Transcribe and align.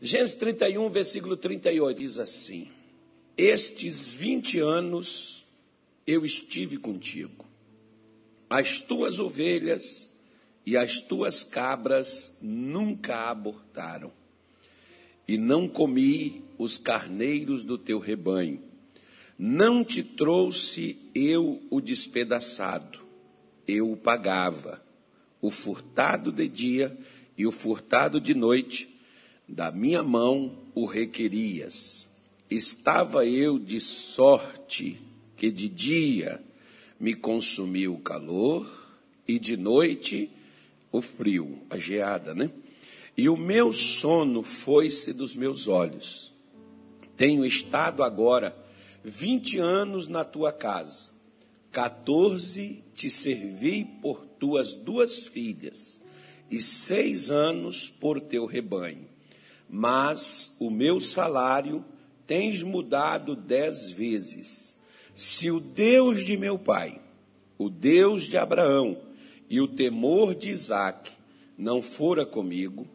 Gênesis 0.00 0.36
31, 0.36 0.88
versículo 0.90 1.36
38 1.36 1.98
diz 1.98 2.18
assim: 2.18 2.68
Estes 3.36 4.12
20 4.14 4.60
anos 4.60 5.44
eu 6.06 6.24
estive 6.24 6.76
contigo, 6.76 7.44
as 8.48 8.80
tuas 8.80 9.18
ovelhas 9.18 10.08
e 10.64 10.76
as 10.76 11.00
tuas 11.00 11.42
cabras 11.42 12.38
nunca 12.40 13.28
abortaram, 13.28 14.12
e 15.26 15.36
não 15.36 15.68
comi 15.68 16.44
os 16.56 16.78
carneiros 16.78 17.64
do 17.64 17.76
teu 17.76 17.98
rebanho, 17.98 18.62
não 19.36 19.82
te 19.82 20.04
trouxe 20.04 20.96
eu 21.12 21.60
o 21.70 21.80
despedaçado, 21.80 23.00
eu 23.66 23.90
o 23.90 23.96
pagava, 23.96 24.80
o 25.42 25.50
furtado 25.50 26.30
de 26.30 26.46
dia 26.46 26.96
e 27.36 27.44
o 27.46 27.52
furtado 27.52 28.20
de 28.20 28.34
noite, 28.34 28.97
da 29.48 29.72
minha 29.72 30.02
mão 30.02 30.58
o 30.74 30.84
requerias. 30.84 32.06
Estava 32.50 33.24
eu 33.24 33.58
de 33.58 33.80
sorte 33.80 35.00
que 35.36 35.50
de 35.50 35.68
dia 35.68 36.40
me 37.00 37.14
consumiu 37.14 37.94
o 37.94 38.00
calor 38.00 38.68
e 39.26 39.38
de 39.38 39.56
noite 39.56 40.30
o 40.90 41.00
frio, 41.00 41.60
a 41.70 41.78
geada, 41.78 42.34
né? 42.34 42.50
E 43.16 43.28
o 43.28 43.36
meu 43.36 43.72
sono 43.72 44.42
foi-se 44.42 45.12
dos 45.12 45.34
meus 45.34 45.66
olhos. 45.66 46.32
Tenho 47.16 47.44
estado 47.44 48.02
agora 48.02 48.56
vinte 49.02 49.58
anos 49.58 50.06
na 50.06 50.24
tua 50.24 50.52
casa, 50.52 51.10
quatorze 51.72 52.82
te 52.94 53.10
servi 53.10 53.84
por 53.84 54.24
tuas 54.38 54.74
duas 54.74 55.26
filhas, 55.26 56.00
e 56.50 56.60
seis 56.60 57.30
anos 57.30 57.88
por 57.88 58.20
teu 58.20 58.46
rebanho. 58.46 59.06
Mas 59.68 60.56
o 60.58 60.70
meu 60.70 61.00
salário 61.00 61.84
tens 62.26 62.62
mudado 62.62 63.36
dez 63.36 63.90
vezes. 63.90 64.76
Se 65.14 65.50
o 65.50 65.60
Deus 65.60 66.24
de 66.24 66.36
meu 66.36 66.58
pai, 66.58 67.00
o 67.58 67.68
Deus 67.68 68.22
de 68.22 68.36
Abraão 68.36 68.98
e 69.50 69.60
o 69.60 69.68
temor 69.68 70.34
de 70.34 70.50
Isaque 70.50 71.10
não 71.56 71.82
fora 71.82 72.24
comigo, 72.24 72.86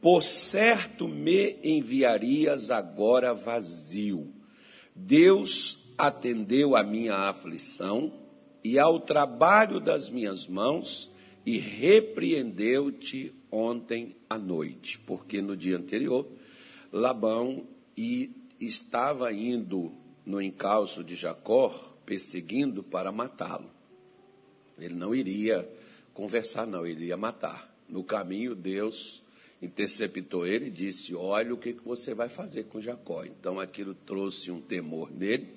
por 0.00 0.22
certo 0.22 1.08
me 1.08 1.56
enviarias 1.64 2.70
agora 2.70 3.34
vazio. 3.34 4.32
Deus 4.94 5.92
atendeu 5.98 6.76
a 6.76 6.82
minha 6.82 7.14
aflição 7.14 8.12
e 8.62 8.78
ao 8.78 9.00
trabalho 9.00 9.80
das 9.80 10.08
minhas 10.08 10.46
mãos 10.46 11.10
e 11.44 11.58
repreendeu-te 11.58 13.34
ontem 13.56 14.14
à 14.28 14.38
noite, 14.38 14.98
porque 14.98 15.40
no 15.40 15.56
dia 15.56 15.76
anterior 15.76 16.26
Labão 16.92 17.66
estava 18.60 19.32
indo 19.32 19.92
no 20.24 20.40
encalço 20.40 21.02
de 21.02 21.14
Jacó, 21.14 21.68
perseguindo 22.04 22.82
para 22.82 23.10
matá-lo. 23.10 23.70
Ele 24.78 24.94
não 24.94 25.14
iria 25.14 25.68
conversar, 26.12 26.66
não, 26.66 26.86
ele 26.86 27.06
ia 27.06 27.16
matar. 27.16 27.74
No 27.88 28.04
caminho, 28.04 28.54
Deus 28.54 29.22
interceptou 29.62 30.46
ele 30.46 30.66
e 30.66 30.70
disse: 30.70 31.14
Olha 31.14 31.54
o 31.54 31.58
que, 31.58 31.72
que 31.72 31.84
você 31.84 32.14
vai 32.14 32.28
fazer 32.28 32.64
com 32.64 32.80
Jacó. 32.80 33.24
Então 33.24 33.58
aquilo 33.58 33.94
trouxe 33.94 34.50
um 34.50 34.60
temor 34.60 35.10
nele 35.10 35.54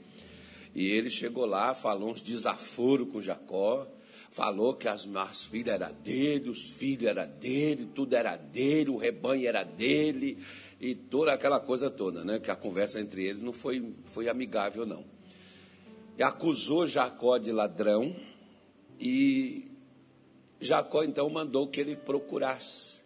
e 0.73 0.88
ele 0.88 1.09
chegou 1.09 1.45
lá, 1.45 1.73
falou 1.73 2.11
uns 2.11 2.22
desaforos 2.22 3.09
com 3.09 3.22
Jacó, 3.22 3.88
falou 4.30 4.73
que 4.75 4.88
as, 4.88 5.08
as 5.16 5.45
filhas 5.45 5.75
eram 5.75 5.94
dele, 5.94 6.49
os 6.49 6.72
filhos 6.72 7.05
eram 7.05 7.27
dele, 7.39 7.89
tudo 7.94 8.16
era 8.16 8.36
dele, 8.38 8.89
o 8.89 8.97
rebanho 8.97 9.47
era 9.47 9.63
dele, 9.63 10.38
e 10.80 10.95
toda 10.95 11.33
aquela 11.33 11.59
coisa 11.59 11.89
toda, 11.89 12.23
né? 12.23 12.39
Que 12.39 12.52
a 12.52 12.55
conversa 12.55 12.99
entre 12.99 13.25
eles 13.25 13.41
não 13.41 13.53
foi, 13.53 13.94
foi 14.05 14.30
amigável, 14.30 14.86
não. 14.86 15.03
E 16.17 16.23
acusou 16.23 16.86
Jacó 16.88 17.38
de 17.38 17.52
ladrão, 17.52 18.16
e 18.99 19.71
Jacó 20.59 21.03
então 21.03 21.30
mandou 21.30 21.67
que 21.67 21.80
ele 21.80 21.95
procurasse 21.95 22.99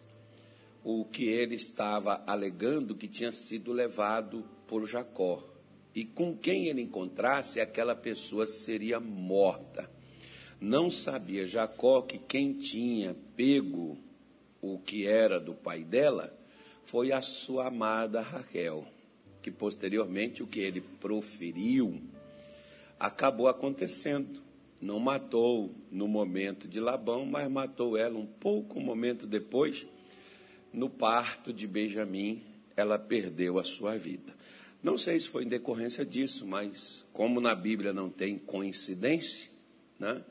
o 0.82 1.04
que 1.04 1.24
ele 1.24 1.54
estava 1.54 2.22
alegando 2.26 2.94
que 2.94 3.08
tinha 3.08 3.32
sido 3.32 3.72
levado 3.72 4.44
por 4.66 4.86
Jacó 4.86 5.42
e 5.94 6.04
com 6.04 6.36
quem 6.36 6.66
ele 6.66 6.82
encontrasse, 6.82 7.60
aquela 7.60 7.94
pessoa 7.94 8.46
seria 8.46 8.98
morta. 8.98 9.88
Não 10.60 10.90
sabia 10.90 11.46
Jacó 11.46 12.02
que 12.02 12.18
quem 12.18 12.52
tinha 12.54 13.14
pego 13.36 13.98
o 14.60 14.78
que 14.78 15.06
era 15.06 15.38
do 15.38 15.54
pai 15.54 15.84
dela 15.84 16.32
foi 16.84 17.12
a 17.12 17.20
sua 17.20 17.66
amada 17.66 18.20
Raquel, 18.20 18.86
que 19.42 19.50
posteriormente 19.50 20.42
o 20.42 20.46
que 20.46 20.60
ele 20.60 20.80
proferiu 20.80 22.00
acabou 22.98 23.48
acontecendo. 23.48 24.42
Não 24.80 24.98
matou 24.98 25.74
no 25.90 26.06
momento 26.06 26.68
de 26.68 26.78
Labão, 26.78 27.24
mas 27.24 27.50
matou 27.50 27.96
ela 27.96 28.18
um 28.18 28.26
pouco 28.26 28.78
um 28.78 28.82
momento 28.82 29.26
depois, 29.26 29.86
no 30.72 30.90
parto 30.90 31.52
de 31.52 31.66
Benjamim, 31.66 32.42
ela 32.76 32.98
perdeu 32.98 33.58
a 33.58 33.64
sua 33.64 33.96
vida. 33.96 34.34
Não 34.82 34.98
sei 34.98 35.18
se 35.18 35.28
foi 35.28 35.44
em 35.44 35.48
decorrência 35.48 36.04
disso, 36.04 36.46
mas 36.46 37.06
como 37.12 37.40
na 37.40 37.54
Bíblia 37.54 37.92
não 37.92 38.10
tem 38.10 38.36
coincidência, 38.36 39.48
né? 39.98 40.22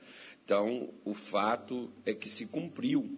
então 0.44 0.90
o 1.06 1.14
fato 1.14 1.90
é 2.06 2.14
que 2.14 2.30
se 2.30 2.46
cumpriu 2.48 3.18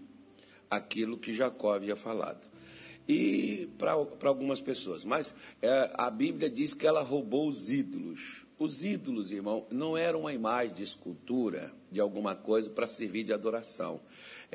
aquilo 0.69 1.17
que 1.17 1.33
Jacó 1.33 1.73
havia 1.73 1.95
falado. 1.95 2.47
E 3.07 3.69
para 3.78 3.91
algumas 4.28 4.59
pessoas, 4.59 5.05
mas 5.05 5.35
é, 5.61 5.91
a 5.94 6.09
Bíblia 6.09 6.50
diz 6.50 6.73
que 6.73 6.88
ela 6.88 7.03
roubou 7.03 7.47
os 7.47 7.69
ídolos. 7.69 8.45
Os 8.57 8.84
ídolos, 8.84 9.31
irmão, 9.31 9.67
não 9.69 9.95
eram 9.95 10.22
uma 10.22 10.34
imagem 10.34 10.73
de 10.73 10.81
escultura 10.81 11.72
de 11.91 12.00
alguma 12.00 12.35
coisa 12.35 12.69
para 12.69 12.88
servir 12.88 13.23
de 13.23 13.34
adoração 13.34 14.01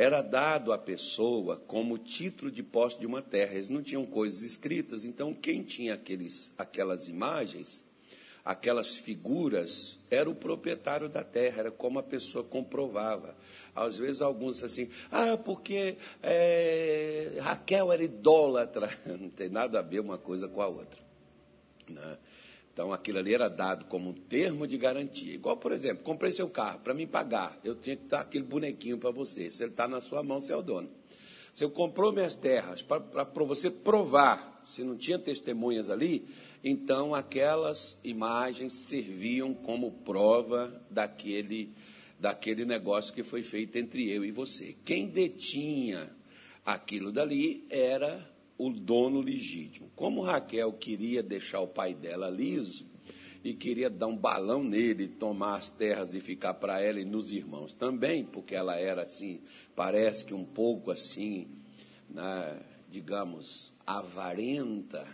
era 0.01 0.23
dado 0.23 0.73
à 0.73 0.79
pessoa 0.79 1.57
como 1.67 1.99
título 1.99 2.51
de 2.51 2.63
posse 2.63 2.99
de 2.99 3.07
uma 3.07 3.21
terra. 3.21 3.55
Eles 3.55 3.69
não 3.69 3.83
tinham 3.83 4.07
coisas 4.07 4.43
escritas, 4.43 5.05
então 5.05 5.35
quem 5.35 5.63
tinha 5.63 5.93
aqueles, 5.93 6.55
aquelas 6.57 7.09
imagens, 7.09 7.85
aquelas 8.45 8.97
figuras, 8.97 9.99
era 10.11 10.29
o 10.29 10.35
proprietário 10.35 11.09
da 11.09 11.23
terra, 11.23 11.61
era 11.61 11.71
como 11.71 11.99
a 11.99 12.03
pessoa 12.03 12.43
comprovava. 12.45 13.37
Às 13.75 13.99
vezes 13.99 14.21
alguns 14.21 14.63
assim, 14.63 14.89
ah, 15.11 15.37
porque 15.37 15.97
é, 16.23 17.39
Raquel 17.41 17.93
era 17.93 18.03
idólatra. 18.03 18.91
Não 19.07 19.31
tem 19.31 19.49
nada 19.49 19.79
a 19.79 19.83
ver 19.83 20.01
uma 20.01 20.19
coisa 20.19 20.49
com 20.49 20.61
a 20.61 20.67
outra. 20.67 21.01
Né? 21.89 22.19
Então, 22.73 22.93
aquilo 22.93 23.19
ali 23.19 23.35
era 23.35 23.49
dado 23.49 23.85
como 23.87 24.11
um 24.11 24.15
termo 24.15 24.67
de 24.67 24.79
garantia. 24.79 25.35
Igual, 25.35 25.57
por 25.57 25.73
exemplo, 25.73 26.03
comprei 26.03 26.33
seu 26.33 26.49
carro 26.49 26.79
para 26.81 26.95
me 26.95 27.07
pagar, 27.07 27.59
eu 27.65 27.75
tinha 27.75 27.97
que 27.97 28.05
dar 28.07 28.21
aquele 28.21 28.45
bonequinho 28.45 28.97
para 28.97 29.11
você. 29.11 29.51
Se 29.51 29.63
ele 29.63 29.73
está 29.73 29.87
na 29.89 30.01
sua 30.01 30.23
mão, 30.23 30.41
você 30.41 30.53
é 30.53 30.57
o 30.57 30.63
dono. 30.63 30.89
Eu 31.59 31.71
comprou 31.71 32.13
minhas 32.13 32.35
terras 32.35 32.83
para 32.83 33.45
você 33.45 33.71
provar 33.71 34.63
se 34.65 34.85
não 34.85 34.97
tinha 34.97 35.19
testemunhas 35.19 35.91
ali, 35.91 36.27
então 36.63 37.15
aquelas 37.15 37.99
imagens 38.05 38.73
serviam 38.73 39.55
como 39.55 39.91
prova 39.91 40.81
daquele, 40.91 41.75
daquele 42.19 42.65
negócio 42.65 43.15
que 43.15 43.23
foi 43.23 43.43
feito 43.43 43.77
entre 43.77 44.09
eu 44.11 44.25
e 44.25 44.31
você. 44.31 44.77
Quem 44.85 45.07
detinha 45.07 46.11
aquilo 46.65 47.11
dali 47.11 47.67
era 47.71 48.31
o 48.57 48.71
dono 48.71 49.21
legítimo. 49.21 49.91
Como 49.97 50.21
Raquel 50.21 50.73
queria 50.75 51.23
deixar 51.23 51.61
o 51.61 51.69
pai 51.69 51.95
dela 51.95 52.29
liso 52.29 52.90
e 53.43 53.55
queria 53.55 53.89
dar 53.89 54.07
um 54.07 54.17
balão 54.17 54.63
nele, 54.63 55.09
tomar 55.09 55.57
as 55.57 55.71
terras 55.71 56.15
e 56.15 56.21
ficar 56.21 56.55
para 56.55 56.81
ela 56.81 57.01
e 57.01 57.05
nos 57.05 57.31
irmãos 57.31 57.73
também, 57.73 58.25
porque 58.25 58.55
ela 58.55 58.77
era 58.77 59.03
assim, 59.03 59.41
parece 59.75 60.25
que 60.25 60.35
um 60.35 60.45
pouco 60.45 60.91
assim, 60.91 61.49
né, 62.09 62.61
digamos, 62.89 63.73
avarenta, 63.87 65.07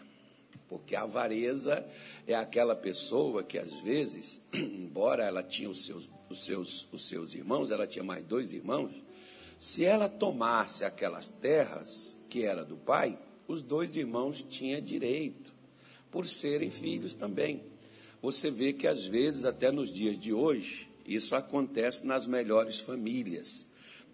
porque 0.69 0.97
a 0.97 1.03
avareza 1.03 1.87
é 2.27 2.35
aquela 2.35 2.75
pessoa 2.75 3.45
que 3.45 3.59
às 3.59 3.81
vezes, 3.81 4.43
embora 4.53 5.25
ela 5.25 5.43
tinha 5.43 5.71
os 5.71 5.85
seus, 5.85 6.13
os 6.29 6.45
seus, 6.45 6.89
os 6.93 7.07
seus 7.07 7.35
irmãos, 7.35 7.71
ela 7.71 7.87
tinha 7.87 8.05
mais 8.05 8.25
dois 8.25 8.53
irmãos, 8.53 8.91
se 9.59 9.85
ela 9.85 10.09
tomasse 10.09 10.85
aquelas 10.85 11.29
terras 11.29 12.19
que 12.29 12.45
era 12.45 12.65
do 12.65 12.77
pai, 12.77 13.19
os 13.47 13.63
dois 13.63 13.95
irmãos 13.95 14.43
tinham 14.43 14.81
direito, 14.81 15.55
por 16.11 16.27
serem 16.27 16.71
filhos 16.71 17.15
também. 17.15 17.76
Você 18.27 18.51
vê 18.51 18.73
que 18.73 18.89
às 18.89 19.07
vezes, 19.07 19.45
até 19.45 19.71
nos 19.71 19.89
dias 19.89 20.19
de 20.19 20.33
hoje, 20.33 20.91
isso 21.07 21.37
acontece 21.37 22.05
nas 22.05 22.27
melhores 22.27 22.81
famílias. 22.81 23.65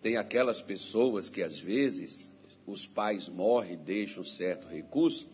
Tem 0.02 0.18
aquelas 0.18 0.60
pessoas 0.60 1.30
que 1.30 1.42
às 1.42 1.58
vezes 1.58 2.30
os 2.66 2.86
pais 2.86 3.26
morrem 3.26 3.72
e 3.72 3.76
deixam 3.78 4.22
certo 4.22 4.68
recurso. 4.68 5.26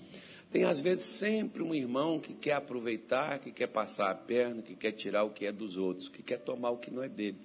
Tem 0.48 0.62
às 0.62 0.80
vezes 0.80 1.06
sempre 1.06 1.60
um 1.60 1.74
irmão 1.74 2.20
que 2.20 2.32
quer 2.32 2.52
aproveitar, 2.52 3.40
que 3.40 3.50
quer 3.50 3.66
passar 3.66 4.12
a 4.12 4.14
perna, 4.14 4.62
que 4.62 4.76
quer 4.76 4.92
tirar 4.92 5.24
o 5.24 5.30
que 5.30 5.44
é 5.44 5.50
dos 5.50 5.76
outros, 5.76 6.08
que 6.08 6.22
quer 6.22 6.38
tomar 6.38 6.70
o 6.70 6.78
que 6.78 6.88
não 6.88 7.02
é 7.02 7.08
dele. 7.08 7.40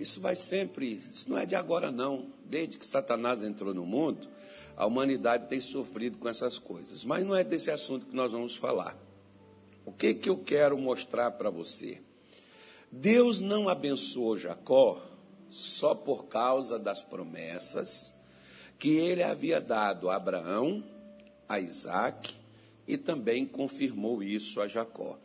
Isso 0.00 0.20
vai 0.20 0.34
sempre, 0.34 1.00
isso 1.12 1.30
não 1.30 1.38
é 1.38 1.46
de 1.46 1.54
agora 1.54 1.92
não. 1.92 2.26
Desde 2.44 2.76
que 2.76 2.84
Satanás 2.84 3.44
entrou 3.44 3.72
no 3.72 3.86
mundo, 3.86 4.26
A 4.76 4.84
humanidade 4.84 5.46
tem 5.46 5.60
sofrido 5.60 6.18
com 6.18 6.28
essas 6.28 6.58
coisas. 6.58 7.04
Mas 7.04 7.24
não 7.24 7.36
é 7.36 7.44
desse 7.44 7.70
assunto 7.70 8.06
que 8.06 8.16
nós 8.16 8.32
vamos 8.32 8.56
falar. 8.56 9.09
O 9.90 9.92
que, 9.92 10.14
que 10.14 10.30
eu 10.30 10.38
quero 10.38 10.78
mostrar 10.78 11.32
para 11.32 11.50
você? 11.50 12.00
Deus 12.92 13.40
não 13.40 13.68
abençoou 13.68 14.36
Jacó 14.36 15.02
só 15.48 15.96
por 15.96 16.26
causa 16.26 16.78
das 16.78 17.02
promessas 17.02 18.14
que 18.78 18.90
ele 18.90 19.20
havia 19.20 19.60
dado 19.60 20.08
a 20.08 20.14
Abraão, 20.14 20.84
a 21.48 21.58
Isaac 21.58 22.32
e 22.86 22.96
também 22.96 23.44
confirmou 23.44 24.22
isso 24.22 24.60
a 24.60 24.68
Jacó. 24.68 25.18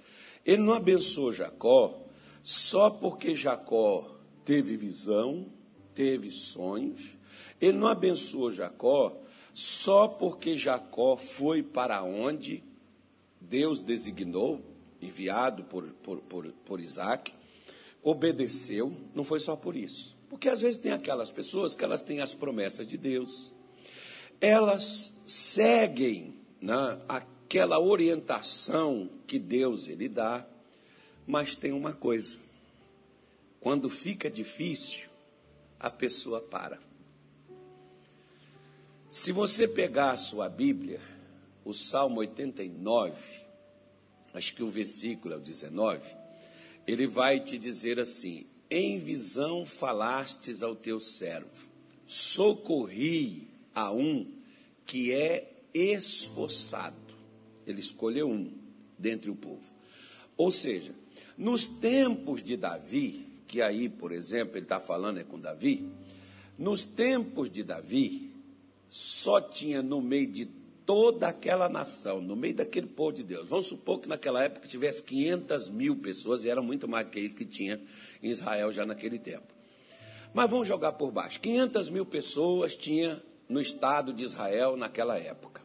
Ele 0.43 0.63
não 0.63 0.73
abençoou 0.73 1.31
Jacó 1.31 2.01
só 2.41 2.89
porque 2.89 3.35
Jacó 3.35 4.17
teve 4.43 4.75
visão, 4.75 5.45
teve 5.93 6.31
sonhos. 6.31 7.15
Ele 7.61 7.77
não 7.77 7.87
abençoou 7.87 8.51
Jacó 8.51 9.15
só 9.53 10.07
porque 10.07 10.57
Jacó 10.57 11.17
foi 11.17 11.61
para 11.61 12.01
onde 12.01 12.63
Deus 13.49 13.81
designou, 13.81 14.61
enviado 15.01 15.63
por, 15.63 15.85
por, 15.93 16.19
por, 16.21 16.51
por 16.65 16.79
Isaac, 16.79 17.33
obedeceu, 18.01 18.95
não 19.13 19.23
foi 19.23 19.39
só 19.39 19.55
por 19.55 19.75
isso. 19.75 20.15
Porque 20.29 20.49
às 20.49 20.61
vezes 20.61 20.79
tem 20.79 20.91
aquelas 20.91 21.31
pessoas 21.31 21.75
que 21.75 21.83
elas 21.83 22.01
têm 22.01 22.21
as 22.21 22.33
promessas 22.33 22.87
de 22.87 22.97
Deus, 22.97 23.53
elas 24.41 25.13
seguem 25.25 26.35
né, 26.61 26.99
aquela 27.07 27.79
orientação 27.79 29.09
que 29.25 29.39
Deus 29.39 29.87
ele 29.87 30.09
dá, 30.09 30.45
mas 31.25 31.55
tem 31.55 31.71
uma 31.71 31.93
coisa: 31.93 32.37
quando 33.59 33.89
fica 33.89 34.29
difícil, 34.29 35.09
a 35.79 35.89
pessoa 35.89 36.41
para. 36.41 36.79
Se 39.07 39.31
você 39.31 39.67
pegar 39.67 40.11
a 40.11 40.17
sua 40.17 40.49
Bíblia, 40.49 40.99
o 41.65 41.73
Salmo 41.73 42.19
89, 42.19 43.17
acho 44.33 44.53
que 44.53 44.61
o 44.61 44.69
versículo 44.69 45.33
é 45.33 45.37
o 45.37 45.41
19, 45.41 45.99
ele 46.85 47.07
vai 47.07 47.39
te 47.39 47.57
dizer 47.57 47.99
assim: 47.99 48.45
Em 48.69 48.99
visão 48.99 49.65
falastes 49.65 50.61
ao 50.61 50.75
teu 50.75 50.99
servo, 50.99 51.67
socorri 52.05 53.47
a 53.73 53.91
um 53.91 54.31
que 54.85 55.11
é 55.11 55.51
esforçado. 55.73 56.95
Ele 57.65 57.79
escolheu 57.79 58.29
um 58.29 58.53
dentre 58.97 59.31
o 59.31 59.35
povo. 59.35 59.73
Ou 60.37 60.51
seja, 60.51 60.93
nos 61.35 61.65
tempos 61.65 62.43
de 62.43 62.55
Davi, 62.55 63.25
que 63.47 63.61
aí, 63.61 63.89
por 63.89 64.11
exemplo, 64.11 64.55
ele 64.55 64.65
está 64.65 64.79
falando 64.79 65.19
é 65.19 65.23
com 65.23 65.39
Davi, 65.39 65.89
nos 66.57 66.85
tempos 66.85 67.49
de 67.49 67.63
Davi, 67.63 68.31
só 68.87 69.41
tinha 69.41 69.81
no 69.81 69.99
meio 70.01 70.27
de 70.27 70.45
toda 70.85 71.27
aquela 71.27 71.67
nação, 71.67 72.21
no 72.21 72.35
meio 72.35 72.55
daquele 72.55 72.87
povo 72.87 73.13
de 73.13 73.23
Deus. 73.23 73.49
Vamos 73.49 73.67
supor 73.67 73.99
que 73.99 74.07
naquela 74.07 74.43
época 74.43 74.67
tivesse 74.67 75.03
500 75.03 75.69
mil 75.69 75.95
pessoas, 75.97 76.43
e 76.43 76.49
era 76.49 76.61
muito 76.61 76.87
mais 76.87 77.07
do 77.07 77.11
que 77.11 77.19
isso 77.19 77.35
que 77.35 77.45
tinha 77.45 77.81
em 78.21 78.29
Israel 78.29 78.71
já 78.71 78.85
naquele 78.85 79.17
tempo. 79.17 79.53
Mas 80.33 80.49
vamos 80.49 80.67
jogar 80.67 80.91
por 80.93 81.11
baixo. 81.11 81.39
500 81.39 81.89
mil 81.89 82.05
pessoas 82.05 82.75
tinha 82.75 83.21
no 83.47 83.61
estado 83.61 84.13
de 84.13 84.23
Israel 84.23 84.75
naquela 84.75 85.17
época. 85.17 85.61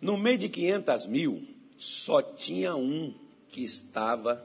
No 0.00 0.16
meio 0.16 0.38
de 0.38 0.48
500 0.48 1.06
mil, 1.06 1.48
só 1.76 2.22
tinha 2.22 2.76
um 2.76 3.14
que 3.48 3.64
estava 3.64 4.44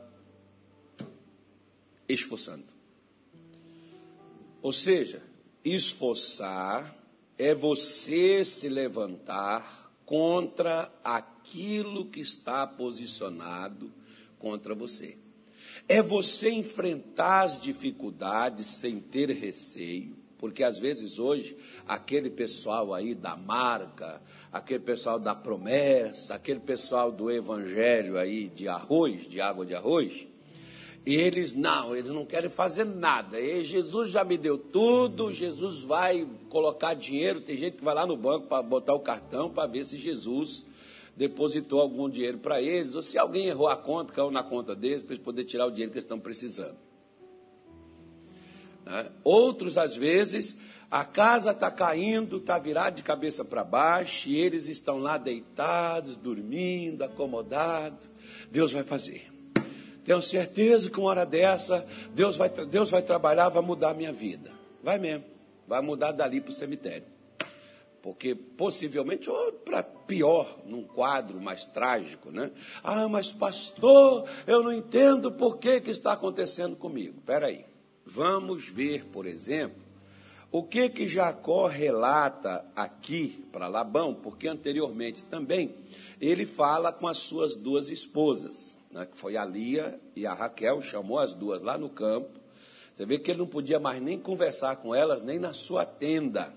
esforçando. 2.08 2.66
Ou 4.62 4.72
seja, 4.72 5.22
esforçar 5.64 7.03
é 7.38 7.54
você 7.54 8.44
se 8.46 8.70
levantar 8.70 9.92
contra 10.06 10.92
aquilo 11.04 12.06
que 12.06 12.20
está 12.20 12.66
posicionado 12.68 13.92
contra 14.38 14.76
você. 14.76 15.18
É 15.88 16.02
você 16.02 16.50
enfrentar 16.52 17.44
as 17.44 17.62
dificuldades 17.62 18.68
sem 18.68 19.00
ter 19.00 19.30
receio, 19.32 20.16
porque 20.38 20.64
às 20.64 20.78
vezes 20.78 21.20
hoje, 21.20 21.58
aquele 21.88 22.30
pessoal 22.30 22.94
aí 22.94 23.16
da 23.16 23.36
marca, 23.36 24.22
aquele 24.52 24.82
pessoal 24.82 25.20
da 25.20 25.34
promessa, 25.34 26.36
aquele 26.36 26.60
pessoal 26.60 27.12
do 27.12 27.32
evangelho 27.32 28.18
aí 28.18 28.50
de 28.50 28.68
arroz, 28.68 29.28
de 29.28 29.42
água 29.42 29.66
de 29.66 29.74
arroz, 29.74 30.28
eles 31.06 31.54
não, 31.54 31.96
eles 31.96 32.10
não 32.10 32.26
querem 32.26 32.50
fazer 32.50 32.86
nada. 32.86 33.40
E 33.40 33.66
Jesus 33.66 34.10
já 34.10 34.24
me 34.24 34.38
deu 34.38 34.58
tudo, 34.58 35.34
Jesus 35.34 35.82
vai 35.82 36.28
colocar 36.50 36.94
dinheiro. 36.94 37.42
Tem 37.42 37.58
gente 37.58 37.78
que 37.78 37.84
vai 37.84 37.94
lá 37.94 38.06
no 38.06 38.16
banco 38.16 38.48
para 38.48 38.64
botar 38.64 38.94
o 38.94 39.00
cartão 39.00 39.50
para 39.50 39.68
ver 39.68 39.84
se 39.84 39.98
Jesus 39.98 40.66
depositou 41.16 41.82
algum 41.82 42.10
dinheiro 42.10 42.40
para 42.40 42.62
eles, 42.62 42.96
ou 42.96 43.02
se 43.02 43.18
alguém 43.18 43.48
errou 43.48 43.68
a 43.68 43.78
conta, 43.78 44.14
caiu 44.14 44.32
na 44.32 44.42
conta 44.42 44.76
deles, 44.76 45.04
para 45.04 45.14
eles 45.14 45.24
poderem 45.24 45.48
tirar 45.48 45.68
o 45.68 45.72
dinheiro 45.72 45.92
que 45.92 45.98
eles 45.98 46.06
estão 46.06 46.20
precisando. 46.20 46.78
Né? 48.86 49.12
Outros, 49.24 49.78
às 49.78 49.96
vezes, 49.96 50.58
a 50.90 51.06
casa 51.06 51.52
está 51.52 51.70
caindo, 51.70 52.38
está 52.38 52.58
virada 52.58 52.96
de 52.96 53.04
cabeça 53.04 53.46
para 53.46 53.64
baixo, 53.64 54.30
e 54.30 54.38
eles 54.38 54.68
estão 54.68 54.98
lá 54.98 55.18
deitados, 55.18 56.18
dormindo, 56.18 57.04
acomodados. 57.04 58.10
Deus 58.52 58.72
vai 58.72 58.84
fazer. 58.84 59.33
Tenho 60.04 60.22
certeza 60.22 60.90
que 60.90 61.00
uma 61.00 61.10
hora 61.10 61.26
dessa, 61.26 61.86
Deus 62.14 62.36
vai, 62.36 62.50
Deus 62.50 62.92
vai 62.92 63.02
trabalhar, 63.02 63.50
vai 63.50 63.64
mudar 63.64 63.92
a 63.92 63.94
minha 63.94 64.12
vida. 64.12 64.52
Vai 64.84 65.00
mesmo. 65.00 65.26
Vai 65.68 65.82
mudar 65.82 66.12
dali 66.12 66.42
para 66.42 66.52
o 66.52 66.54
cemitério. 66.54 67.06
Porque 68.02 68.36
possivelmente, 68.36 69.30
ou 69.30 69.54
para 69.54 69.82
pior, 69.82 70.60
num 70.66 70.84
quadro 70.84 71.40
mais 71.40 71.66
trágico, 71.66 72.32
né? 72.32 72.52
Ah, 72.84 73.08
mas 73.08 73.32
pastor, 73.32 74.26
eu 74.46 74.62
não 74.62 74.74
entendo 74.74 75.32
por 75.32 75.58
que, 75.58 75.80
que 75.80 75.90
está 75.90 76.12
acontecendo 76.12 76.76
comigo. 76.76 77.18
Espera 77.20 77.48
aí. 77.48 77.66
Vamos 78.06 78.68
ver, 78.68 79.06
por 79.06 79.26
exemplo, 79.26 79.82
o 80.52 80.62
que 80.62 80.90
que 80.90 81.08
Jacó 81.08 81.66
relata 81.66 82.66
aqui 82.76 83.44
para 83.52 83.68
Labão, 83.68 84.14
porque 84.14 84.48
anteriormente 84.48 85.24
também 85.24 85.74
ele 86.20 86.46
fala 86.46 86.92
com 86.92 87.08
as 87.08 87.18
suas 87.18 87.56
duas 87.56 87.90
esposas, 87.90 88.78
né, 88.94 89.08
que 89.08 89.18
foi 89.18 89.36
a 89.36 89.44
Lia 89.44 90.00
e 90.16 90.26
a 90.26 90.34
Raquel, 90.34 90.82
chamou 90.82 91.18
as 91.18 91.34
duas 91.34 91.62
lá 91.62 91.78
no 91.78 91.90
campo. 91.90 92.40
Você 92.94 93.06
vê 93.06 93.18
que 93.18 93.32
ele 93.32 93.40
não 93.40 93.48
podia 93.48 93.80
mais 93.80 94.00
nem 94.02 94.20
conversar 94.20 94.76
com 94.76 94.94
elas, 94.94 95.24
nem 95.24 95.40
na 95.40 95.52
sua 95.52 95.84
tenda. 95.84 96.54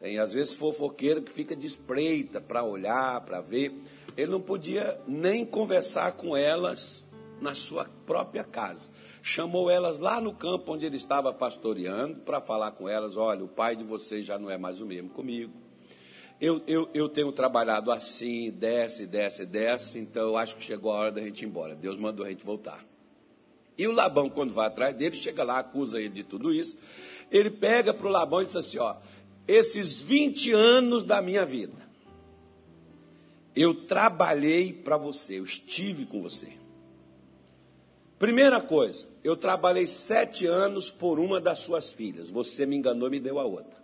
Tem 0.00 0.18
às 0.18 0.32
vezes 0.32 0.54
fofoqueiro 0.54 1.22
que 1.22 1.30
fica 1.30 1.54
de 1.54 1.66
espreita 1.66 2.40
para 2.40 2.64
olhar, 2.64 3.20
para 3.20 3.40
ver. 3.40 3.72
Ele 4.16 4.32
não 4.32 4.40
podia 4.40 5.00
nem 5.06 5.46
conversar 5.46 6.12
com 6.12 6.36
elas 6.36 7.04
na 7.40 7.54
sua 7.54 7.86
própria 8.04 8.42
casa. 8.42 8.90
Chamou 9.22 9.70
elas 9.70 9.98
lá 9.98 10.20
no 10.20 10.34
campo 10.34 10.72
onde 10.72 10.84
ele 10.84 10.96
estava 10.96 11.32
pastoreando 11.32 12.16
para 12.20 12.40
falar 12.40 12.72
com 12.72 12.88
elas: 12.88 13.16
olha, 13.16 13.44
o 13.44 13.48
pai 13.48 13.76
de 13.76 13.84
vocês 13.84 14.24
já 14.24 14.36
não 14.36 14.50
é 14.50 14.58
mais 14.58 14.80
o 14.80 14.86
mesmo 14.86 15.10
comigo. 15.10 15.63
Eu, 16.40 16.62
eu, 16.66 16.88
eu 16.92 17.08
tenho 17.08 17.30
trabalhado 17.32 17.90
assim, 17.90 18.50
desce, 18.50 19.06
desce, 19.06 19.46
desce, 19.46 19.98
então 19.98 20.22
eu 20.22 20.36
acho 20.36 20.56
que 20.56 20.64
chegou 20.64 20.92
a 20.92 20.96
hora 20.96 21.12
da 21.12 21.20
gente 21.20 21.42
ir 21.42 21.46
embora. 21.46 21.74
Deus 21.74 21.96
mandou 21.98 22.26
a 22.26 22.28
gente 22.28 22.44
voltar. 22.44 22.84
E 23.76 23.86
o 23.86 23.92
Labão, 23.92 24.28
quando 24.28 24.52
vai 24.52 24.66
atrás 24.66 24.94
dele, 24.94 25.16
chega 25.16 25.42
lá, 25.42 25.58
acusa 25.58 25.98
ele 25.98 26.10
de 26.10 26.24
tudo 26.24 26.52
isso. 26.52 26.76
Ele 27.30 27.50
pega 27.50 27.92
para 27.92 28.06
o 28.06 28.10
Labão 28.10 28.42
e 28.42 28.44
diz 28.44 28.56
assim: 28.56 28.78
ó, 28.78 28.96
esses 29.46 30.02
20 30.02 30.52
anos 30.52 31.04
da 31.04 31.20
minha 31.20 31.44
vida, 31.44 31.84
eu 33.54 33.74
trabalhei 33.74 34.72
para 34.72 34.96
você, 34.96 35.38
eu 35.38 35.44
estive 35.44 36.06
com 36.06 36.22
você. 36.22 36.48
Primeira 38.18 38.60
coisa, 38.60 39.06
eu 39.22 39.36
trabalhei 39.36 39.86
sete 39.86 40.46
anos 40.46 40.90
por 40.90 41.18
uma 41.18 41.40
das 41.40 41.58
suas 41.58 41.92
filhas. 41.92 42.30
Você 42.30 42.64
me 42.64 42.76
enganou 42.76 43.08
e 43.08 43.12
me 43.12 43.20
deu 43.20 43.38
a 43.38 43.44
outra. 43.44 43.83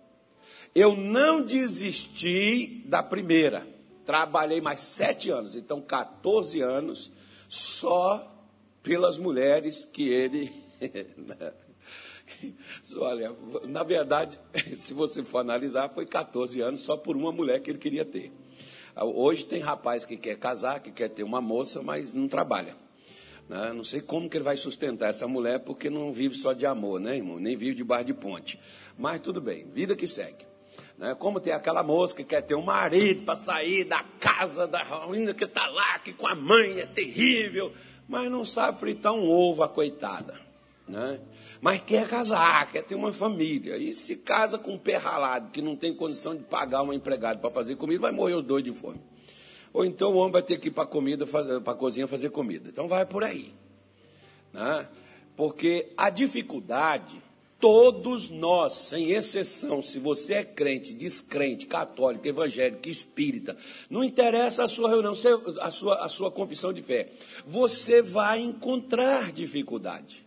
Eu 0.75 0.97
não 0.97 1.43
desisti 1.43 2.83
da 2.87 3.03
primeira. 3.03 3.67
Trabalhei 4.05 4.61
mais 4.61 4.83
sete 4.83 5.31
anos, 5.31 5.57
então 5.57 5.81
14 5.81 6.61
anos, 6.61 7.11
só 7.49 8.31
pelas 8.83 9.19
mulheres 9.19 9.85
que 9.85 10.09
ele. 10.09 10.53
Olha, 12.97 13.35
na 13.65 13.83
verdade, 13.83 14.39
se 14.79 14.95
você 14.95 15.23
for 15.23 15.39
analisar, 15.39 15.91
foi 15.91 16.07
14 16.07 16.61
anos 16.61 16.81
só 16.81 16.97
por 16.97 17.17
uma 17.17 17.33
mulher 17.33 17.61
que 17.61 17.71
ele 17.71 17.79
queria 17.79 18.05
ter. 18.05 18.33
Hoje 18.97 19.45
tem 19.45 19.61
rapaz 19.61 20.05
que 20.05 20.17
quer 20.17 20.39
casar, 20.39 20.81
que 20.81 20.91
quer 20.91 21.09
ter 21.09 21.23
uma 21.23 21.41
moça, 21.41 21.83
mas 21.83 22.15
não 22.15 22.29
trabalha. 22.29 22.77
Né? 23.49 23.73
Não 23.73 23.85
sei 23.85 24.01
como 24.01 24.29
que 24.29 24.37
ele 24.37 24.45
vai 24.45 24.57
sustentar 24.57 25.11
essa 25.11 25.27
mulher, 25.27 25.61
porque 25.61 25.91
não 25.91 26.13
vive 26.13 26.35
só 26.35 26.53
de 26.53 26.67
amor, 26.67 27.01
né, 27.01 27.17
irmão? 27.17 27.39
Nem 27.39 27.57
vive 27.57 27.75
de 27.75 27.85
bar 27.85 28.03
de 28.03 28.15
ponte. 28.15 28.61
Mas 28.99 29.21
tudo 29.21 29.41
bem, 29.41 29.67
vida 29.73 29.97
que 29.97 30.07
segue. 30.07 30.50
Né? 31.01 31.17
Como 31.19 31.41
tem 31.41 31.55
aquela 31.55 31.83
moça 31.83 32.15
que 32.15 32.23
quer 32.23 32.43
ter 32.43 32.55
um 32.55 32.63
marido 32.63 33.25
para 33.25 33.35
sair 33.35 33.85
da 33.85 34.05
casa 34.21 34.69
da 34.69 34.83
ruína 34.83 35.33
que 35.33 35.45
está 35.45 35.67
lá, 35.67 35.99
que 35.99 36.13
com 36.13 36.27
a 36.27 36.35
mãe 36.35 36.79
é 36.79 36.85
terrível, 36.87 37.73
mas 38.07 38.31
não 38.31 38.45
sabe 38.45 38.79
fritar 38.79 39.15
um 39.15 39.27
ovo, 39.27 39.63
a 39.63 39.69
coitada. 39.69 40.39
né? 40.87 41.19
mas 41.59 41.81
quer 41.81 42.07
casar, 42.07 42.71
quer 42.71 42.83
ter 42.83 42.95
uma 42.95 43.13
família. 43.15 43.79
E 43.79 43.95
se 43.95 44.15
casa 44.15 44.59
com 44.59 44.75
um 44.75 44.79
pé 44.79 44.99
ralado, 44.99 45.51
que 45.51 45.63
não 45.63 45.75
tem 45.75 45.95
condição 45.95 46.37
de 46.37 46.43
pagar 46.43 46.83
uma 46.83 46.95
empregada 46.95 47.39
para 47.39 47.51
fazer 47.51 47.77
comida, 47.77 48.03
vai 48.03 48.13
morrer 48.13 48.35
os 48.35 48.45
dois 48.45 48.63
de 48.63 48.73
fome. 48.73 49.01
Ou 49.73 49.87
então 49.87 50.13
o 50.13 50.17
homem 50.17 50.33
vai 50.33 50.43
ter 50.43 50.59
que 50.59 50.69
ir 50.69 50.73
para 50.73 50.85
comida, 50.85 51.27
para 51.27 51.73
a 51.73 51.77
cozinha 51.77 52.07
fazer 52.07 52.29
comida. 52.29 52.69
Então 52.69 52.87
vai 52.87 53.07
por 53.07 53.25
aí. 53.25 53.55
Né? 54.53 54.87
Porque 55.35 55.93
a 55.97 56.11
dificuldade, 56.11 57.23
todos 57.61 58.31
nós, 58.31 58.73
sem 58.73 59.13
exceção, 59.13 59.83
se 59.83 59.99
você 59.99 60.35
é 60.35 60.45
crente, 60.45 60.95
descrente, 60.95 61.67
católico, 61.67 62.27
evangélico, 62.27 62.89
espírita, 62.89 63.57
não 63.89 64.03
interessa 64.03 64.65
a 64.65 64.69
sua 64.69 64.89
reunião, 64.89 65.13
a 65.61 65.71
sua, 65.71 66.05
a 66.05 66.09
sua 66.09 66.31
confissão 66.31 66.73
de 66.73 66.83
fé, 66.83 67.13
você 67.47 68.01
vai 68.01 68.41
encontrar 68.41 69.31
dificuldade. 69.31 70.27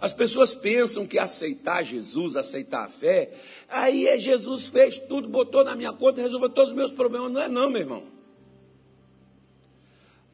As 0.00 0.12
pessoas 0.12 0.54
pensam 0.54 1.06
que 1.06 1.18
aceitar 1.18 1.84
Jesus, 1.84 2.34
aceitar 2.34 2.86
a 2.86 2.88
fé, 2.88 3.32
aí 3.68 4.08
é 4.08 4.18
Jesus 4.18 4.68
fez 4.68 4.98
tudo, 4.98 5.28
botou 5.28 5.62
na 5.62 5.76
minha 5.76 5.92
conta, 5.92 6.20
resolveu 6.20 6.48
todos 6.48 6.70
os 6.70 6.76
meus 6.76 6.90
problemas. 6.90 7.30
Não 7.30 7.40
é 7.40 7.48
não, 7.48 7.70
meu 7.70 7.82
irmão. 7.82 8.02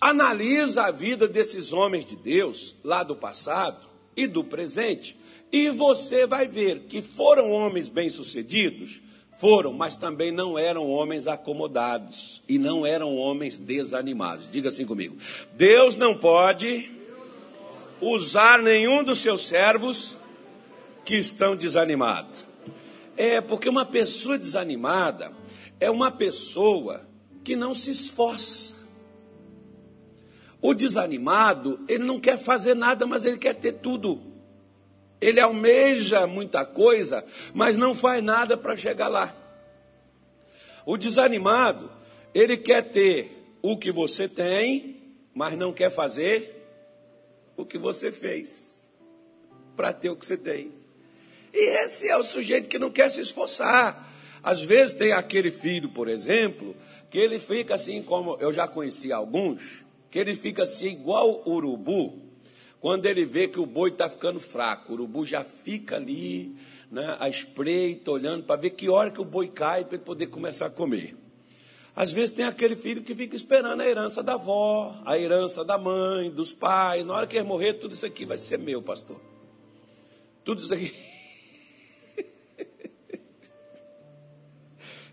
Analisa 0.00 0.84
a 0.84 0.90
vida 0.90 1.26
desses 1.26 1.72
homens 1.72 2.04
de 2.04 2.14
Deus, 2.14 2.76
lá 2.84 3.02
do 3.02 3.16
passado 3.16 3.95
e 4.16 4.26
do 4.26 4.42
presente, 4.42 5.16
e 5.52 5.70
você 5.70 6.26
vai 6.26 6.48
ver 6.48 6.84
que 6.88 7.02
foram 7.02 7.52
homens 7.52 7.88
bem-sucedidos, 7.88 9.02
foram, 9.38 9.72
mas 9.72 9.96
também 9.96 10.32
não 10.32 10.58
eram 10.58 10.90
homens 10.90 11.26
acomodados 11.26 12.42
e 12.48 12.58
não 12.58 12.86
eram 12.86 13.16
homens 13.16 13.58
desanimados. 13.58 14.50
Diga 14.50 14.70
assim 14.70 14.86
comigo: 14.86 15.16
Deus 15.52 15.96
não 15.96 16.16
pode 16.16 16.90
usar 18.00 18.62
nenhum 18.62 19.04
dos 19.04 19.18
seus 19.18 19.46
servos 19.46 20.16
que 21.04 21.16
estão 21.16 21.54
desanimados. 21.54 22.46
É 23.16 23.40
porque 23.40 23.68
uma 23.68 23.84
pessoa 23.84 24.38
desanimada 24.38 25.32
é 25.78 25.90
uma 25.90 26.10
pessoa 26.10 27.06
que 27.44 27.54
não 27.54 27.74
se 27.74 27.90
esforça. 27.90 28.75
O 30.66 30.74
desanimado, 30.74 31.78
ele 31.86 32.02
não 32.02 32.18
quer 32.18 32.36
fazer 32.36 32.74
nada, 32.74 33.06
mas 33.06 33.24
ele 33.24 33.38
quer 33.38 33.54
ter 33.54 33.74
tudo. 33.74 34.20
Ele 35.20 35.38
almeja 35.38 36.26
muita 36.26 36.64
coisa, 36.64 37.24
mas 37.54 37.76
não 37.76 37.94
faz 37.94 38.20
nada 38.20 38.56
para 38.56 38.76
chegar 38.76 39.06
lá. 39.06 39.32
O 40.84 40.96
desanimado, 40.96 41.88
ele 42.34 42.56
quer 42.56 42.82
ter 42.90 43.46
o 43.62 43.78
que 43.78 43.92
você 43.92 44.28
tem, 44.28 45.16
mas 45.32 45.56
não 45.56 45.72
quer 45.72 45.88
fazer 45.88 46.68
o 47.56 47.64
que 47.64 47.78
você 47.78 48.10
fez 48.10 48.90
para 49.76 49.92
ter 49.92 50.10
o 50.10 50.16
que 50.16 50.26
você 50.26 50.36
tem. 50.36 50.72
E 51.54 51.84
esse 51.84 52.08
é 52.08 52.16
o 52.16 52.24
sujeito 52.24 52.68
que 52.68 52.76
não 52.76 52.90
quer 52.90 53.08
se 53.12 53.20
esforçar. 53.20 54.12
Às 54.42 54.62
vezes 54.62 54.96
tem 54.96 55.12
aquele 55.12 55.52
filho, 55.52 55.90
por 55.90 56.08
exemplo, 56.08 56.74
que 57.08 57.18
ele 57.18 57.38
fica 57.38 57.76
assim 57.76 58.02
como 58.02 58.36
eu 58.40 58.52
já 58.52 58.66
conheci 58.66 59.12
alguns, 59.12 59.85
que 60.10 60.18
ele 60.18 60.34
fica 60.34 60.62
assim 60.62 60.88
igual 60.88 61.42
o 61.44 61.54
urubu, 61.54 62.22
quando 62.80 63.06
ele 63.06 63.24
vê 63.24 63.48
que 63.48 63.58
o 63.58 63.66
boi 63.66 63.90
está 63.90 64.08
ficando 64.08 64.38
fraco. 64.38 64.92
O 64.92 64.94
urubu 64.94 65.24
já 65.24 65.42
fica 65.42 65.96
ali, 65.96 66.54
né, 66.90 67.16
à 67.18 67.28
espreita, 67.28 68.10
olhando 68.10 68.44
para 68.44 68.60
ver 68.60 68.70
que 68.70 68.88
hora 68.88 69.10
que 69.10 69.20
o 69.20 69.24
boi 69.24 69.48
cai 69.48 69.84
para 69.84 69.96
ele 69.96 70.04
poder 70.04 70.28
começar 70.28 70.66
a 70.66 70.70
comer. 70.70 71.16
Às 71.96 72.12
vezes 72.12 72.30
tem 72.30 72.44
aquele 72.44 72.76
filho 72.76 73.02
que 73.02 73.14
fica 73.14 73.34
esperando 73.34 73.80
a 73.80 73.88
herança 73.88 74.22
da 74.22 74.34
avó, 74.34 74.94
a 75.06 75.18
herança 75.18 75.64
da 75.64 75.78
mãe, 75.78 76.30
dos 76.30 76.52
pais. 76.52 77.06
Na 77.06 77.14
hora 77.14 77.26
que 77.26 77.36
ele 77.36 77.48
morrer, 77.48 77.72
tudo 77.72 77.94
isso 77.94 78.04
aqui 78.04 78.26
vai 78.26 78.36
ser 78.36 78.58
meu, 78.58 78.82
pastor. 78.82 79.18
Tudo 80.44 80.60
isso 80.60 80.74
aqui. 80.74 80.94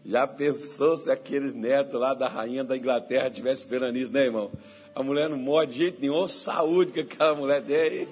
Já 0.05 0.27
pensou 0.27 0.97
se 0.97 1.09
aqueles 1.09 1.53
netos 1.53 1.97
lá 1.97 2.13
da 2.13 2.27
rainha 2.27 2.65
da 2.65 2.75
Inglaterra 2.75 3.29
tivessem 3.29 3.63
esperando 3.63 3.95
isso, 3.95 4.11
né, 4.11 4.25
irmão? 4.25 4.51
A 4.95 5.01
mulher 5.01 5.27
não 5.29 5.37
morre 5.37 5.67
de 5.67 5.77
jeito 5.77 5.99
nenhum, 5.99 6.27
saúde 6.27 6.91
que 6.91 6.99
aquela 6.99 7.33
mulher 7.33 7.63
tem. 7.63 8.07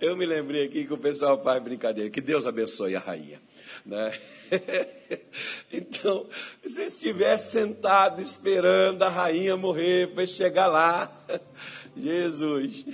Eu 0.00 0.16
me 0.16 0.26
lembrei 0.26 0.66
aqui 0.66 0.84
que 0.84 0.92
o 0.92 0.98
pessoal 0.98 1.42
faz 1.42 1.62
brincadeira. 1.62 2.10
Que 2.10 2.20
Deus 2.20 2.46
abençoe 2.46 2.94
a 2.96 3.00
rainha. 3.00 3.40
Né? 3.84 4.12
Então, 5.72 6.26
se 6.64 6.82
estivesse 6.84 7.52
sentado 7.52 8.22
esperando 8.22 9.02
a 9.02 9.08
rainha 9.08 9.56
morrer 9.56 10.14
para 10.14 10.26
chegar 10.26 10.68
lá, 10.68 11.26
Jesus, 11.96 12.84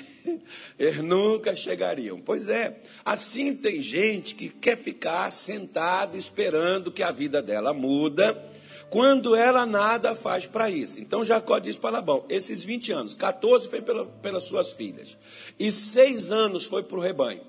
eles 0.79 1.01
nunca 1.01 1.55
chegariam. 1.55 2.21
Pois 2.21 2.49
é, 2.49 2.81
assim 3.05 3.55
tem 3.55 3.81
gente 3.83 4.35
que 4.35 4.49
quer 4.49 4.77
ficar 4.77 5.31
sentada 5.31 6.17
esperando 6.17 6.91
que 6.91 7.03
a 7.03 7.11
vida 7.11 7.43
dela 7.43 7.75
muda, 7.75 8.51
quando 8.93 9.35
ela 9.35 9.65
nada 9.65 10.15
faz 10.15 10.47
para 10.47 10.69
isso. 10.69 11.01
Então 11.01 11.25
Jacó 11.25 11.59
diz 11.59 11.79
para 11.79 11.97
Labão: 11.97 12.27
esses 12.29 12.63
20 12.63 12.93
anos, 12.93 13.17
14 13.17 13.67
foi 13.67 13.81
pela, 13.81 14.05
pelas 14.05 14.45
suas 14.45 14.75
filhas, 14.75 15.17
e 15.59 15.73
seis 15.73 16.31
anos 16.31 16.67
foi 16.67 16.83
para 16.83 16.99
o 16.99 17.01
rebanho. 17.01 17.41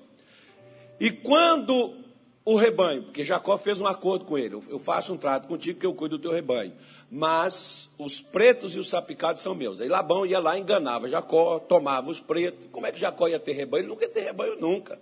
E 0.98 1.10
quando 1.10 2.02
o 2.46 2.56
rebanho, 2.56 3.02
porque 3.04 3.22
Jacó 3.22 3.58
fez 3.58 3.78
um 3.78 3.86
acordo 3.86 4.24
com 4.24 4.38
ele. 4.38 4.54
Eu 4.68 4.78
faço 4.78 5.12
um 5.12 5.16
trato 5.18 5.46
contigo 5.46 5.80
que 5.80 5.86
eu 5.86 5.94
cuido 5.94 6.18
do 6.18 6.22
teu 6.22 6.32
rebanho. 6.32 6.72
Mas 7.10 7.90
os 7.98 8.20
pretos 8.20 8.74
e 8.74 8.78
os 8.78 8.88
sapicados 8.88 9.42
são 9.42 9.54
meus. 9.54 9.80
Aí 9.80 9.88
Labão 9.88 10.26
ia 10.26 10.40
lá, 10.40 10.58
enganava 10.58 11.08
Jacó, 11.08 11.58
tomava 11.58 12.10
os 12.10 12.20
pretos. 12.20 12.68
Como 12.70 12.86
é 12.86 12.92
que 12.92 13.00
Jacó 13.00 13.28
ia 13.28 13.40
ter 13.40 13.52
rebanho? 13.52 13.82
Ele 13.82 13.88
nunca 13.88 14.04
ia 14.04 14.10
ter 14.10 14.20
rebanho 14.20 14.60
nunca. 14.60 14.98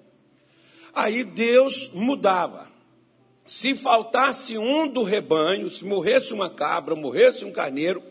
Aí 0.95 1.25
Deus 1.25 1.91
mudava. 1.93 2.72
Se 3.45 3.75
faltasse 3.75 4.57
um 4.57 4.87
do 4.87 5.03
rebanho, 5.03 5.69
se 5.69 5.85
morresse 5.85 6.33
uma 6.33 6.49
cabra, 6.49 6.95
morresse 6.95 7.45
um 7.45 7.53
carneiro, 7.53 8.03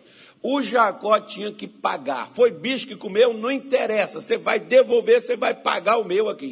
o 0.44 0.62
Jacó 0.62 1.20
tinha 1.20 1.52
que 1.52 1.68
pagar. 1.68 2.28
Foi 2.28 2.52
bicho 2.52 2.88
que 2.88 2.96
comeu, 2.96 3.34
não 3.34 3.52
interessa. 3.52 4.20
Você 4.20 4.38
vai 4.38 4.60
devolver, 4.60 5.22
você 5.22 5.38
vai 5.38 5.54
pagar 5.54 5.98
o 5.98 6.06
meu 6.06 6.28
aqui. 6.28 6.52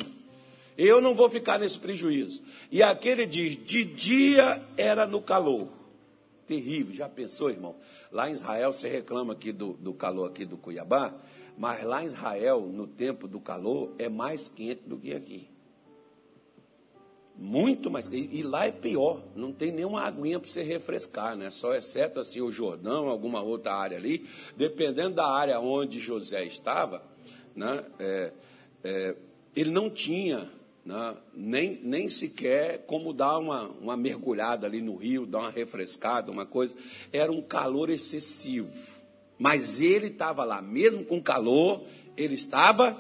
Eu 0.78 1.02
não 1.02 1.14
vou 1.14 1.30
ficar 1.30 1.60
nesse 1.60 1.78
prejuízo. 1.78 2.42
E 2.72 2.82
aquele 2.82 3.26
diz: 3.26 3.58
de 3.58 3.84
dia 3.84 4.64
era 4.78 5.06
no 5.06 5.22
calor. 5.22 5.68
Terrível, 6.48 6.96
já 6.96 7.10
pensou, 7.10 7.50
irmão? 7.50 7.76
Lá 8.12 8.30
em 8.30 8.34
Israel, 8.34 8.72
você 8.72 8.88
reclama 8.88 9.34
aqui 9.34 9.52
do, 9.52 9.74
do 9.74 9.94
calor 9.94 10.30
aqui 10.30 10.46
do 10.46 10.58
Cuiabá, 10.58 11.14
mas 11.58 11.84
lá 11.84 12.02
em 12.02 12.08
Israel, 12.08 12.62
no 12.62 12.88
tempo 12.88 13.28
do 13.28 13.40
calor, 13.40 13.94
é 14.00 14.08
mais 14.08 14.50
quente 14.50 14.82
do 14.88 14.98
que 14.98 15.14
aqui. 15.14 15.48
Muito 17.42 17.90
mais. 17.90 18.10
E, 18.10 18.30
e 18.34 18.44
lá 18.44 18.66
é 18.66 18.72
pior, 18.72 19.24
não 19.34 19.54
tem 19.54 19.72
nenhuma 19.72 20.02
aguinha 20.02 20.38
para 20.38 20.50
você 20.50 20.62
refrescar, 20.62 21.38
né? 21.38 21.50
Só 21.50 21.74
exceto 21.74 22.20
assim 22.20 22.42
o 22.42 22.52
Jordão, 22.52 23.08
alguma 23.08 23.42
outra 23.42 23.74
área 23.74 23.98
ali. 23.98 24.28
Dependendo 24.58 25.16
da 25.16 25.26
área 25.26 25.58
onde 25.58 26.02
José 26.02 26.44
estava, 26.44 27.02
né? 27.56 27.86
É, 27.98 28.34
é, 28.84 29.16
ele 29.56 29.72
não 29.72 29.90
tinha 29.90 30.50
né? 30.86 31.16
nem, 31.34 31.80
nem 31.82 32.10
sequer 32.10 32.80
como 32.86 33.14
dar 33.14 33.38
uma, 33.38 33.70
uma 33.80 33.96
mergulhada 33.96 34.68
ali 34.68 34.82
no 34.82 34.98
rio, 34.98 35.26
dar 35.26 35.40
uma 35.40 35.50
refrescada, 35.50 36.30
uma 36.30 36.46
coisa. 36.46 36.76
Era 37.14 37.32
um 37.32 37.42
calor 37.42 37.90
excessivo. 37.90 38.70
Mas 39.38 39.80
ele 39.80 40.08
estava 40.08 40.44
lá, 40.44 40.62
mesmo 40.62 41.06
com 41.06 41.24
calor, 41.24 41.86
ele 42.18 42.36
estava 42.36 43.00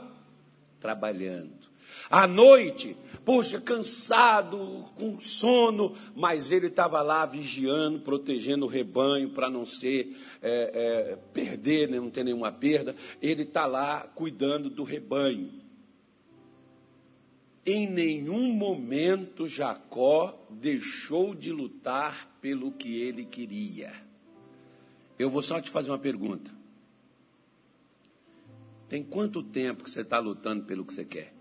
trabalhando. 0.80 1.60
À 2.10 2.26
noite, 2.26 2.96
puxa, 3.30 3.62
cansado, 3.62 4.86
com 5.00 5.20
sono, 5.20 5.96
mas 6.16 6.52
ele 6.52 6.66
estava 6.66 7.00
lá 7.04 7.28
vigiando, 7.28 8.00
protegendo 8.00 8.66
o 8.66 8.68
rebanho 8.68 9.30
para 9.30 9.48
não 9.48 9.66
ser 9.66 10.18
é, 10.42 11.12
é, 11.12 11.16
perder, 11.32 11.88
né, 11.90 12.00
não 12.00 12.10
ter 12.10 12.24
nenhuma 12.24 12.52
perda. 12.52 12.96
Ele 13.22 13.44
está 13.44 13.68
lá 13.68 14.02
cuidando 14.16 14.68
do 14.68 14.84
rebanho. 14.84 15.52
Em 17.64 17.86
nenhum 17.86 18.52
momento 18.52 19.48
Jacó 19.48 20.48
deixou 20.50 21.36
de 21.36 21.52
lutar 21.52 22.36
pelo 22.42 22.72
que 22.72 23.00
ele 23.00 23.26
queria. 23.26 23.94
Eu 25.20 25.30
vou 25.30 25.44
só 25.44 25.62
te 25.62 25.70
fazer 25.70 25.92
uma 25.92 26.00
pergunta. 26.00 26.52
Tem 28.88 29.04
quanto 29.04 29.44
tempo 29.44 29.84
que 29.84 29.92
você 29.92 30.02
está 30.02 30.18
lutando 30.18 30.64
pelo 30.66 30.84
que 30.84 30.96
você 30.96 31.06
quer? 31.06 31.39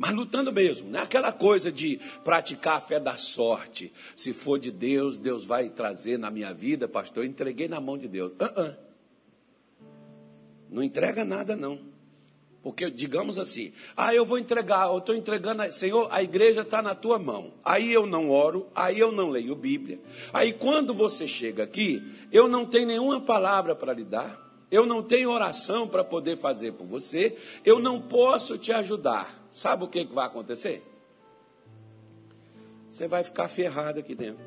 Mas 0.00 0.14
lutando 0.14 0.50
mesmo, 0.50 0.88
não 0.88 0.98
é 0.98 1.02
aquela 1.02 1.30
coisa 1.30 1.70
de 1.70 2.00
praticar 2.24 2.78
a 2.78 2.80
fé 2.80 2.98
da 2.98 3.18
sorte. 3.18 3.92
Se 4.16 4.32
for 4.32 4.58
de 4.58 4.70
Deus, 4.70 5.18
Deus 5.18 5.44
vai 5.44 5.68
trazer 5.68 6.18
na 6.18 6.30
minha 6.30 6.54
vida, 6.54 6.88
pastor. 6.88 7.22
Eu 7.22 7.28
entreguei 7.28 7.68
na 7.68 7.82
mão 7.82 7.98
de 7.98 8.08
Deus. 8.08 8.32
Uh 8.32 8.46
-uh. 8.46 8.76
Não 10.70 10.82
entrega 10.82 11.22
nada, 11.22 11.54
não. 11.54 11.78
Porque, 12.62 12.90
digamos 12.90 13.38
assim, 13.38 13.74
ah, 13.94 14.14
eu 14.14 14.24
vou 14.24 14.38
entregar, 14.38 14.86
eu 14.86 14.96
estou 14.96 15.14
entregando, 15.14 15.70
Senhor, 15.70 16.08
a 16.10 16.22
igreja 16.22 16.62
está 16.62 16.80
na 16.80 16.94
tua 16.94 17.18
mão. 17.18 17.52
Aí 17.62 17.92
eu 17.92 18.06
não 18.06 18.30
oro, 18.30 18.68
aí 18.74 18.98
eu 18.98 19.12
não 19.12 19.28
leio 19.28 19.54
Bíblia. 19.54 20.00
Aí 20.32 20.54
quando 20.54 20.94
você 20.94 21.28
chega 21.28 21.62
aqui, 21.62 22.02
eu 22.32 22.48
não 22.48 22.64
tenho 22.64 22.86
nenhuma 22.86 23.20
palavra 23.20 23.76
para 23.76 23.92
lhe 23.92 24.04
dar. 24.04 24.49
Eu 24.70 24.86
não 24.86 25.02
tenho 25.02 25.30
oração 25.30 25.88
para 25.88 26.04
poder 26.04 26.36
fazer 26.36 26.72
por 26.72 26.86
você, 26.86 27.36
eu 27.64 27.78
não 27.80 28.00
posso 28.00 28.56
te 28.56 28.72
ajudar. 28.72 29.46
Sabe 29.50 29.84
o 29.84 29.88
que, 29.88 30.04
que 30.04 30.14
vai 30.14 30.26
acontecer? 30.26 30.82
Você 32.88 33.08
vai 33.08 33.24
ficar 33.24 33.48
ferrado 33.48 33.98
aqui 34.00 34.14
dentro. 34.14 34.44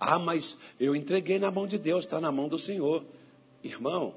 Ah, 0.00 0.18
mas 0.18 0.56
eu 0.78 0.94
entreguei 0.94 1.38
na 1.38 1.50
mão 1.50 1.66
de 1.66 1.78
Deus, 1.78 2.04
está 2.04 2.20
na 2.20 2.30
mão 2.30 2.48
do 2.48 2.58
Senhor. 2.58 3.04
Irmão, 3.64 4.14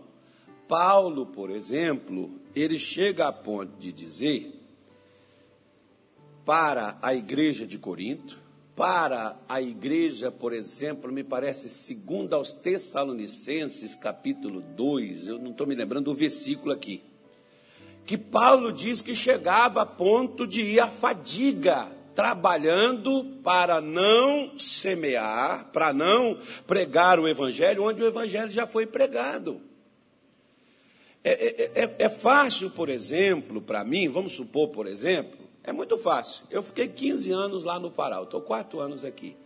Paulo, 0.67 1.25
por 1.25 1.49
exemplo, 1.49 2.31
ele 2.55 2.77
chega 2.77 3.27
a 3.27 3.33
ponto 3.33 3.77
de 3.77 3.91
dizer 3.91 4.57
para 6.45 6.97
a 7.01 7.13
igreja 7.13 7.65
de 7.65 7.77
Corinto, 7.77 8.40
para 8.81 9.37
a 9.47 9.61
igreja, 9.61 10.31
por 10.31 10.53
exemplo, 10.53 11.11
me 11.11 11.23
parece, 11.23 11.69
segundo 11.69 12.33
aos 12.33 12.51
Tessalonicenses, 12.51 13.93
capítulo 13.95 14.59
2, 14.59 15.27
eu 15.27 15.37
não 15.37 15.51
estou 15.51 15.67
me 15.67 15.75
lembrando 15.75 16.05
do 16.05 16.15
versículo 16.15 16.73
aqui, 16.73 17.03
que 18.07 18.17
Paulo 18.17 18.73
diz 18.73 18.99
que 18.99 19.15
chegava 19.15 19.83
a 19.83 19.85
ponto 19.85 20.47
de 20.47 20.63
ir 20.63 20.79
à 20.79 20.87
fadiga, 20.87 21.91
trabalhando 22.15 23.23
para 23.43 23.79
não 23.79 24.57
semear, 24.57 25.69
para 25.71 25.93
não 25.93 26.39
pregar 26.65 27.19
o 27.19 27.27
evangelho, 27.27 27.83
onde 27.83 28.01
o 28.01 28.07
evangelho 28.07 28.49
já 28.49 28.65
foi 28.65 28.87
pregado. 28.87 29.61
É, 31.23 31.31
é, 31.31 31.83
é, 31.83 31.95
é 31.99 32.09
fácil, 32.09 32.71
por 32.71 32.89
exemplo, 32.89 33.61
para 33.61 33.83
mim, 33.83 34.09
vamos 34.09 34.31
supor, 34.31 34.69
por 34.69 34.87
exemplo, 34.87 35.40
é 35.63 35.71
muito 35.71 35.97
fácil. 35.97 36.43
Eu 36.49 36.63
fiquei 36.63 36.87
15 36.87 37.31
anos 37.31 37.63
lá 37.63 37.79
no 37.79 37.91
Pará, 37.91 38.21
estou 38.21 38.41
quatro 38.41 38.79
anos 38.79 39.05
aqui. 39.05 39.37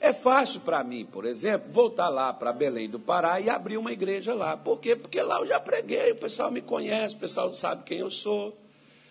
É 0.00 0.12
fácil 0.12 0.60
para 0.60 0.82
mim, 0.84 1.04
por 1.04 1.24
exemplo, 1.24 1.72
voltar 1.72 2.08
lá 2.08 2.32
para 2.32 2.52
Belém 2.52 2.88
do 2.88 3.00
Pará 3.00 3.40
e 3.40 3.50
abrir 3.50 3.76
uma 3.76 3.92
igreja 3.92 4.32
lá. 4.32 4.56
Por 4.56 4.78
quê? 4.78 4.94
Porque 4.94 5.20
lá 5.20 5.40
eu 5.40 5.46
já 5.46 5.58
preguei, 5.58 6.12
o 6.12 6.16
pessoal 6.16 6.50
me 6.50 6.62
conhece, 6.62 7.16
o 7.16 7.18
pessoal 7.18 7.52
sabe 7.52 7.82
quem 7.82 7.98
eu 7.98 8.10
sou. 8.10 8.56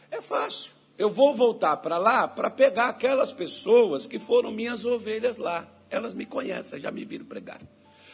É 0.10 0.22
fácil. 0.22 0.72
Eu 0.98 1.10
vou 1.10 1.36
voltar 1.36 1.78
para 1.78 1.98
lá 1.98 2.28
para 2.28 2.50
pegar 2.50 2.88
aquelas 2.88 3.34
pessoas 3.34 4.08
que 4.08 4.18
foram 4.18 4.50
minhas 4.50 4.86
ovelhas 4.86 5.38
lá. 5.38 5.68
Elas 5.90 6.14
me 6.14 6.26
conhecem, 6.26 6.80
já 6.80 6.90
me 6.90 7.04
viram 7.04 7.26
pregar. 7.26 7.60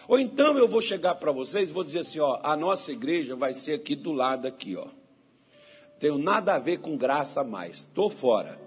Ou 0.08 0.20
então 0.20 0.58
eu 0.58 0.68
vou 0.68 0.82
chegar 0.82 1.16
para 1.16 1.32
vocês 1.32 1.70
e 1.70 1.74
vou 1.74 1.84
dizer 1.84 2.00
assim, 2.00 2.20
ó, 2.20 2.40
a 2.44 2.58
nossa 2.58 2.92
igreja 2.92 3.36
vai 3.36 3.54
ser 3.54 3.76
aqui 3.76 3.96
do 3.96 4.12
lado 4.12 4.48
aqui, 4.48 4.76
ó. 4.76 4.88
Tenho 6.04 6.18
nada 6.18 6.56
a 6.56 6.60
ver 6.60 6.80
com 6.80 6.98
graça 6.98 7.46
mais. 7.46 7.84
Estou 7.84 8.10
fora. 8.10 8.60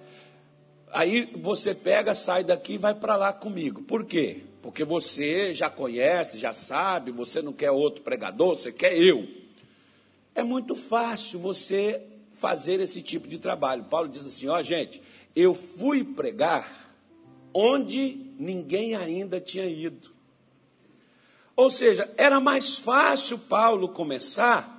Aí 0.91 1.31
você 1.37 1.75
pega, 1.75 2.15
sai 2.15 2.43
daqui 2.43 2.73
e 2.73 2.79
vai 2.79 2.95
para 2.95 3.15
lá 3.15 3.31
comigo. 3.31 3.83
Por 3.83 4.07
quê? 4.07 4.45
Porque 4.63 4.85
você 4.85 5.53
já 5.53 5.69
conhece, 5.69 6.39
já 6.39 6.55
sabe, 6.55 7.11
você 7.11 7.43
não 7.43 7.53
quer 7.53 7.71
outro 7.71 8.03
pregador, 8.03 8.57
você 8.57 8.73
quer 8.73 8.97
eu. 8.97 9.29
É 10.35 10.43
muito 10.43 10.75
fácil 10.75 11.39
você 11.39 12.01
fazer 12.33 12.81
esse 12.81 13.03
tipo 13.03 13.29
de 13.29 13.37
trabalho. 13.37 13.85
Paulo 13.85 14.09
diz 14.09 14.25
assim: 14.25 14.49
ó, 14.49 14.63
gente, 14.63 15.03
eu 15.35 15.53
fui 15.53 16.03
pregar 16.03 16.91
onde 17.53 18.33
ninguém 18.39 18.95
ainda 18.95 19.39
tinha 19.43 19.67
ido. 19.67 20.11
Ou 21.55 21.69
seja, 21.69 22.11
era 22.17 22.41
mais 22.41 22.79
fácil 22.79 23.39
Paulo 23.39 23.91
começar 23.91 24.76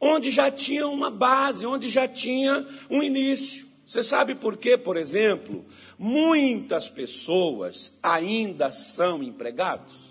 onde 0.00 0.30
já 0.30 0.50
tinha 0.50 0.86
uma 0.86 1.10
base, 1.10 1.66
onde 1.66 1.88
já 1.88 2.06
tinha 2.06 2.66
um 2.90 3.02
início. 3.02 3.66
Você 3.86 4.02
sabe 4.02 4.34
por 4.34 4.56
quê, 4.56 4.76
por 4.76 4.96
exemplo, 4.96 5.64
muitas 5.98 6.88
pessoas 6.88 7.98
ainda 8.02 8.70
são 8.70 9.22
empregados? 9.22 10.08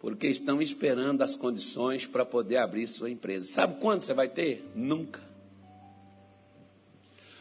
Porque 0.00 0.28
estão 0.28 0.62
esperando 0.62 1.22
as 1.22 1.36
condições 1.36 2.06
para 2.06 2.24
poder 2.24 2.56
abrir 2.56 2.88
sua 2.88 3.10
empresa. 3.10 3.46
Sabe 3.46 3.78
quando 3.80 4.00
você 4.00 4.14
vai 4.14 4.28
ter? 4.28 4.70
Nunca. 4.74 5.20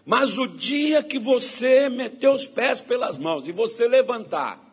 Mas 0.06 0.38
o 0.38 0.48
dia 0.48 1.04
que 1.04 1.18
você 1.20 1.88
meter 1.88 2.30
os 2.30 2.48
pés 2.48 2.82
pelas 2.82 3.18
mãos 3.18 3.48
e 3.48 3.52
você 3.52 3.88
levantar 3.88 4.69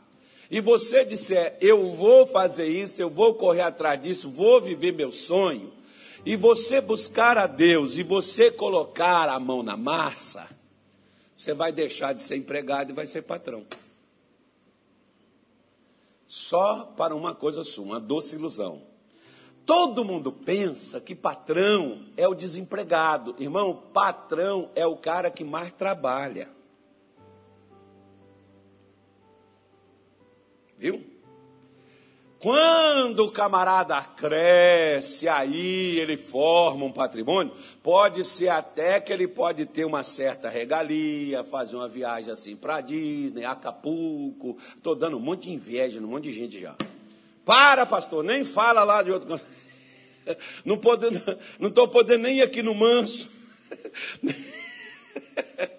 e 0.50 0.60
você 0.60 1.04
disser, 1.04 1.56
eu 1.60 1.92
vou 1.92 2.26
fazer 2.26 2.66
isso, 2.66 3.00
eu 3.00 3.10
vou 3.10 3.34
correr 3.34 3.62
atrás 3.62 4.00
disso, 4.00 4.30
vou 4.30 4.60
viver 4.60 4.92
meu 4.92 5.10
sonho, 5.10 5.72
e 6.24 6.36
você 6.36 6.80
buscar 6.80 7.38
a 7.38 7.46
Deus 7.46 7.96
e 7.96 8.02
você 8.02 8.50
colocar 8.50 9.28
a 9.28 9.38
mão 9.38 9.62
na 9.62 9.76
massa, 9.76 10.48
você 11.34 11.52
vai 11.52 11.70
deixar 11.70 12.12
de 12.12 12.22
ser 12.22 12.36
empregado 12.36 12.90
e 12.90 12.94
vai 12.94 13.06
ser 13.06 13.22
patrão. 13.22 13.64
Só 16.26 16.84
para 16.96 17.14
uma 17.14 17.34
coisa 17.34 17.62
sua, 17.62 17.84
uma 17.84 18.00
doce 18.00 18.34
ilusão. 18.34 18.82
Todo 19.64 20.04
mundo 20.04 20.30
pensa 20.30 21.00
que 21.00 21.14
patrão 21.14 22.06
é 22.16 22.26
o 22.26 22.34
desempregado. 22.34 23.34
Irmão, 23.38 23.82
patrão 23.92 24.70
é 24.74 24.86
o 24.86 24.96
cara 24.96 25.30
que 25.30 25.44
mais 25.44 25.72
trabalha. 25.72 26.48
Viu? 30.78 31.16
Quando 32.38 33.24
o 33.24 33.32
camarada 33.32 34.00
cresce, 34.02 35.26
aí 35.26 35.98
ele 35.98 36.16
forma 36.18 36.84
um 36.84 36.92
patrimônio, 36.92 37.52
pode 37.82 38.24
ser 38.24 38.50
até 38.50 39.00
que 39.00 39.10
ele 39.12 39.26
pode 39.26 39.64
ter 39.64 39.86
uma 39.86 40.02
certa 40.02 40.48
regalia, 40.48 41.42
fazer 41.42 41.76
uma 41.76 41.88
viagem 41.88 42.30
assim 42.30 42.54
para 42.54 42.82
Disney, 42.82 43.44
Acapulco. 43.44 44.58
Estou 44.76 44.94
dando 44.94 45.16
um 45.16 45.20
monte 45.20 45.44
de 45.44 45.54
inveja 45.54 45.98
um 45.98 46.06
monte 46.06 46.24
de 46.24 46.32
gente 46.32 46.60
já. 46.60 46.76
Para, 47.44 47.86
pastor, 47.86 48.22
nem 48.22 48.44
fala 48.44 48.84
lá 48.84 49.02
de 49.02 49.10
outro 49.10 49.40
Não 50.64 50.74
estou 50.74 50.98
não 51.58 51.88
podendo 51.88 52.24
nem 52.24 52.38
ir 52.38 52.42
aqui 52.42 52.62
no 52.62 52.74
manso. 52.74 53.30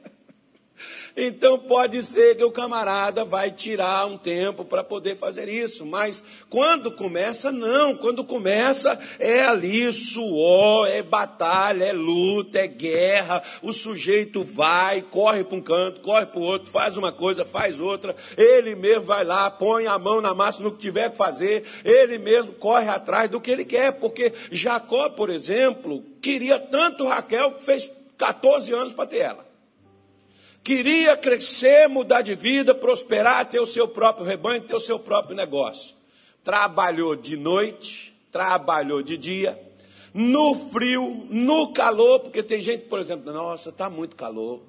Então 1.19 1.57
pode 1.57 2.03
ser 2.03 2.35
que 2.37 2.43
o 2.43 2.51
camarada 2.51 3.25
vai 3.25 3.49
tirar 3.49 4.05
um 4.05 4.19
tempo 4.19 4.63
para 4.63 4.83
poder 4.83 5.15
fazer 5.15 5.49
isso, 5.49 5.83
mas 5.83 6.23
quando 6.47 6.91
começa, 6.91 7.51
não. 7.51 7.95
Quando 7.95 8.23
começa, 8.23 8.99
é 9.17 9.43
ali 9.43 9.91
suor, 9.91 10.87
é 10.87 11.01
batalha, 11.01 11.85
é 11.85 11.91
luta, 11.91 12.59
é 12.59 12.67
guerra. 12.67 13.41
O 13.63 13.73
sujeito 13.73 14.43
vai, 14.43 15.01
corre 15.01 15.43
para 15.43 15.57
um 15.57 15.61
canto, 15.61 16.01
corre 16.01 16.27
para 16.27 16.39
o 16.39 16.43
outro, 16.43 16.69
faz 16.69 16.95
uma 16.95 17.11
coisa, 17.11 17.43
faz 17.43 17.79
outra. 17.79 18.15
Ele 18.37 18.75
mesmo 18.75 19.05
vai 19.05 19.25
lá, 19.25 19.49
põe 19.49 19.87
a 19.87 19.97
mão 19.97 20.21
na 20.21 20.35
massa 20.35 20.61
no 20.61 20.71
que 20.71 20.77
tiver 20.77 21.09
que 21.09 21.17
fazer. 21.17 21.63
Ele 21.83 22.19
mesmo 22.19 22.53
corre 22.53 22.89
atrás 22.89 23.27
do 23.27 23.41
que 23.41 23.49
ele 23.49 23.65
quer, 23.65 23.93
porque 23.93 24.31
Jacó, 24.51 25.09
por 25.09 25.31
exemplo, 25.31 26.03
queria 26.21 26.59
tanto 26.59 27.07
Raquel 27.07 27.53
que 27.53 27.63
fez 27.63 27.89
14 28.19 28.71
anos 28.71 28.93
para 28.93 29.07
ter 29.07 29.17
ela 29.17 29.46
queria 30.67 31.15
crescer, 31.15 31.87
mudar 31.87 32.21
de 32.21 32.35
vida, 32.35 32.75
prosperar, 32.75 33.49
ter 33.49 33.61
o 33.61 33.65
seu 33.65 33.87
próprio 33.87 34.25
rebanho, 34.25 34.59
ter 34.59 34.75
o 34.75 34.81
seu 34.81 34.99
próprio 34.99 35.33
negócio. 35.33 35.95
Trabalhou 36.43 37.15
de 37.15 37.37
noite, 37.37 38.13
trabalhou 38.33 39.01
de 39.01 39.17
dia, 39.17 39.57
no 40.13 40.53
frio, 40.69 41.25
no 41.29 41.71
calor, 41.71 42.19
porque 42.19 42.43
tem 42.43 42.61
gente, 42.61 42.83
por 42.83 42.99
exemplo, 42.99 43.31
nossa, 43.31 43.69
está 43.69 43.89
muito 43.89 44.17
calor. 44.17 44.61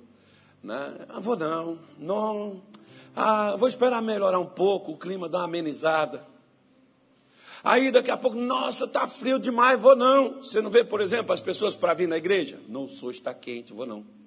Né? 0.63 0.95
Ah, 1.09 1.19
vou 1.19 1.37
não, 1.37 1.81
não. 1.99 2.63
Ah, 3.17 3.57
vou 3.57 3.69
esperar 3.69 4.01
melhorar 4.01 4.39
um 4.39 4.47
pouco, 4.47 4.93
o 4.93 4.97
clima 4.97 5.29
dá 5.29 5.39
uma 5.39 5.47
amenizada. 5.47 6.25
Aí 7.65 7.91
daqui 7.91 8.13
a 8.13 8.17
pouco, 8.17 8.37
nossa, 8.39 8.85
está 8.85 9.09
frio 9.09 9.41
demais, 9.41 9.81
vou 9.81 9.97
não. 9.97 10.35
Você 10.35 10.63
não 10.63 10.71
vê, 10.71 10.85
por 10.85 11.01
exemplo, 11.01 11.33
as 11.33 11.41
pessoas 11.41 11.75
para 11.75 11.93
vir 11.93 12.07
na 12.07 12.19
igreja? 12.19 12.61
Não 12.69 12.87
sou, 12.87 13.11
está 13.11 13.35
quente, 13.35 13.73
vou 13.73 13.85
não. 13.85 14.18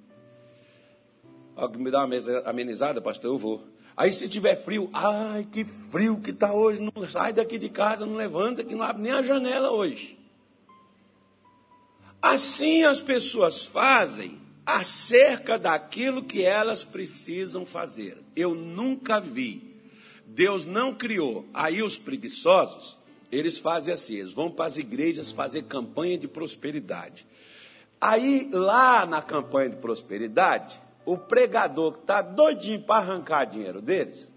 Me 1.77 1.91
dá 1.91 2.05
uma 2.05 2.15
amenizada, 2.45 3.01
pastor? 3.01 3.31
Eu 3.31 3.37
vou. 3.37 3.63
Aí 3.95 4.11
se 4.11 4.27
tiver 4.27 4.55
frio, 4.55 4.89
ai, 4.93 5.45
que 5.51 5.65
frio 5.65 6.19
que 6.19 6.31
está 6.31 6.53
hoje, 6.53 6.81
não 6.81 7.07
sai 7.09 7.33
daqui 7.33 7.57
de 7.57 7.69
casa, 7.69 8.05
não 8.05 8.15
levanta, 8.15 8.63
que 8.63 8.73
não 8.73 8.83
abre 8.83 9.03
nem 9.03 9.11
a 9.11 9.21
janela 9.21 9.71
hoje. 9.71 10.17
Assim 12.21 12.83
as 12.83 13.01
pessoas 13.01 13.65
fazem 13.65 14.39
acerca 14.65 15.57
daquilo 15.57 16.23
que 16.23 16.43
elas 16.43 16.83
precisam 16.83 17.65
fazer. 17.65 18.17
Eu 18.35 18.55
nunca 18.55 19.19
vi. 19.19 19.75
Deus 20.25 20.65
não 20.65 20.93
criou. 20.93 21.45
Aí 21.53 21.81
os 21.81 21.97
preguiçosos, 21.97 22.97
eles 23.31 23.57
fazem 23.57 23.93
assim, 23.93 24.15
eles 24.15 24.33
vão 24.33 24.49
para 24.49 24.65
as 24.65 24.77
igrejas 24.77 25.31
fazer 25.31 25.63
campanha 25.63 26.17
de 26.17 26.27
prosperidade. 26.27 27.25
Aí 27.99 28.49
lá 28.51 29.05
na 29.05 29.21
campanha 29.21 29.69
de 29.69 29.77
prosperidade, 29.77 30.81
o 31.05 31.17
pregador 31.17 31.93
que 31.93 31.99
está 31.99 32.21
doidinho 32.21 32.81
para 32.81 33.03
arrancar 33.03 33.45
dinheiro 33.45 33.81
deles, 33.81 34.31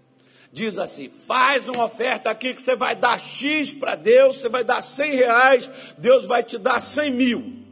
diz 0.51 0.77
assim: 0.77 1.09
faz 1.09 1.67
uma 1.67 1.85
oferta 1.85 2.29
aqui 2.29 2.53
que 2.53 2.61
você 2.61 2.75
vai 2.75 2.95
dar 2.95 3.19
X 3.19 3.73
para 3.73 3.95
Deus, 3.95 4.37
você 4.37 4.49
vai 4.49 4.63
dar 4.63 4.81
100 4.81 5.15
reais, 5.15 5.71
Deus 5.97 6.25
vai 6.25 6.43
te 6.43 6.57
dar 6.57 6.79
100 6.79 7.11
mil. 7.11 7.65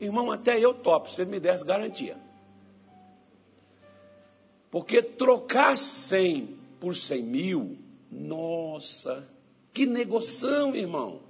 Irmão, 0.00 0.32
até 0.32 0.58
eu 0.58 0.74
topo, 0.74 1.10
se 1.10 1.20
ele 1.20 1.30
me 1.30 1.40
desse 1.40 1.64
garantia. 1.64 2.16
Porque 4.70 5.02
trocar 5.02 5.76
100 5.76 6.58
por 6.80 6.96
100 6.96 7.22
mil. 7.22 7.78
Nossa, 8.10 9.28
que 9.72 9.86
negociação, 9.86 10.74
irmão. 10.74 11.20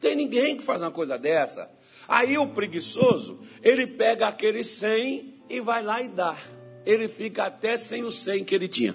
Tem 0.00 0.14
ninguém 0.14 0.56
que 0.56 0.62
faz 0.62 0.80
uma 0.80 0.90
coisa 0.90 1.18
dessa. 1.18 1.70
Aí 2.06 2.38
o 2.38 2.48
preguiçoso, 2.48 3.40
ele 3.62 3.86
pega 3.86 4.28
aquele 4.28 4.64
100 4.64 5.37
e 5.48 5.60
vai 5.60 5.82
lá 5.82 6.02
e 6.02 6.08
dá. 6.08 6.36
Ele 6.84 7.08
fica 7.08 7.44
até 7.44 7.76
sem 7.76 8.04
o 8.04 8.10
100 8.10 8.44
que 8.44 8.54
ele 8.54 8.68
tinha. 8.68 8.94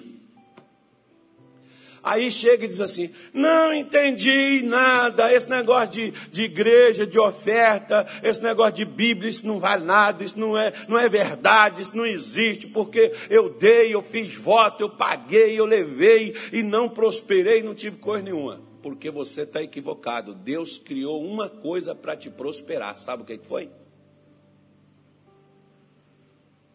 Aí 2.04 2.30
chega 2.30 2.66
e 2.66 2.68
diz 2.68 2.82
assim: 2.82 3.10
Não 3.32 3.72
entendi 3.72 4.60
nada, 4.62 5.32
esse 5.32 5.48
negócio 5.48 5.90
de, 5.90 6.10
de 6.30 6.42
igreja, 6.42 7.06
de 7.06 7.18
oferta, 7.18 8.06
esse 8.22 8.42
negócio 8.42 8.74
de 8.74 8.84
Bíblia, 8.84 9.30
isso 9.30 9.46
não 9.46 9.58
vale 9.58 9.86
nada, 9.86 10.22
isso 10.22 10.38
não 10.38 10.56
é, 10.56 10.70
não 10.86 10.98
é 10.98 11.08
verdade, 11.08 11.80
isso 11.80 11.96
não 11.96 12.04
existe, 12.04 12.66
porque 12.66 13.10
eu 13.30 13.48
dei, 13.48 13.94
eu 13.94 14.02
fiz 14.02 14.34
voto, 14.34 14.82
eu 14.82 14.90
paguei, 14.90 15.58
eu 15.58 15.64
levei 15.64 16.36
e 16.52 16.62
não 16.62 16.90
prosperei, 16.90 17.62
não 17.62 17.74
tive 17.74 17.96
coisa 17.96 18.22
nenhuma. 18.22 18.60
Porque 18.82 19.10
você 19.10 19.42
está 19.42 19.62
equivocado. 19.62 20.34
Deus 20.34 20.78
criou 20.78 21.24
uma 21.24 21.48
coisa 21.48 21.94
para 21.94 22.14
te 22.14 22.28
prosperar. 22.28 22.98
Sabe 22.98 23.22
o 23.22 23.24
que 23.24 23.38
foi? 23.38 23.70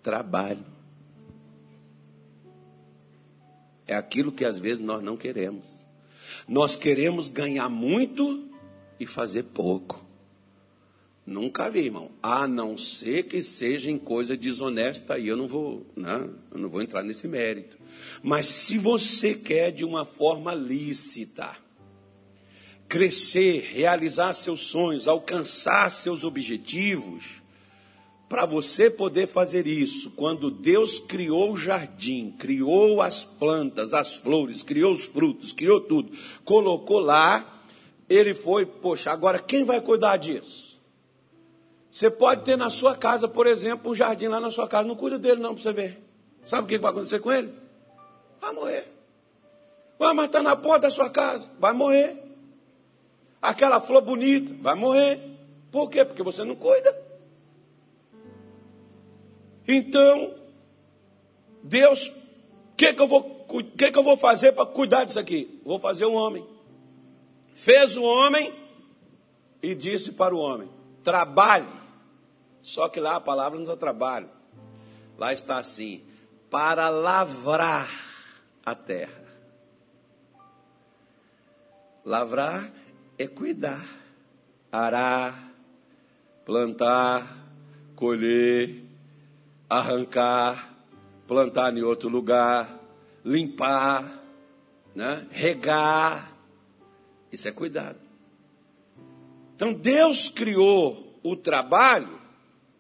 Trabalho. 0.02 0.66
É 3.86 3.96
aquilo 3.96 4.32
que 4.32 4.46
às 4.46 4.60
vezes 4.60 4.80
nós 4.80 5.02
não 5.04 5.18
queremos. 5.18 5.86
Nós 6.48 6.76
queremos 6.76 7.30
ganhar 7.30 7.70
muito 7.70 8.48
e 9.00 9.06
fazer 9.06 9.44
pouco. 9.44 10.06
Nunca 11.26 11.70
vi, 11.70 11.86
irmão. 11.86 12.12
A 12.24 12.48
não 12.48 12.78
ser 12.78 13.24
que 13.24 13.42
seja 13.42 13.90
em 13.92 14.00
coisa 14.00 14.36
desonesta, 14.36 15.14
aí 15.14 15.28
eu 15.28 15.38
não 15.38 15.48
vou, 15.48 15.86
né? 15.96 16.28
eu 16.52 16.58
não 16.58 16.68
vou 16.68 16.82
entrar 16.82 17.04
nesse 17.04 17.28
mérito. 17.28 17.78
Mas 18.24 18.48
se 18.48 18.78
você 18.78 19.36
quer 19.36 19.72
de 19.72 19.86
uma 19.86 20.06
forma 20.06 20.56
lícita, 20.56 21.56
crescer, 22.88 23.70
realizar 23.72 24.34
seus 24.34 24.62
sonhos, 24.62 25.08
alcançar 25.08 25.92
seus 25.92 26.24
objetivos, 26.24 27.39
para 28.30 28.46
você 28.46 28.92
poder 28.92 29.26
fazer 29.26 29.66
isso, 29.66 30.12
quando 30.12 30.52
Deus 30.52 31.00
criou 31.00 31.54
o 31.54 31.58
jardim, 31.58 32.30
criou 32.38 33.02
as 33.02 33.24
plantas, 33.24 33.92
as 33.92 34.18
flores, 34.18 34.62
criou 34.62 34.94
os 34.94 35.04
frutos, 35.04 35.52
criou 35.52 35.82
tudo, 35.82 36.16
colocou 36.46 37.00
lá, 37.00 37.64
ele 38.08 38.36
foi, 38.36 38.68
poxa, 38.68 39.12
agora 39.12 39.40
quem 39.40 39.64
vai 39.64 39.82
cuidar 39.82 40.18
disso? 40.18 40.80
Você 41.90 42.08
pode 42.12 42.46
ter 42.46 42.56
na 42.56 42.70
sua 42.70 42.96
casa, 42.96 43.28
por 43.28 43.48
exemplo, 43.48 43.92
um 43.92 43.96
jardim 43.96 44.28
lá 44.28 44.40
na 44.40 44.52
sua 44.52 44.68
casa, 44.68 44.88
não 44.88 44.96
cuida 44.96 45.18
dele 45.18 45.42
não 45.42 45.56
para 45.56 45.64
você 45.64 45.74
ver. 45.74 46.00
Sabe 46.46 46.66
o 46.66 46.68
que 46.68 46.78
vai 46.78 46.92
acontecer 46.92 47.20
com 47.20 47.32
ele? 47.32 47.52
Vai 48.40 48.54
morrer. 48.54 48.94
Vai 49.98 50.14
mas 50.14 50.28
está 50.28 50.44
na 50.44 50.56
porta 50.56 50.82
da 50.82 50.92
sua 50.92 51.10
casa, 51.10 51.50
vai 51.60 51.74
morrer. 51.74 52.16
Aquela 53.42 53.82
flor 53.82 54.02
bonita, 54.02 54.54
vai 54.62 54.76
morrer. 54.76 55.20
Por 55.72 55.90
quê? 55.90 56.06
Porque 56.06 56.22
você 56.22 56.44
não 56.44 56.56
cuida. 56.56 57.09
Então, 59.72 60.34
Deus, 61.62 62.08
o 62.08 62.76
que, 62.76 62.92
que, 62.92 63.00
eu 63.00 63.08
vou, 63.08 63.46
que, 63.78 63.92
que 63.92 64.00
eu 64.00 64.02
vou 64.02 64.18
fazer 64.18 64.52
para 64.54 64.66
cuidar 64.66 65.04
disso 65.04 65.20
aqui? 65.20 65.62
Vou 65.64 65.78
fazer 65.78 66.08
um 66.08 66.16
homem. 66.16 66.44
Fez 67.54 67.96
o 67.96 68.02
homem 68.02 68.52
e 69.62 69.76
disse 69.76 70.12
para 70.14 70.34
o 70.34 70.40
homem: 70.40 70.68
trabalhe. 71.04 71.68
Só 72.64 72.90
que 72.90 73.00
lá 73.00 73.18
a 73.18 73.22
palavra 73.22 73.60
não 73.60 73.66
está 73.66 73.78
trabalho. 73.78 74.28
Lá 75.20 75.34
está 75.34 75.60
assim: 75.60 76.02
para 76.50 76.90
lavrar 76.90 77.92
a 78.66 78.74
terra. 78.74 79.22
Lavrar 82.04 82.72
é 83.20 83.28
cuidar, 83.28 83.88
arar, 84.72 85.54
plantar, 86.44 87.38
colher, 87.96 88.89
arrancar, 89.70 90.74
plantar 91.28 91.78
em 91.78 91.84
outro 91.84 92.10
lugar, 92.10 92.80
limpar, 93.24 94.20
né? 94.96 95.28
regar. 95.30 96.36
Isso 97.32 97.48
é 97.48 97.52
cuidado. 97.52 98.00
Então 99.56 99.72
Deus 99.72 100.30
criou 100.30 101.20
o 101.22 101.36
trabalho 101.36 102.20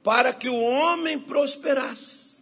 para 0.01 0.33
que 0.33 0.49
o 0.49 0.59
homem 0.59 1.19
prosperasse. 1.19 2.41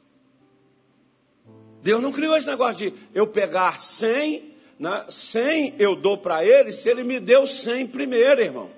Deus 1.82 2.02
não 2.02 2.12
criou 2.12 2.36
esse 2.36 2.48
negócio 2.48 2.92
de 2.92 2.94
eu 3.14 3.28
pegar 3.28 3.78
100, 3.78 4.56
né? 4.80 5.06
100 5.10 5.76
eu 5.80 5.96
dou 5.96 6.18
para 6.18 6.46
ele, 6.46 6.72
se 6.72 6.90
ele 6.90 7.04
me 7.04 7.20
deu 7.20 7.48
100 7.48 7.88
primeiro, 7.88 8.42
irmão. 8.42 8.70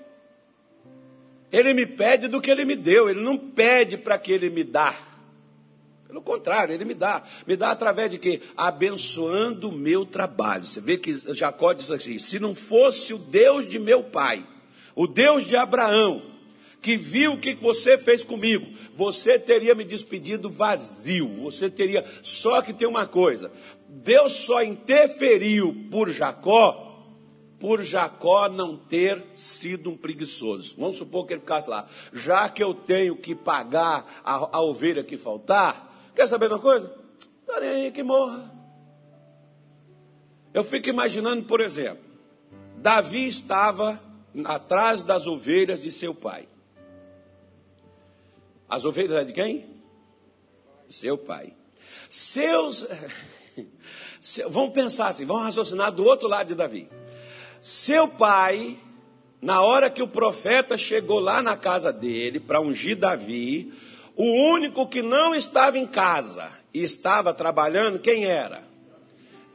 Ele 1.51 1.73
me 1.73 1.85
pede 1.85 2.27
do 2.27 2.39
que 2.39 2.51
ele 2.51 2.65
me 2.65 2.75
deu, 2.75 3.09
ele 3.09 3.21
não 3.21 3.37
pede 3.37 3.97
para 3.97 4.17
que 4.17 4.31
ele 4.31 4.49
me 4.49 4.63
dá. 4.63 4.95
Pelo 6.09 6.23
contrário, 6.23 6.73
ele 6.73 6.85
me 6.85 6.95
dá. 6.95 7.21
Me 7.45 7.55
dá 7.55 7.69
através 7.69 8.09
de 8.09 8.17
quê? 8.17 8.41
Abençoando 8.57 9.69
o 9.69 9.71
meu 9.71 10.03
trabalho. 10.03 10.65
Você 10.65 10.81
vê 10.81 10.97
que 10.97 11.13
Jacó 11.35 11.71
diz 11.71 11.91
assim: 11.91 12.17
se 12.17 12.39
não 12.39 12.55
fosse 12.55 13.13
o 13.13 13.19
Deus 13.19 13.67
de 13.67 13.77
meu 13.77 14.01
pai, 14.01 14.43
o 14.95 15.05
Deus 15.05 15.45
de 15.45 15.55
Abraão, 15.55 16.23
que 16.81 16.97
viu 16.97 17.33
o 17.33 17.39
que 17.39 17.53
você 17.53 17.95
fez 17.95 18.23
comigo, 18.23 18.65
você 18.95 19.37
teria 19.37 19.75
me 19.75 19.83
despedido 19.83 20.49
vazio. 20.49 21.27
Você 21.43 21.69
teria. 21.69 22.03
Só 22.23 22.59
que 22.63 22.73
tem 22.73 22.87
uma 22.87 23.05
coisa: 23.05 23.51
Deus 23.87 24.31
só 24.31 24.63
interferiu 24.63 25.85
por 25.91 26.09
Jacó 26.09 26.87
por 27.59 27.83
Jacó 27.83 28.47
não 28.47 28.77
ter 28.77 29.21
sido 29.35 29.89
um 29.89 29.97
preguiçoso. 29.97 30.75
Vamos 30.77 30.95
supor 30.95 31.27
que 31.27 31.33
ele 31.33 31.41
ficasse 31.41 31.69
lá. 31.69 31.85
Já 32.13 32.47
que 32.47 32.63
eu 32.63 32.73
tenho 32.73 33.17
que 33.17 33.35
pagar 33.35 34.21
a, 34.23 34.57
a 34.57 34.61
ovelha 34.61 35.03
que 35.03 35.17
faltar, 35.17 35.88
Quer 36.19 36.27
saber 36.27 36.49
de 36.49 36.55
uma 36.55 36.59
coisa? 36.59 36.93
Nem 37.61 37.69
aí 37.69 37.91
que 37.93 38.03
morra. 38.03 38.53
Eu 40.53 40.65
fico 40.65 40.89
imaginando, 40.89 41.45
por 41.45 41.61
exemplo, 41.61 42.03
Davi 42.75 43.25
estava 43.25 43.97
atrás 44.43 45.01
das 45.01 45.25
ovelhas 45.25 45.81
de 45.81 45.89
seu 45.89 46.13
pai. 46.13 46.45
As 48.67 48.83
ovelhas 48.83 49.19
é 49.19 49.23
de 49.23 49.31
quem? 49.31 49.65
Seu 50.89 51.17
pai. 51.17 51.53
Seus. 52.09 52.85
Vamos 54.49 54.73
pensar 54.73 55.07
assim, 55.07 55.23
vamos 55.23 55.43
raciocinar 55.43 55.89
do 55.89 56.03
outro 56.03 56.27
lado 56.27 56.47
de 56.47 56.55
Davi. 56.55 56.89
Seu 57.61 58.09
pai, 58.09 58.77
na 59.41 59.61
hora 59.61 59.89
que 59.89 60.01
o 60.01 60.07
profeta 60.07 60.77
chegou 60.77 61.21
lá 61.21 61.41
na 61.41 61.55
casa 61.55 61.93
dele 61.93 62.41
para 62.41 62.59
ungir 62.59 62.97
Davi, 62.97 63.71
o 64.19 64.51
único 64.51 64.85
que 64.85 65.01
não 65.01 65.33
estava 65.33 65.77
em 65.77 65.87
casa 65.87 66.51
e 66.73 66.83
estava 66.83 67.33
trabalhando, 67.33 67.99
quem 67.99 68.25
era? 68.25 68.67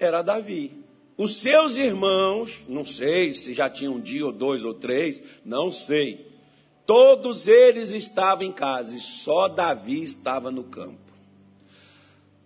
Era 0.01 0.23
Davi. 0.23 0.83
Os 1.19 1.37
seus 1.37 1.77
irmãos, 1.77 2.65
não 2.67 2.83
sei 2.83 3.35
se 3.35 3.53
já 3.53 3.69
tinham 3.69 3.97
um 3.97 4.01
dia 4.01 4.25
ou 4.25 4.33
dois 4.33 4.65
ou 4.65 4.73
três, 4.73 5.23
não 5.45 5.71
sei. 5.71 6.33
Todos 6.87 7.47
eles 7.47 7.91
estavam 7.91 8.43
em 8.43 8.53
casa 8.53 8.97
e 8.97 9.01
só 9.01 9.49
Davi 9.49 10.03
estava 10.03 10.51
no 10.51 10.65
campo. 10.65 11.13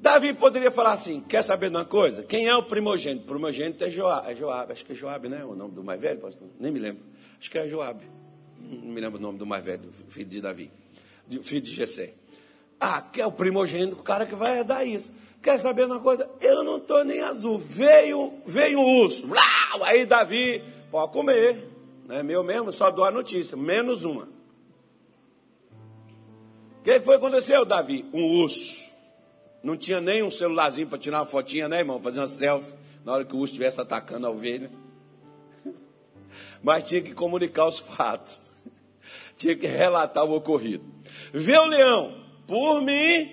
Davi 0.01 0.35
poderia 0.35 0.73
falar 0.73 0.95
assim: 0.95 1.21
quer 1.21 1.43
saber 1.43 1.71
de 1.71 1.77
uma 1.77 1.85
coisa? 1.85 2.25
Quem 2.25 2.49
é 2.49 2.57
o 2.57 2.65
primogênito? 2.65 3.27
O 3.27 3.29
primogênito 3.29 3.85
é 3.85 3.91
Joab, 3.93 4.29
é 4.29 4.35
Joab, 4.35 4.73
acho 4.73 4.85
que 4.85 4.91
é 4.91 4.95
Joab, 4.97 5.29
né? 5.29 5.45
O 5.45 5.55
nome 5.55 5.73
do 5.73 5.85
mais 5.85 6.01
velho, 6.01 6.19
pastor? 6.19 6.49
Nem 6.59 6.73
me 6.73 6.81
lembro. 6.81 7.05
Acho 7.39 7.49
que 7.49 7.59
é 7.59 7.69
Joab. 7.69 8.03
Não 8.59 8.93
me 8.93 9.01
lembro 9.01 9.21
o 9.21 9.23
nome 9.23 9.39
do 9.39 9.47
mais 9.47 9.65
velho, 9.65 9.89
filho 10.09 10.29
de 10.29 10.41
Davi 10.41 10.69
filho 11.43 11.61
de 11.61 11.75
Gessé. 11.75 12.15
Ah, 12.81 13.03
que 13.03 13.21
é 13.21 13.27
o 13.27 13.33
primogênito, 13.33 13.97
o 13.99 14.03
cara 14.03 14.25
que 14.25 14.35
vai 14.35 14.59
herdar 14.59 14.87
isso. 14.87 15.13
Quer 15.43 15.59
saber 15.59 15.87
uma 15.87 16.01
coisa? 16.01 16.29
Eu 16.41 16.65
não 16.65 16.79
estou 16.79 17.05
nem 17.05 17.21
azul. 17.21 17.59
Veio, 17.59 18.35
veio 18.47 18.81
um 18.81 19.01
urso. 19.03 19.25
Aí 19.83 20.05
Davi, 20.05 20.63
pode 20.91 21.13
comer. 21.13 21.69
Não 22.07 22.17
é 22.17 22.23
meu 22.23 22.43
mesmo, 22.43 22.73
só 22.73 22.91
dou 22.91 23.05
a 23.05 23.11
notícia. 23.11 23.57
Menos 23.57 24.05
uma. 24.05 24.29
O 26.79 26.83
que 26.83 27.01
foi 27.01 27.19
que 27.19 27.25
aconteceu, 27.25 27.65
Davi? 27.65 28.05
Um 28.13 28.25
urso. 28.41 28.91
Não 29.63 29.77
tinha 29.77 30.01
nem 30.01 30.23
um 30.23 30.31
celularzinho 30.31 30.87
para 30.87 30.99
tirar 30.99 31.19
uma 31.19 31.27
fotinha, 31.27 31.69
né, 31.69 31.79
irmão? 31.79 32.01
Fazer 32.01 32.21
uma 32.21 32.29
selfie 32.29 32.73
na 33.05 33.13
hora 33.13 33.25
que 33.25 33.35
o 33.35 33.39
urso 33.39 33.53
estivesse 33.53 33.81
atacando 33.81 34.27
a 34.27 34.31
ovelha. 34.31 34.71
Mas 36.63 36.85
tinha 36.85 37.03
que 37.03 37.13
comunicar 37.13 37.67
os 37.67 37.79
fatos. 37.79 38.48
Tinha 39.39 39.57
que 39.57 39.67
relatar 39.67 40.25
o 40.25 40.35
ocorrido. 40.35 40.85
Vê 41.33 41.57
o 41.57 41.65
leão, 41.65 42.23
por 42.47 42.83
mim, 42.83 43.31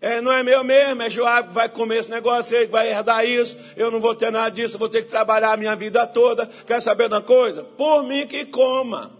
é, 0.00 0.20
não 0.20 0.32
é 0.32 0.42
meu 0.42 0.64
mesmo, 0.64 1.02
é 1.02 1.10
Joab 1.10 1.48
que 1.48 1.54
vai 1.54 1.68
comer 1.68 1.98
esse 1.98 2.10
negócio 2.10 2.56
aí, 2.56 2.66
vai 2.66 2.90
herdar 2.90 3.24
isso, 3.24 3.56
eu 3.76 3.90
não 3.90 4.00
vou 4.00 4.14
ter 4.14 4.32
nada 4.32 4.48
disso, 4.48 4.78
vou 4.78 4.88
ter 4.88 5.02
que 5.02 5.10
trabalhar 5.10 5.52
a 5.52 5.56
minha 5.56 5.76
vida 5.76 6.06
toda. 6.06 6.46
Quer 6.46 6.80
saber 6.80 7.06
uma 7.06 7.22
coisa? 7.22 7.62
Por 7.62 8.02
mim 8.02 8.26
que 8.26 8.46
coma. 8.46 9.12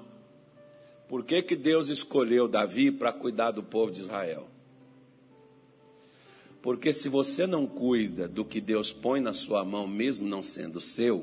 Por 1.09 1.25
que, 1.25 1.43
que 1.43 1.55
Deus 1.55 1.89
escolheu 1.89 2.49
Davi 2.49 2.91
para 2.91 3.13
cuidar 3.13 3.51
do 3.51 3.63
povo 3.63 3.93
de 3.93 4.01
Israel? 4.01 4.49
Porque 6.63 6.91
se 6.91 7.11
você 7.11 7.47
não 7.47 7.67
cuida 7.67 8.27
do 8.27 8.47
que 8.47 8.63
Deus 8.63 8.91
põe 8.91 9.21
na 9.21 9.35
sua 9.35 9.63
mão, 9.63 9.87
mesmo 9.87 10.27
não 10.27 10.43
sendo 10.43 10.81
seu, 10.81 11.23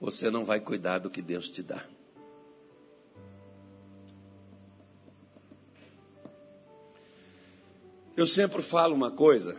você 0.00 0.30
não 0.30 0.44
vai 0.44 0.60
cuidar 0.60 0.98
do 0.98 1.10
que 1.10 1.20
Deus 1.20 1.50
te 1.50 1.62
dá. 1.62 1.84
Eu 8.16 8.26
sempre 8.26 8.62
falo 8.62 8.94
uma 8.94 9.10
coisa. 9.10 9.58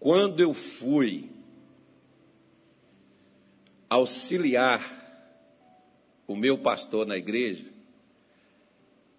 Quando 0.00 0.40
eu 0.40 0.54
fui 0.54 1.30
auxiliar 3.88 4.82
o 6.26 6.36
meu 6.36 6.56
pastor 6.56 7.06
na 7.06 7.16
igreja, 7.16 7.66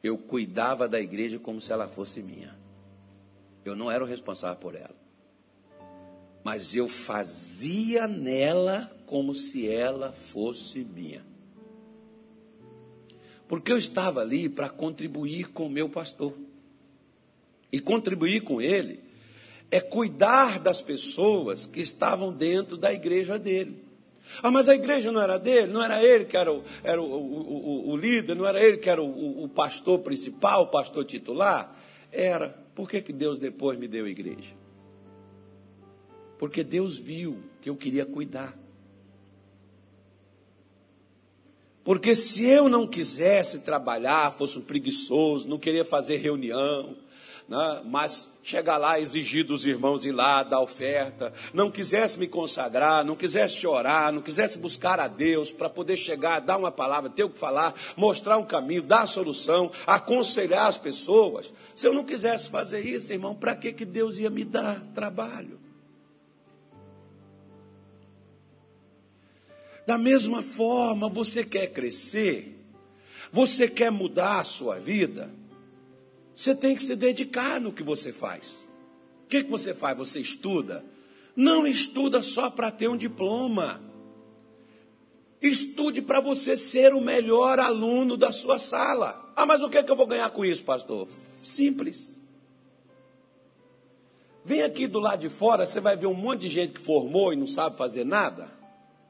eu 0.01 0.17
cuidava 0.17 0.87
da 0.87 0.99
igreja 0.99 1.37
como 1.37 1.59
se 1.59 1.71
ela 1.71 1.87
fosse 1.87 2.21
minha. 2.21 2.57
Eu 3.63 3.75
não 3.75 3.91
era 3.91 4.03
o 4.03 4.07
responsável 4.07 4.57
por 4.57 4.75
ela. 4.75 4.95
Mas 6.43 6.73
eu 6.73 6.87
fazia 6.87 8.07
nela 8.07 8.91
como 9.05 9.35
se 9.35 9.69
ela 9.69 10.11
fosse 10.13 10.79
minha. 10.83 11.23
Porque 13.47 13.71
eu 13.71 13.77
estava 13.77 14.21
ali 14.21 14.47
para 14.47 14.69
contribuir 14.69 15.49
com 15.51 15.65
o 15.65 15.69
meu 15.69 15.89
pastor. 15.89 16.33
E 17.71 17.79
contribuir 17.79 18.41
com 18.41 18.61
ele 18.61 18.99
é 19.71 19.79
cuidar 19.79 20.59
das 20.59 20.81
pessoas 20.81 21.65
que 21.67 21.79
estavam 21.79 22.33
dentro 22.33 22.75
da 22.75 22.91
igreja 22.91 23.37
dele. 23.37 23.89
Ah, 24.43 24.51
mas 24.51 24.69
a 24.69 24.75
igreja 24.75 25.11
não 25.11 25.21
era 25.21 25.37
dele, 25.37 25.71
não 25.71 25.83
era 25.83 26.03
ele 26.03 26.25
que 26.25 26.37
era 26.37 26.53
o, 26.53 26.63
era 26.83 27.01
o, 27.01 27.05
o, 27.05 27.89
o 27.91 27.97
líder, 27.97 28.35
não 28.35 28.45
era 28.45 28.63
ele 28.63 28.77
que 28.77 28.89
era 28.89 29.01
o, 29.01 29.49
pastor 29.49 29.99
principal, 29.99 30.63
o 30.63 30.67
pastor 30.67 31.03
titular? 31.03 31.75
Era. 32.11 32.49
Por 32.75 32.89
que, 32.89 33.01
que 33.01 33.11
Deus 33.11 33.37
depois 33.37 33.77
me 33.77 33.87
deu 33.87 34.05
a 34.05 34.09
igreja? 34.09 34.53
Porque 36.37 36.63
Deus 36.63 36.97
viu 36.97 37.37
que 37.61 37.69
eu 37.69 37.75
queria 37.75 38.05
cuidar. 38.05 38.57
Porque 41.83 42.13
se 42.13 42.45
eu 42.45 42.69
não 42.69 42.87
quisesse 42.87 43.59
trabalhar, 43.59 44.31
fosse 44.33 44.59
um 44.59 44.61
preguiçoso, 44.61 45.47
não 45.47 45.57
queria 45.57 45.83
fazer 45.83 46.17
reunião, 46.17 46.95
né? 47.49 47.81
mas 47.83 48.29
chegar 48.43 48.77
lá, 48.77 48.99
exigir 48.99 49.43
dos 49.43 49.65
irmãos 49.65 50.05
ir 50.05 50.11
lá, 50.11 50.43
dar 50.43 50.61
oferta, 50.61 51.33
não 51.51 51.71
quisesse 51.71 52.19
me 52.19 52.27
consagrar, 52.27 53.03
não 53.03 53.15
quisesse 53.15 53.65
orar, 53.65 54.13
não 54.13 54.21
quisesse 54.21 54.59
buscar 54.59 54.99
a 54.99 55.07
Deus 55.07 55.51
para 55.51 55.67
poder 55.67 55.97
chegar, 55.97 56.39
dar 56.39 56.57
uma 56.57 56.71
palavra, 56.71 57.09
ter 57.09 57.23
o 57.23 57.29
que 57.29 57.39
falar, 57.39 57.73
mostrar 57.97 58.37
um 58.37 58.45
caminho, 58.45 58.83
dar 58.83 59.01
a 59.01 59.07
solução, 59.07 59.71
aconselhar 59.87 60.67
as 60.67 60.77
pessoas. 60.77 61.51
Se 61.73 61.87
eu 61.87 61.93
não 61.93 62.03
quisesse 62.03 62.49
fazer 62.49 62.85
isso, 62.85 63.11
irmão, 63.11 63.33
para 63.33 63.55
que, 63.55 63.73
que 63.73 63.85
Deus 63.85 64.19
ia 64.19 64.29
me 64.29 64.45
dar 64.45 64.85
trabalho? 64.93 65.59
Da 69.87 69.97
mesma 69.97 70.43
forma, 70.43 71.09
você 71.09 71.43
quer 71.43 71.67
crescer, 71.67 72.55
você 73.31 73.67
quer 73.67 73.91
mudar 73.91 74.39
a 74.39 74.43
sua 74.43 74.75
vida, 74.75 75.38
você 76.39 76.55
tem 76.55 76.73
que 76.73 76.81
se 76.81 76.95
dedicar 76.95 77.59
no 77.59 77.73
que 77.73 77.83
você 77.83 78.13
faz. 78.13 78.65
O 79.25 79.27
que, 79.27 79.43
que 79.43 79.51
você 79.51 79.73
faz? 79.73 79.97
Você 79.97 80.21
estuda? 80.21 80.85
Não 81.35 81.67
estuda 81.67 82.23
só 82.23 82.49
para 82.49 82.71
ter 82.71 82.87
um 82.87 82.95
diploma. 82.95 83.81
Estude 85.41 86.01
para 86.01 86.21
você 86.21 86.55
ser 86.55 86.93
o 86.93 87.01
melhor 87.01 87.59
aluno 87.59 88.15
da 88.15 88.31
sua 88.31 88.57
sala. 88.57 89.33
Ah, 89.35 89.45
mas 89.45 89.61
o 89.61 89.69
que, 89.69 89.79
é 89.79 89.83
que 89.83 89.91
eu 89.91 89.97
vou 89.97 90.07
ganhar 90.07 90.29
com 90.29 90.45
isso, 90.45 90.63
pastor? 90.63 91.09
Simples. 91.43 92.21
Vem 94.45 94.61
aqui 94.61 94.87
do 94.87 94.99
lado 94.99 95.19
de 95.19 95.27
fora, 95.27 95.65
você 95.65 95.81
vai 95.81 95.97
ver 95.97 96.07
um 96.07 96.13
monte 96.13 96.43
de 96.43 96.47
gente 96.47 96.71
que 96.71 96.79
formou 96.79 97.33
e 97.33 97.35
não 97.35 97.47
sabe 97.47 97.75
fazer 97.75 98.05
nada, 98.05 98.49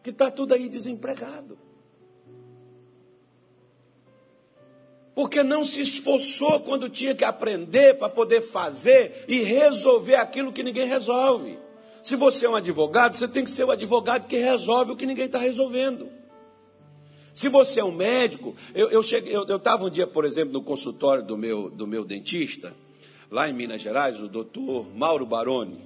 que 0.02 0.10
está 0.10 0.32
tudo 0.32 0.56
aí 0.56 0.68
desempregado. 0.68 1.60
Porque 5.20 5.44
não 5.44 5.66
se 5.66 5.82
esforçou 5.82 6.62
quando 6.62 6.88
tinha 6.88 7.14
que 7.14 7.26
aprender 7.26 7.98
para 7.98 8.08
poder 8.08 8.40
fazer 8.40 9.26
e 9.28 9.42
resolver 9.42 10.16
aquilo 10.16 10.54
que 10.54 10.64
ninguém 10.64 10.88
resolve. 10.88 11.60
Se 12.02 12.16
você 12.16 12.46
é 12.46 12.50
um 12.50 12.56
advogado, 12.56 13.18
você 13.18 13.28
tem 13.28 13.44
que 13.44 13.50
ser 13.50 13.66
o 13.66 13.72
advogado 13.72 14.28
que 14.28 14.38
resolve 14.38 14.94
o 14.94 14.96
que 14.96 15.06
ninguém 15.06 15.26
está 15.26 15.38
resolvendo. 15.38 16.08
Se 17.34 17.50
você 17.50 17.82
é 17.82 17.84
um 17.84 17.92
médico, 17.92 18.56
eu 18.74 18.90
eu 18.92 19.02
estava 19.02 19.28
eu, 19.28 19.88
eu 19.88 19.88
um 19.88 19.90
dia, 19.90 20.08
por 20.08 20.24
exemplo, 20.24 20.54
no 20.54 20.62
consultório 20.62 21.22
do 21.22 21.38
meu, 21.38 21.70
do 21.70 21.86
meu 21.86 22.06
dentista, 22.06 22.74
lá 23.30 23.50
em 23.50 23.52
Minas 23.52 23.82
Gerais, 23.82 24.22
o 24.22 24.28
doutor 24.30 24.88
Mauro 24.96 25.26
Baroni. 25.26 25.82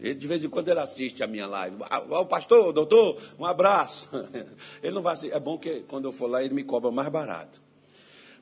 Ele, 0.00 0.14
de 0.14 0.26
vez 0.26 0.42
em 0.42 0.48
quando 0.48 0.70
ele 0.70 0.80
assiste 0.80 1.22
a 1.22 1.26
minha 1.26 1.46
live. 1.46 1.76
Ah, 1.90 1.98
o 2.20 2.24
pastor, 2.24 2.72
doutor, 2.72 3.20
um 3.38 3.44
abraço. 3.44 4.08
Ele 4.80 4.94
não 4.94 5.02
vai 5.02 5.12
assistir. 5.12 5.34
É 5.34 5.40
bom 5.40 5.58
que 5.58 5.80
quando 5.88 6.04
eu 6.04 6.12
for 6.12 6.30
lá 6.30 6.40
ele 6.40 6.54
me 6.54 6.62
cobra 6.62 6.88
mais 6.92 7.08
barato. 7.08 7.67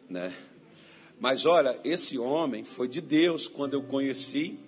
Né? 0.08 0.32
Mas 1.18 1.46
olha, 1.46 1.78
esse 1.84 2.18
homem 2.18 2.62
foi 2.62 2.88
de 2.88 3.00
Deus 3.00 3.48
quando 3.48 3.74
eu 3.74 3.82
conheci, 3.82 4.58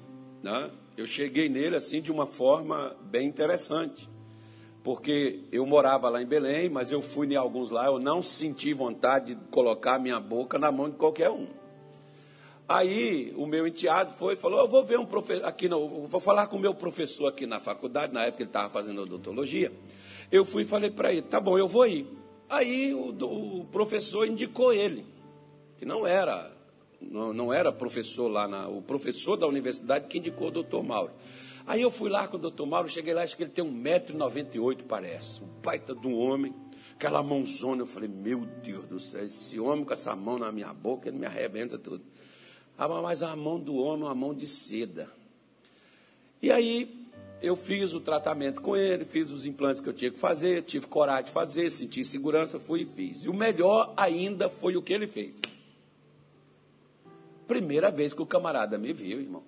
né? 0.43 0.71
eu 0.97 1.07
cheguei 1.07 1.49
nele 1.49 1.77
assim 1.77 2.01
de 2.01 2.11
uma 2.11 2.27
forma 2.27 2.97
bem 3.03 3.29
interessante. 3.29 4.09
Porque 4.83 5.41
eu 5.53 5.67
morava 5.67 6.09
lá 6.09 6.23
em 6.23 6.27
Belém, 6.27 6.69
mas 6.71 6.91
eu 6.91 7.03
fui 7.03 7.27
em 7.27 7.37
alguns 7.37 7.71
lá, 7.71 7.87
eu 7.87 7.99
não 7.99 8.23
senti 8.23 8.73
vontade 8.73 9.35
de 9.35 9.41
colocar 9.51 9.99
minha 9.99 10.19
boca 10.19 10.59
na 10.59 10.73
mão 10.73 10.89
de 10.89 10.97
qualquer 10.97 11.31
um. 11.31 11.47
Aí 12.67 13.33
o 13.37 13.47
meu 13.47 13.67
enteado 13.67 14.13
foi 14.15 14.35
e 14.35 14.37
falou: 14.37 14.61
Eu 14.61 14.69
vou 14.69 14.85
ver 14.85 14.99
um 14.99 15.07
professor 15.07 15.45
aqui, 15.45 15.69
não, 15.69 15.89
vou 15.89 16.21
falar 16.21 16.47
com 16.47 16.57
o 16.57 16.61
meu 16.61 16.75
professor 16.75 17.27
aqui 17.27 17.47
na 17.47 17.61
faculdade, 17.61 18.13
na 18.13 18.25
época 18.25 18.43
ele 18.43 18.51
estava 18.51 18.69
fazendo 18.69 19.03
odontologia. 19.03 19.73
Eu 20.31 20.45
fui 20.45 20.63
e 20.63 20.67
falei 20.67 20.91
para 20.91 21.13
ele: 21.13 21.23
Tá 21.23 21.41
bom, 21.41 21.59
eu 21.59 21.69
vou 21.69 21.87
ir. 21.87 22.07
Aí 22.49 22.95
o, 22.95 23.11
o 23.11 23.65
professor 23.67 24.27
indicou 24.27 24.73
ele 24.73 25.05
que 25.79 25.87
não 25.87 26.07
era, 26.07 26.53
não, 27.01 27.33
não 27.33 27.53
era 27.53 27.73
professor 27.73 28.29
lá, 28.29 28.49
na, 28.49 28.69
o 28.69 28.83
professor 28.83 29.37
da 29.37 29.47
universidade 29.47 30.09
que 30.09 30.19
indicou 30.19 30.49
o 30.49 30.51
doutor 30.51 30.83
Mauro. 30.83 31.13
Aí 31.67 31.83
eu 31.83 31.91
fui 31.91 32.09
lá 32.09 32.27
com 32.27 32.37
o 32.37 32.41
doutor 32.41 32.67
Mauro, 32.67 32.89
cheguei 32.89 33.13
lá, 33.15 33.23
acho 33.23 33.37
que 33.37 33.43
ele 33.43 33.51
tem 33.51 33.65
1,98m, 33.65 34.83
parece. 34.89 35.43
Um 35.43 35.49
baita 35.63 35.95
de 35.95 36.07
um 36.07 36.19
homem, 36.19 36.55
aquela 36.95 37.23
mãozona. 37.23 37.83
Eu 37.83 37.87
falei, 37.87 38.09
meu 38.09 38.47
Deus 38.63 38.87
do 38.87 38.99
céu, 38.99 39.25
esse 39.25 39.61
homem 39.61 39.85
com 39.85 39.93
essa 39.93 40.17
mão 40.17 40.39
na 40.39 40.51
minha 40.51 40.73
boca, 40.73 41.09
ele 41.09 41.19
me 41.19 41.27
arrebenta 41.27 41.79
tudo. 41.79 42.03
Ah, 42.77 42.89
mas 42.89 43.23
a 43.23 43.37
mão 43.37 43.61
do 43.61 43.77
homem 43.77 44.05
é 44.05 44.07
uma 44.07 44.15
mão 44.15 44.35
de 44.35 44.49
seda. 44.49 45.11
E 46.41 46.51
aí 46.51 47.07
eu 47.43 47.55
fiz 47.55 47.93
o 47.93 48.01
tratamento 48.01 48.63
com 48.63 48.77
ele, 48.77 49.05
fiz 49.05 49.31
os 49.31 49.47
implantes 49.47 49.83
que 49.83 49.89
eu 49.89 49.93
tinha 49.93 50.11
que 50.11 50.19
fazer, 50.19 50.63
tive 50.63 50.87
coragem 50.87 51.25
de 51.25 51.31
fazer, 51.31 51.71
senti 51.71 52.05
segurança, 52.05 52.59
fui 52.59 52.83
e 52.83 52.87
fiz. 52.87 53.25
E 53.25 53.29
o 53.29 53.35
melhor 53.35 53.93
ainda 53.97 54.49
foi 54.49 54.77
o 54.77 54.83
que 54.83 54.93
ele 54.93 55.07
fez. 55.07 55.43
Primeira 57.49 57.91
vez 57.91 58.13
que 58.13 58.21
o 58.21 58.27
camarada 58.27 58.77
me 58.77 58.93
viu, 58.93 59.21
irmão. 59.21 59.43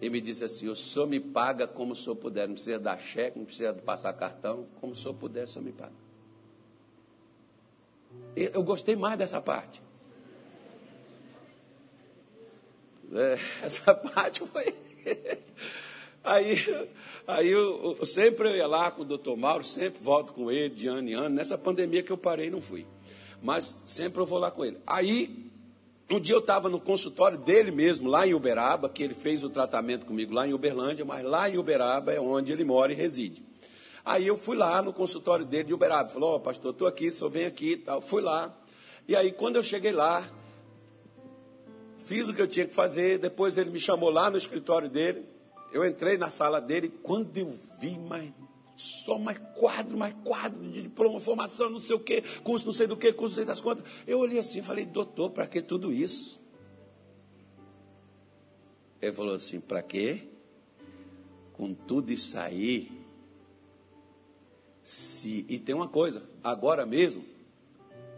Ele 0.00 0.10
me 0.10 0.20
disse 0.20 0.44
assim: 0.44 0.68
o 0.68 0.74
senhor 0.74 1.06
me 1.06 1.20
paga 1.20 1.66
como 1.66 1.92
o 1.92 1.96
senhor 1.96 2.16
puder, 2.16 2.48
não 2.48 2.54
precisa 2.54 2.78
dar 2.78 2.98
cheque, 2.98 3.38
não 3.38 3.46
precisa 3.46 3.72
passar 3.72 4.12
cartão, 4.14 4.66
como 4.80 4.92
o 4.92 4.96
senhor 4.96 5.14
puder, 5.14 5.44
o 5.44 5.46
senhor 5.46 5.64
me 5.64 5.72
paga. 5.72 5.92
Eu 8.34 8.64
gostei 8.64 8.96
mais 8.96 9.16
dessa 9.16 9.40
parte. 9.40 9.80
É, 13.12 13.38
essa 13.64 13.94
parte 13.94 14.40
foi. 14.40 14.74
Aí, 16.24 16.56
aí 17.26 17.50
eu, 17.50 17.96
eu, 18.00 18.06
sempre 18.06 18.48
eu 18.48 18.56
ia 18.56 18.66
lá 18.66 18.90
com 18.90 19.02
o 19.02 19.04
doutor 19.04 19.36
Mauro, 19.36 19.62
sempre 19.62 20.02
volto 20.02 20.32
com 20.32 20.50
ele 20.50 20.74
de 20.74 20.86
ano 20.86 21.10
em 21.10 21.12
ano. 21.12 21.34
Nessa 21.34 21.58
pandemia 21.58 22.02
que 22.02 22.10
eu 22.10 22.16
parei, 22.16 22.48
não 22.48 22.62
fui. 22.62 22.86
Mas 23.42 23.76
sempre 23.84 24.22
eu 24.22 24.24
vou 24.24 24.38
lá 24.38 24.50
com 24.50 24.64
ele. 24.64 24.78
Aí 24.86 25.52
um 26.10 26.20
dia 26.20 26.34
eu 26.34 26.40
estava 26.40 26.68
no 26.68 26.78
consultório 26.78 27.38
dele 27.38 27.70
mesmo, 27.70 28.08
lá 28.08 28.26
em 28.26 28.34
Uberaba, 28.34 28.88
que 28.88 29.02
ele 29.02 29.14
fez 29.14 29.42
o 29.42 29.48
tratamento 29.48 30.04
comigo 30.04 30.34
lá 30.34 30.46
em 30.46 30.52
Uberlândia, 30.52 31.04
mas 31.04 31.24
lá 31.24 31.48
em 31.48 31.56
Uberaba 31.56 32.12
é 32.12 32.20
onde 32.20 32.52
ele 32.52 32.64
mora 32.64 32.92
e 32.92 32.94
reside. 32.94 33.42
Aí 34.04 34.26
eu 34.26 34.36
fui 34.36 34.54
lá 34.54 34.82
no 34.82 34.92
consultório 34.92 35.46
dele 35.46 35.64
de 35.64 35.74
Uberaba, 35.74 36.10
falou, 36.10 36.32
ó, 36.32 36.36
oh, 36.36 36.40
pastor, 36.40 36.72
estou 36.72 36.86
aqui, 36.86 37.10
só 37.10 37.26
vem 37.28 37.46
aqui 37.46 37.72
e 37.72 37.76
tal. 37.78 38.02
Fui 38.02 38.20
lá. 38.20 38.54
E 39.08 39.16
aí, 39.16 39.32
quando 39.32 39.56
eu 39.56 39.62
cheguei 39.62 39.92
lá, 39.92 40.28
fiz 42.04 42.28
o 42.28 42.34
que 42.34 42.42
eu 42.42 42.46
tinha 42.46 42.66
que 42.66 42.74
fazer, 42.74 43.18
depois 43.18 43.56
ele 43.56 43.70
me 43.70 43.80
chamou 43.80 44.10
lá 44.10 44.28
no 44.28 44.36
escritório 44.36 44.90
dele, 44.90 45.24
eu 45.72 45.84
entrei 45.84 46.18
na 46.18 46.28
sala 46.28 46.60
dele, 46.60 46.92
quando 47.02 47.34
eu 47.36 47.52
vi, 47.80 47.98
mas 47.98 48.30
só 48.76 49.18
mais 49.18 49.38
quadro, 49.54 49.96
mais 49.96 50.14
quadro 50.24 50.68
de 50.70 50.82
diploma, 50.82 51.20
formação, 51.20 51.70
não 51.70 51.80
sei 51.80 51.96
o 51.96 52.00
quê, 52.00 52.22
curso 52.42 52.66
não 52.66 52.72
sei 52.72 52.86
do 52.86 52.96
que, 52.96 53.12
curso 53.12 53.32
não 53.32 53.36
sei 53.36 53.44
das 53.44 53.60
contas. 53.60 53.84
Eu 54.06 54.18
olhei 54.18 54.38
assim 54.38 54.58
e 54.58 54.62
falei, 54.62 54.84
doutor, 54.84 55.30
para 55.30 55.46
que 55.46 55.62
tudo 55.62 55.92
isso? 55.92 56.40
Ele 59.00 59.12
falou 59.12 59.34
assim, 59.34 59.60
para 59.60 59.82
quê? 59.82 60.28
Com 61.52 61.74
tudo 61.74 62.12
isso 62.12 62.38
aí, 62.38 62.90
se... 64.82 65.46
e 65.48 65.58
tem 65.58 65.74
uma 65.74 65.88
coisa, 65.88 66.22
agora 66.42 66.84
mesmo, 66.84 67.24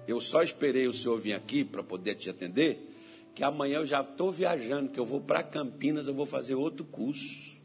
eu 0.06 0.20
só 0.20 0.42
esperei 0.42 0.86
o 0.86 0.92
senhor 0.92 1.18
vir 1.20 1.34
aqui 1.34 1.64
para 1.64 1.82
poder 1.82 2.14
te 2.14 2.30
atender, 2.30 2.94
que 3.34 3.44
amanhã 3.44 3.78
eu 3.78 3.86
já 3.86 4.00
estou 4.00 4.32
viajando, 4.32 4.90
que 4.90 4.98
eu 4.98 5.04
vou 5.04 5.20
para 5.20 5.42
Campinas, 5.42 6.06
eu 6.06 6.14
vou 6.14 6.24
fazer 6.24 6.54
outro 6.54 6.84
curso. 6.84 7.55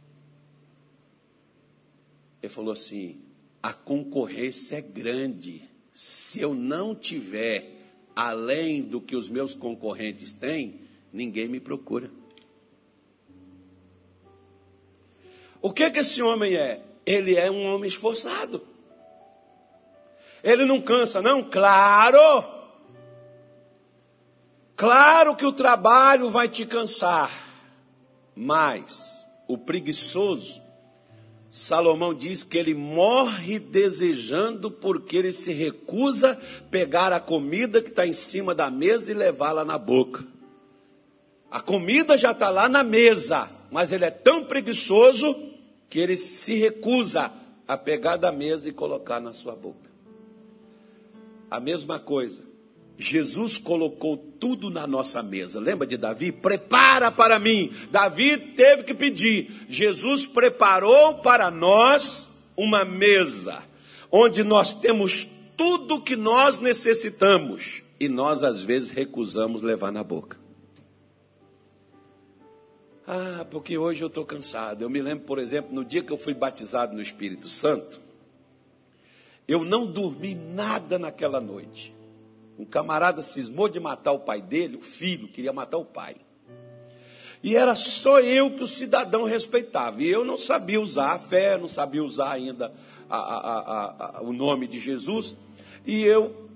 Ele 2.42 2.52
falou 2.52 2.72
assim: 2.72 3.22
a 3.62 3.72
concorrência 3.74 4.78
é 4.78 4.82
grande. 4.82 5.70
Se 5.94 6.42
eu 6.42 6.54
não 6.54 6.96
tiver 6.96 7.72
além 8.16 8.82
do 8.82 9.00
que 9.00 9.16
os 9.16 9.30
meus 9.30 9.54
concorrentes 9.54 10.32
têm, 10.32 10.82
ninguém 11.12 11.48
me 11.48 11.60
procura. 11.60 12.10
O 15.62 15.72
que 15.72 15.90
que 15.92 16.00
esse 16.00 16.22
homem 16.22 16.56
é? 16.56 16.82
Ele 17.06 17.36
é 17.36 17.52
um 17.52 17.66
homem 17.66 17.88
esforçado. 17.88 18.66
Ele 20.44 20.66
não 20.66 20.82
cansa, 20.82 21.22
não? 21.22 21.44
Claro! 21.44 22.62
Claro 24.76 25.36
que 25.36 25.46
o 25.46 25.54
trabalho 25.54 26.32
vai 26.32 26.50
te 26.50 26.66
cansar, 26.66 27.32
mas 28.36 29.28
o 29.48 29.56
preguiçoso, 29.56 30.60
Salomão 31.52 32.14
diz 32.14 32.46
que 32.46 32.58
ele 32.58 32.74
morre 32.74 33.60
desejando 33.60 34.72
porque 34.72 35.18
ele 35.18 35.34
se 35.34 35.52
recusa 35.52 36.40
pegar 36.72 37.12
a 37.12 37.20
comida 37.20 37.82
que 37.82 37.90
está 37.90 38.08
em 38.08 38.14
cima 38.14 38.56
da 38.56 38.72
mesa 38.72 39.12
e 39.12 39.14
levá-la 39.14 39.66
na 39.66 39.78
boca. 39.78 40.26
A 41.52 41.60
comida 41.60 42.18
já 42.18 42.32
está 42.32 42.50
lá 42.50 42.70
na 42.70 42.86
mesa, 42.86 43.52
mas 43.70 43.92
ele 43.92 44.06
é 44.06 44.10
tão 44.10 44.46
preguiçoso 44.46 45.36
que 45.90 46.00
ele 46.00 46.16
se 46.16 46.54
recusa 46.56 47.30
a 47.68 47.78
pegar 47.78 48.16
da 48.16 48.32
mesa 48.32 48.70
e 48.70 48.72
colocar 48.72 49.20
na 49.20 49.34
sua 49.34 49.54
boca. 49.54 49.92
A 51.50 51.60
mesma 51.60 52.00
coisa. 52.00 52.51
Jesus 53.02 53.58
colocou 53.58 54.16
tudo 54.16 54.70
na 54.70 54.86
nossa 54.86 55.24
mesa. 55.24 55.60
Lembra 55.60 55.88
de 55.88 55.98
Davi? 55.98 56.32
Prepara 56.32 57.12
para 57.12 57.40
mim. 57.40 57.72
Davi 57.90 58.38
teve 58.38 58.84
que 58.84 58.94
pedir. 58.94 59.66
Jesus 59.68 60.28
preparou 60.28 61.16
para 61.16 61.50
nós 61.50 62.30
uma 62.56 62.86
mesa, 62.86 63.64
onde 64.12 64.44
nós 64.44 64.74
temos 64.74 65.28
tudo 65.58 66.02
que 66.02 66.16
nós 66.16 66.60
necessitamos 66.60 67.82
e 68.00 68.08
nós 68.08 68.44
às 68.44 68.64
vezes 68.64 68.90
recusamos 68.90 69.64
levar 69.64 69.92
na 69.92 70.04
boca. 70.04 70.38
Ah, 73.08 73.46
porque 73.50 73.78
hoje 73.78 74.04
eu 74.04 74.08
estou 74.08 74.26
cansado. 74.26 74.84
Eu 74.84 74.90
me 74.90 75.02
lembro, 75.02 75.26
por 75.26 75.40
exemplo, 75.40 75.74
no 75.74 75.84
dia 75.84 76.04
que 76.04 76.12
eu 76.12 76.18
fui 76.18 76.34
batizado 76.34 76.94
no 76.94 77.02
Espírito 77.02 77.48
Santo, 77.48 78.00
eu 79.48 79.66
não 79.66 79.86
dormi 79.86 80.36
nada 80.36 81.00
naquela 81.00 81.42
noite. 81.42 81.94
Um 82.62 82.66
camarada 82.66 83.24
cismou 83.24 83.68
de 83.68 83.80
matar 83.80 84.12
o 84.12 84.20
pai 84.20 84.40
dele, 84.40 84.78
o 84.78 84.82
filho 84.82 85.28
queria 85.28 85.52
matar 85.52 85.80
o 85.80 85.84
pai. 85.84 86.16
E 87.42 87.56
era 87.56 87.74
só 87.74 88.20
eu 88.20 88.52
que 88.52 88.62
o 88.62 88.68
cidadão 88.68 89.24
respeitava. 89.24 90.00
E 90.00 90.08
eu 90.08 90.24
não 90.24 90.38
sabia 90.38 90.80
usar 90.80 91.14
a 91.14 91.18
fé, 91.18 91.58
não 91.58 91.68
sabia 91.68 92.04
usar 92.04 92.30
ainda 92.30 92.72
a, 93.10 93.18
a, 93.18 94.20
a, 94.20 94.22
o 94.22 94.32
nome 94.32 94.68
de 94.68 94.78
Jesus. 94.78 95.36
E 95.88 96.04
eu, 96.04 96.52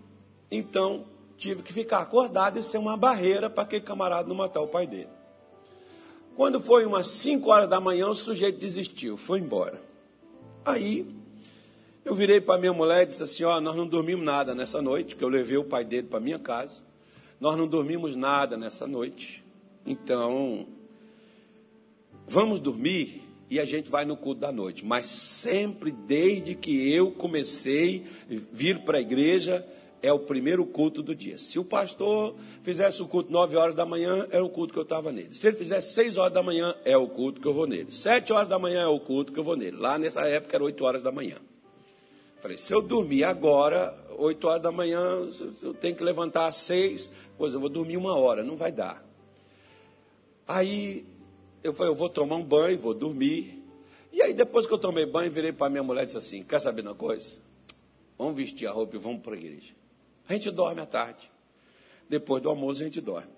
então, 0.51 1.05
tive 1.37 1.63
que 1.63 1.73
ficar 1.73 2.01
acordado 2.01 2.59
e 2.59 2.61
ser 2.63 2.77
uma 2.77 2.95
barreira 2.95 3.49
para 3.49 3.63
aquele 3.63 3.81
camarada 3.81 4.29
não 4.29 4.35
matar 4.35 4.61
o 4.61 4.67
pai 4.67 4.85
dele. 4.85 5.09
Quando 6.35 6.59
foi 6.59 6.85
umas 6.85 7.07
5 7.07 7.49
horas 7.49 7.67
da 7.67 7.79
manhã, 7.79 8.09
o 8.09 8.13
sujeito 8.13 8.59
desistiu, 8.59 9.17
foi 9.17 9.39
embora. 9.39 9.81
Aí 10.63 11.14
eu 12.05 12.13
virei 12.13 12.39
para 12.39 12.59
minha 12.59 12.71
mulher 12.71 13.03
e 13.03 13.07
disse 13.07 13.23
assim: 13.23 13.43
Ó, 13.43 13.59
nós 13.59 13.75
não 13.75 13.87
dormimos 13.87 14.23
nada 14.23 14.53
nessa 14.53 14.79
noite, 14.79 15.15
que 15.15 15.23
eu 15.23 15.27
levei 15.27 15.57
o 15.57 15.63
pai 15.63 15.83
dele 15.83 16.07
para 16.07 16.19
minha 16.19 16.37
casa. 16.37 16.83
Nós 17.39 17.57
não 17.57 17.67
dormimos 17.67 18.15
nada 18.15 18.55
nessa 18.55 18.85
noite. 18.85 19.43
Então, 19.85 20.67
vamos 22.27 22.59
dormir 22.59 23.23
e 23.49 23.59
a 23.59 23.65
gente 23.65 23.89
vai 23.89 24.05
no 24.05 24.15
culto 24.15 24.41
da 24.41 24.51
noite. 24.51 24.85
Mas 24.85 25.07
sempre, 25.07 25.91
desde 25.91 26.53
que 26.53 26.93
eu 26.93 27.11
comecei 27.11 28.03
a 28.31 28.35
vir 28.51 28.79
para 28.79 28.99
a 28.99 29.01
igreja, 29.01 29.65
é 30.01 30.13
o 30.13 30.19
primeiro 30.19 30.63
culto 30.65 31.01
do 31.01 31.15
dia. 31.15 31.39
Se 31.39 31.57
o 31.57 31.65
pastor 31.65 32.35
fizesse 32.63 33.01
o 33.01 33.07
culto 33.07 33.31
9 33.31 33.57
horas 33.57 33.73
da 33.73 33.85
manhã, 33.85 34.27
é 34.29 34.39
o 34.39 34.49
culto 34.49 34.73
que 34.73 34.79
eu 34.79 34.83
estava 34.83 35.11
nele. 35.11 35.33
Se 35.33 35.47
ele 35.47 35.57
fizesse 35.57 35.93
6 35.93 36.17
horas 36.17 36.33
da 36.33 36.43
manhã, 36.43 36.75
é 36.85 36.95
o 36.95 37.07
culto 37.07 37.41
que 37.41 37.47
eu 37.47 37.53
vou 37.53 37.65
nele. 37.65 37.91
7 37.91 38.31
horas 38.31 38.47
da 38.47 38.59
manhã 38.59 38.83
é 38.83 38.87
o 38.87 38.99
culto 38.99 39.33
que 39.33 39.39
eu 39.39 39.43
vou 39.43 39.57
nele. 39.57 39.77
Lá 39.77 39.97
nessa 39.97 40.21
época 40.21 40.55
era 40.55 40.63
8 40.63 40.83
horas 40.83 41.01
da 41.01 41.11
manhã. 41.11 41.37
Falei, 42.37 42.57
se 42.57 42.73
eu 42.73 42.81
dormir 42.81 43.23
agora, 43.23 43.97
8 44.17 44.47
horas 44.47 44.61
da 44.61 44.71
manhã, 44.71 45.27
eu 45.61 45.73
tenho 45.73 45.95
que 45.95 46.03
levantar 46.03 46.47
às 46.47 46.57
6, 46.57 47.09
pois 47.37 47.53
eu 47.53 47.59
vou 47.59 47.69
dormir 47.69 47.97
uma 47.97 48.15
hora, 48.15 48.43
não 48.43 48.55
vai 48.55 48.71
dar. 48.71 49.03
Aí 50.47 51.05
eu 51.63 51.73
falei, 51.73 51.91
eu 51.91 51.95
vou 51.95 52.09
tomar 52.09 52.35
um 52.35 52.43
banho, 52.43 52.77
vou 52.77 52.93
dormir. 52.93 53.63
E 54.13 54.21
aí 54.21 54.33
depois 54.33 54.67
que 54.67 54.73
eu 54.73 54.77
tomei 54.77 55.05
banho, 55.05 55.31
virei 55.31 55.51
para 55.51 55.69
minha 55.69 55.83
mulher 55.83 56.03
e 56.03 56.05
disse 56.05 56.17
assim, 56.17 56.43
quer 56.43 56.59
saber 56.59 56.81
uma 56.81 56.95
coisa? 56.95 57.37
Vamos 58.17 58.35
vestir 58.35 58.67
a 58.67 58.71
roupa 58.71 58.95
e 58.95 58.99
vamos 58.99 59.21
para 59.21 59.33
a 59.33 59.37
igreja. 59.37 59.73
A 60.29 60.33
gente 60.33 60.49
dorme 60.51 60.81
à 60.81 60.85
tarde. 60.85 61.29
Depois 62.07 62.41
do 62.41 62.49
almoço 62.49 62.81
a 62.81 62.85
gente 62.85 63.01
dorme. 63.01 63.34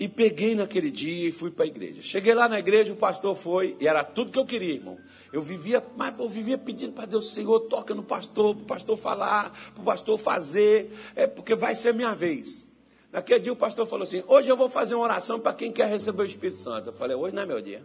E 0.00 0.08
peguei 0.08 0.54
naquele 0.54 0.90
dia 0.90 1.28
e 1.28 1.30
fui 1.30 1.50
para 1.50 1.66
a 1.66 1.68
igreja. 1.68 2.00
Cheguei 2.00 2.32
lá 2.32 2.48
na 2.48 2.58
igreja, 2.58 2.90
o 2.90 2.96
pastor 2.96 3.36
foi, 3.36 3.76
e 3.78 3.86
era 3.86 4.02
tudo 4.02 4.32
que 4.32 4.38
eu 4.38 4.46
queria, 4.46 4.72
irmão. 4.72 4.98
Eu 5.30 5.42
vivia, 5.42 5.84
mas 5.94 6.18
eu 6.18 6.26
vivia 6.26 6.56
pedindo 6.56 6.94
para 6.94 7.04
Deus, 7.04 7.34
Senhor, 7.34 7.60
toca 7.68 7.94
no 7.94 8.02
pastor, 8.02 8.54
para 8.54 8.62
o 8.62 8.66
pastor 8.66 8.96
falar, 8.96 9.52
para 9.74 9.82
o 9.82 9.84
pastor 9.84 10.16
fazer, 10.16 10.90
é 11.14 11.26
porque 11.26 11.54
vai 11.54 11.74
ser 11.74 11.92
minha 11.92 12.14
vez. 12.14 12.66
Naquele 13.12 13.40
dia 13.40 13.52
o 13.52 13.56
pastor 13.56 13.86
falou 13.86 14.04
assim: 14.04 14.24
hoje 14.26 14.50
eu 14.50 14.56
vou 14.56 14.70
fazer 14.70 14.94
uma 14.94 15.04
oração 15.04 15.38
para 15.38 15.52
quem 15.52 15.70
quer 15.70 15.86
receber 15.86 16.22
o 16.22 16.26
Espírito 16.26 16.56
Santo. 16.56 16.88
Eu 16.88 16.92
falei, 16.94 17.14
hoje 17.14 17.34
não 17.34 17.42
é 17.42 17.46
meu 17.46 17.60
dia. 17.60 17.84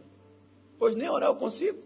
Hoje 0.80 0.96
nem 0.96 1.10
orar 1.10 1.28
eu 1.28 1.36
consigo. 1.36 1.80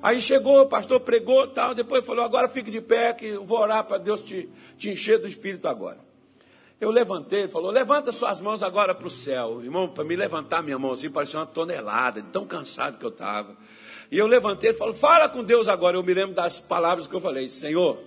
Aí 0.00 0.20
chegou, 0.20 0.60
o 0.60 0.66
pastor 0.66 1.00
pregou 1.00 1.48
tal, 1.48 1.74
depois 1.74 2.06
falou, 2.06 2.24
agora 2.24 2.48
fique 2.48 2.70
de 2.70 2.80
pé 2.80 3.12
que 3.12 3.26
eu 3.26 3.44
vou 3.44 3.58
orar 3.58 3.84
para 3.84 3.98
Deus 3.98 4.20
te, 4.20 4.48
te 4.76 4.90
encher 4.90 5.18
do 5.18 5.26
Espírito 5.26 5.66
agora. 5.66 6.06
Eu 6.80 6.90
levantei, 6.90 7.40
ele 7.40 7.48
falou: 7.48 7.70
levanta 7.70 8.12
suas 8.12 8.40
mãos 8.40 8.62
agora 8.62 8.94
para 8.94 9.06
o 9.06 9.10
céu. 9.10 9.62
Irmão, 9.62 9.88
para 9.88 10.04
me 10.04 10.14
levantar 10.14 10.62
minha 10.62 10.78
mão 10.78 10.92
assim, 10.92 11.10
parecia 11.10 11.40
uma 11.40 11.46
tonelada, 11.46 12.22
tão 12.32 12.46
cansado 12.46 12.98
que 12.98 13.04
eu 13.04 13.10
estava. 13.10 13.56
E 14.10 14.18
eu 14.18 14.26
levantei 14.26 14.70
e 14.70 14.74
falou: 14.74 14.94
fala 14.94 15.28
com 15.28 15.42
Deus 15.42 15.66
agora. 15.66 15.96
Eu 15.96 16.02
me 16.02 16.14
lembro 16.14 16.34
das 16.34 16.60
palavras 16.60 17.08
que 17.08 17.14
eu 17.14 17.20
falei: 17.20 17.48
Senhor, 17.48 17.98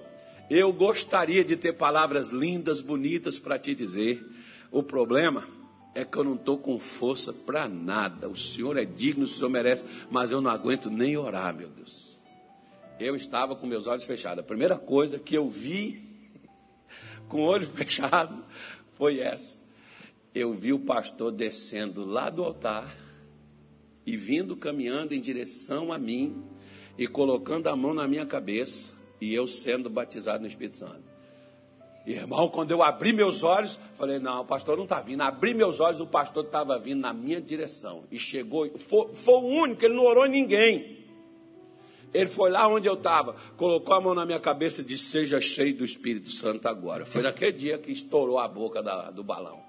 eu 0.50 0.72
gostaria 0.72 1.44
de 1.44 1.58
ter 1.58 1.74
palavras 1.74 2.30
lindas, 2.30 2.80
bonitas 2.80 3.38
para 3.38 3.60
te 3.60 3.76
dizer. 3.76 4.26
O 4.72 4.82
problema 4.82 5.46
é 5.94 6.06
que 6.06 6.18
eu 6.18 6.24
não 6.24 6.36
estou 6.36 6.58
com 6.58 6.80
força 6.80 7.34
para 7.34 7.68
nada. 7.68 8.30
O 8.30 8.38
Senhor 8.38 8.78
é 8.78 8.86
digno, 8.86 9.26
o 9.26 9.28
Senhor 9.28 9.50
merece, 9.50 9.84
mas 10.10 10.32
eu 10.32 10.40
não 10.40 10.50
aguento 10.50 10.90
nem 10.90 11.18
orar, 11.18 11.54
meu 11.54 11.68
Deus. 11.68 12.18
Eu 12.98 13.18
estava 13.18 13.54
com 13.54 13.68
meus 13.68 13.86
olhos 13.86 14.06
fechados. 14.06 14.40
A 14.40 14.48
primeira 14.48 14.78
coisa 14.78 15.20
que 15.20 15.36
eu 15.36 15.50
vi 15.50 16.11
com 17.32 17.40
o 17.40 17.46
olho 17.46 17.66
fechado, 17.72 18.44
foi 18.98 19.20
essa. 19.20 19.60
Eu 20.36 20.54
vi 20.54 20.74
o 20.74 20.80
pastor 20.80 21.32
descendo 21.32 22.06
lá 22.06 22.30
do 22.30 22.44
altar 22.44 22.94
e 24.06 24.18
vindo 24.18 24.56
caminhando 24.56 25.14
em 25.14 25.22
direção 25.22 25.92
a 25.92 25.98
mim 25.98 26.44
e 26.98 27.08
colocando 27.08 27.68
a 27.68 27.76
mão 27.76 27.94
na 27.94 28.08
minha 28.08 28.26
cabeça 28.26 28.94
e 29.20 29.34
eu 29.34 29.48
sendo 29.48 29.90
batizado 29.90 30.42
no 30.42 30.48
Espírito 30.48 30.76
Santo. 30.76 31.12
Irmão, 32.06 32.48
quando 32.50 32.72
eu 32.72 32.82
abri 32.82 33.14
meus 33.14 33.44
olhos, 33.44 33.80
falei: 33.94 34.18
não, 34.18 34.42
o 34.42 34.46
pastor 34.46 34.76
não 34.76 34.86
está 34.86 35.00
vindo. 35.00 35.22
Abri 35.22 35.54
meus 35.54 35.80
olhos, 35.80 36.00
o 36.00 36.08
pastor 36.08 36.46
estava 36.46 36.78
vindo 36.80 37.00
na 37.00 37.14
minha 37.14 37.40
direção. 37.40 38.06
E 38.12 38.18
chegou, 38.18 38.68
foi, 38.78 39.14
foi 39.14 39.36
o 39.36 39.46
único, 39.46 39.86
ele 39.86 39.94
não 39.94 40.06
orou 40.06 40.28
ninguém. 40.28 41.01
Ele 42.14 42.30
foi 42.30 42.50
lá 42.50 42.68
onde 42.68 42.88
eu 42.88 42.96
estava, 42.96 43.36
colocou 43.56 43.94
a 43.94 44.02
mão 44.02 44.14
na 44.14 44.26
minha 44.26 44.40
cabeça 44.40 44.82
e 44.82 44.84
disse: 44.84 45.06
Seja 45.06 45.40
cheio 45.40 45.74
do 45.76 45.86
Espírito 45.86 46.30
Santo 46.30 46.68
agora. 46.68 47.06
Foi 47.06 47.22
naquele 47.22 47.54
dia 47.54 47.78
que 47.78 47.92
estourou 47.92 48.38
a 48.38 48.48
boca 48.48 48.84
da, 48.84 49.12
do 49.12 49.24
balão. 49.24 49.62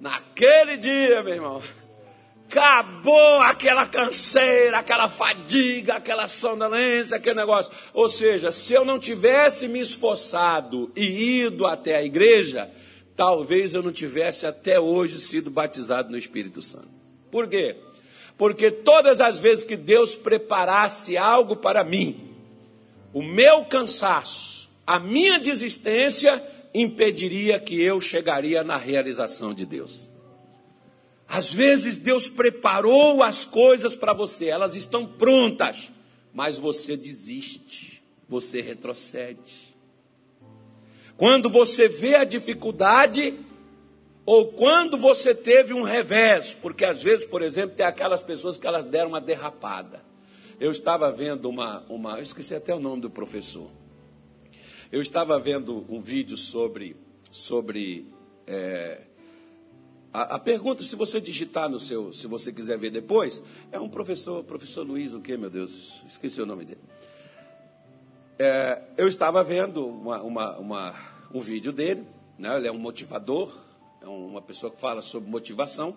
Naquele 0.00 0.76
dia, 0.76 1.22
meu 1.22 1.34
irmão, 1.34 1.62
acabou 2.48 3.40
aquela 3.40 3.86
canseira, 3.86 4.78
aquela 4.78 5.08
fadiga, 5.08 5.94
aquela 5.94 6.28
sonolência, 6.28 7.16
aquele 7.16 7.36
negócio. 7.36 7.72
Ou 7.94 8.08
seja, 8.08 8.52
se 8.52 8.74
eu 8.74 8.84
não 8.84 8.98
tivesse 8.98 9.66
me 9.68 9.80
esforçado 9.80 10.92
e 10.94 11.44
ido 11.44 11.66
até 11.66 11.96
a 11.96 12.02
igreja, 12.02 12.70
talvez 13.16 13.72
eu 13.72 13.82
não 13.82 13.92
tivesse 13.92 14.46
até 14.46 14.78
hoje 14.78 15.18
sido 15.20 15.50
batizado 15.50 16.10
no 16.10 16.18
Espírito 16.18 16.60
Santo. 16.60 16.88
Por 17.30 17.48
quê? 17.48 17.76
Porque 18.42 18.72
todas 18.72 19.20
as 19.20 19.38
vezes 19.38 19.62
que 19.62 19.76
Deus 19.76 20.16
preparasse 20.16 21.16
algo 21.16 21.54
para 21.54 21.84
mim, 21.84 22.34
o 23.12 23.22
meu 23.22 23.64
cansaço, 23.66 24.68
a 24.84 24.98
minha 24.98 25.38
desistência 25.38 26.42
impediria 26.74 27.60
que 27.60 27.80
eu 27.80 28.00
chegaria 28.00 28.64
na 28.64 28.76
realização 28.76 29.54
de 29.54 29.64
Deus. 29.64 30.10
Às 31.28 31.52
vezes 31.52 31.96
Deus 31.96 32.28
preparou 32.28 33.22
as 33.22 33.44
coisas 33.44 33.94
para 33.94 34.12
você, 34.12 34.48
elas 34.48 34.74
estão 34.74 35.06
prontas, 35.06 35.92
mas 36.34 36.58
você 36.58 36.96
desiste, 36.96 38.02
você 38.28 38.60
retrocede. 38.60 39.72
Quando 41.16 41.48
você 41.48 41.86
vê 41.86 42.16
a 42.16 42.24
dificuldade, 42.24 43.38
Ou 44.24 44.52
quando 44.52 44.96
você 44.96 45.34
teve 45.34 45.74
um 45.74 45.82
revés, 45.82 46.54
porque 46.54 46.84
às 46.84 47.02
vezes, 47.02 47.24
por 47.24 47.42
exemplo, 47.42 47.76
tem 47.76 47.84
aquelas 47.84 48.22
pessoas 48.22 48.56
que 48.56 48.66
elas 48.66 48.84
deram 48.84 49.08
uma 49.08 49.20
derrapada. 49.20 50.02
Eu 50.60 50.70
estava 50.70 51.10
vendo 51.10 51.48
uma, 51.48 51.82
uma 51.88 52.18
eu 52.18 52.22
esqueci 52.22 52.54
até 52.54 52.72
o 52.72 52.78
nome 52.78 53.02
do 53.02 53.10
professor. 53.10 53.68
Eu 54.92 55.02
estava 55.02 55.38
vendo 55.40 55.84
um 55.88 56.00
vídeo 56.00 56.36
sobre, 56.36 56.94
sobre 57.30 58.06
é, 58.46 59.00
a, 60.12 60.36
a, 60.36 60.38
pergunta, 60.38 60.82
se 60.82 60.94
você 60.94 61.20
digitar 61.20 61.68
no 61.68 61.80
seu, 61.80 62.12
se 62.12 62.26
você 62.26 62.52
quiser 62.52 62.78
ver 62.78 62.90
depois, 62.90 63.42
é 63.72 63.80
um 63.80 63.88
professor, 63.88 64.44
professor 64.44 64.86
Luiz, 64.86 65.14
o 65.14 65.20
que, 65.20 65.36
meu 65.36 65.48
Deus, 65.48 66.02
esqueci 66.06 66.40
o 66.40 66.46
nome 66.46 66.66
dele. 66.66 66.80
É, 68.38 68.82
eu 68.98 69.08
estava 69.08 69.42
vendo 69.42 69.86
uma, 69.86 70.22
uma, 70.22 70.58
uma, 70.58 70.94
um 71.32 71.40
vídeo 71.40 71.72
dele, 71.72 72.06
né, 72.38 72.56
ele 72.56 72.68
é 72.68 72.72
um 72.72 72.78
motivador, 72.78 73.58
é 74.02 74.08
uma 74.08 74.42
pessoa 74.42 74.72
que 74.72 74.80
fala 74.80 75.00
sobre 75.00 75.30
motivação, 75.30 75.96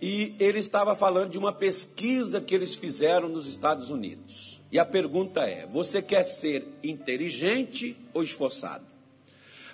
e 0.00 0.34
ele 0.40 0.58
estava 0.58 0.96
falando 0.96 1.30
de 1.30 1.38
uma 1.38 1.52
pesquisa 1.52 2.40
que 2.40 2.52
eles 2.52 2.74
fizeram 2.74 3.28
nos 3.28 3.46
Estados 3.46 3.90
Unidos. 3.90 4.60
E 4.72 4.78
a 4.78 4.84
pergunta 4.84 5.42
é: 5.42 5.64
você 5.66 6.02
quer 6.02 6.24
ser 6.24 6.66
inteligente 6.82 7.96
ou 8.12 8.22
esforçado? 8.22 8.84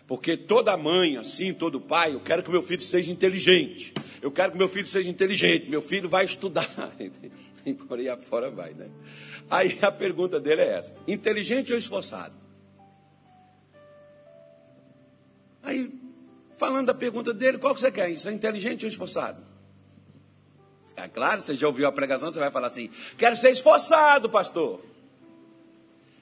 Porque 0.06 0.36
toda 0.36 0.76
mãe, 0.76 1.16
assim, 1.16 1.54
todo 1.54 1.80
pai, 1.80 2.14
eu 2.14 2.20
quero 2.20 2.42
que 2.42 2.50
meu 2.50 2.62
filho 2.62 2.82
seja 2.82 3.10
inteligente. 3.10 3.94
Eu 4.20 4.30
quero 4.30 4.52
que 4.52 4.58
meu 4.58 4.68
filho 4.68 4.86
seja 4.86 5.08
inteligente. 5.08 5.70
Meu 5.70 5.80
filho 5.80 6.08
vai 6.08 6.24
estudar. 6.24 6.68
E 7.66 7.74
por 7.74 7.98
aí 7.98 8.08
afora 8.08 8.50
vai, 8.50 8.72
né? 8.72 8.88
Aí 9.50 9.78
a 9.82 9.92
pergunta 9.92 10.40
dele 10.40 10.62
é 10.62 10.78
essa: 10.78 10.94
inteligente 11.06 11.70
ou 11.70 11.78
esforçado? 11.78 12.34
Aí 15.62 15.92
falando 16.58 16.86
da 16.86 16.94
pergunta 16.94 17.32
dele, 17.32 17.58
qual 17.58 17.74
que 17.74 17.80
você 17.80 17.90
quer? 17.90 18.14
Ser 18.18 18.32
inteligente 18.32 18.84
ou 18.84 18.88
esforçado? 18.88 19.40
É 20.96 21.06
claro, 21.06 21.40
você 21.40 21.54
já 21.54 21.66
ouviu 21.66 21.86
a 21.86 21.92
pregação, 21.92 22.30
você 22.30 22.38
vai 22.38 22.50
falar 22.50 22.68
assim: 22.68 22.90
quero 23.16 23.36
ser 23.36 23.50
esforçado, 23.50 24.28
pastor. 24.28 24.80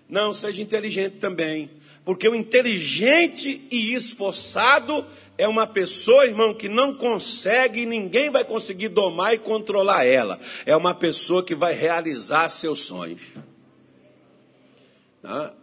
Não, 0.09 0.32
seja 0.32 0.62
inteligente 0.62 1.16
também. 1.16 1.70
Porque 2.05 2.28
o 2.28 2.34
inteligente 2.34 3.66
e 3.70 3.93
esforçado 3.93 5.05
é 5.37 5.49
uma 5.49 5.66
pessoa, 5.66 6.24
irmão, 6.24 6.55
que 6.55 6.68
não 6.68 6.95
consegue 6.95 7.80
e 7.80 7.87
ninguém 7.87 8.30
vai 8.30 8.45
conseguir 8.45 8.89
domar 8.89 9.34
e 9.34 9.39
controlar 9.39 10.05
ela. 10.05 10.39
É 10.64 10.76
uma 10.76 10.95
pessoa 10.95 11.43
que 11.43 11.55
vai 11.55 11.72
realizar 11.72 12.49
seus 12.49 12.80
sonhos. 12.80 13.22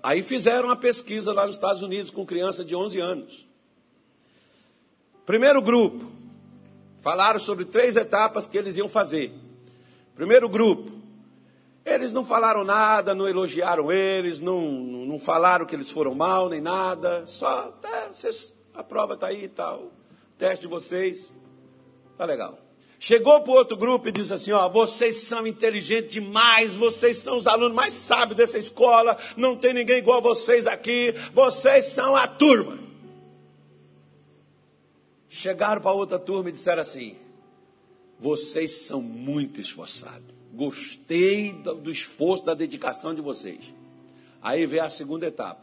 Aí 0.01 0.21
fizeram 0.21 0.67
uma 0.67 0.75
pesquisa 0.75 1.31
lá 1.31 1.47
nos 1.47 1.55
Estados 1.55 1.81
Unidos 1.81 2.11
com 2.11 2.25
criança 2.25 2.65
de 2.65 2.75
11 2.75 2.99
anos. 2.99 3.52
Primeiro 5.25 5.61
grupo, 5.61 6.11
falaram 7.01 7.39
sobre 7.39 7.65
três 7.65 7.95
etapas 7.95 8.47
que 8.47 8.57
eles 8.57 8.75
iam 8.77 8.89
fazer. 8.89 9.33
Primeiro 10.15 10.49
grupo, 10.49 10.91
eles 11.85 12.11
não 12.11 12.23
falaram 12.23 12.63
nada, 12.63 13.15
não 13.15 13.27
elogiaram 13.27 13.91
eles, 13.91 14.39
não, 14.39 14.61
não 14.61 15.19
falaram 15.19 15.65
que 15.65 15.75
eles 15.75 15.91
foram 15.91 16.13
mal, 16.13 16.49
nem 16.49 16.61
nada. 16.61 17.25
Só, 17.25 17.73
é, 17.83 18.07
vocês, 18.07 18.53
a 18.73 18.83
prova 18.83 19.13
está 19.13 19.27
aí 19.27 19.45
e 19.45 19.49
tal. 19.49 19.91
Teste 20.37 20.61
de 20.61 20.67
vocês, 20.67 21.33
tá 22.17 22.25
legal. 22.25 22.59
Chegou 22.99 23.41
para 23.41 23.51
o 23.51 23.55
outro 23.55 23.75
grupo 23.75 24.07
e 24.07 24.11
disse 24.11 24.33
assim: 24.33 24.51
Ó, 24.51 24.69
vocês 24.69 25.23
são 25.23 25.45
inteligentes 25.45 26.13
demais, 26.13 26.75
vocês 26.75 27.17
são 27.17 27.37
os 27.37 27.47
alunos 27.47 27.75
mais 27.75 27.93
sábios 27.93 28.37
dessa 28.37 28.57
escola, 28.57 29.17
não 29.35 29.57
tem 29.57 29.73
ninguém 29.73 29.97
igual 29.97 30.19
a 30.19 30.21
vocês 30.21 30.65
aqui, 30.67 31.13
vocês 31.33 31.85
são 31.85 32.15
a 32.15 32.27
turma. 32.27 32.82
Chegaram 35.35 35.81
para 35.81 35.91
outra 35.91 36.19
turma 36.19 36.49
e 36.49 36.51
disseram 36.51 36.83
assim: 36.83 37.15
vocês 38.19 38.71
são 38.71 39.01
muito 39.01 39.59
esforçados. 39.59 40.27
Gostei 40.53 41.51
do, 41.53 41.89
esforço, 41.89 42.45
da 42.45 42.53
dedicação 42.53 43.15
de 43.15 43.19
vocês. 43.19 43.73
Aí 44.39 44.67
veio 44.67 44.83
a 44.83 44.91
segunda 44.91 45.25
etapa. 45.25 45.59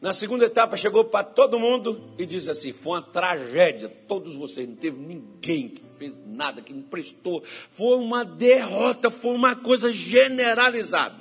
Na 0.00 0.12
segunda 0.12 0.44
etapa 0.44 0.76
chegou 0.76 1.04
para 1.04 1.24
todo 1.24 1.58
mundo 1.58 2.14
e 2.16 2.24
disse 2.24 2.48
assim: 2.48 2.70
foi 2.70 2.92
uma 2.92 3.02
tragédia. 3.02 3.88
Todos 3.88 4.36
vocês, 4.36 4.68
não 4.68 4.76
teve 4.76 5.00
ninguém 5.00 5.70
que 5.70 5.82
fez 5.98 6.16
nada, 6.24 6.62
que 6.62 6.72
não 6.72 6.82
prestou. 6.82 7.42
Foi 7.42 7.98
uma 7.98 8.24
derrota, 8.24 9.10
foi 9.10 9.34
uma 9.34 9.56
coisa 9.56 9.92
generalizada. 9.92 11.20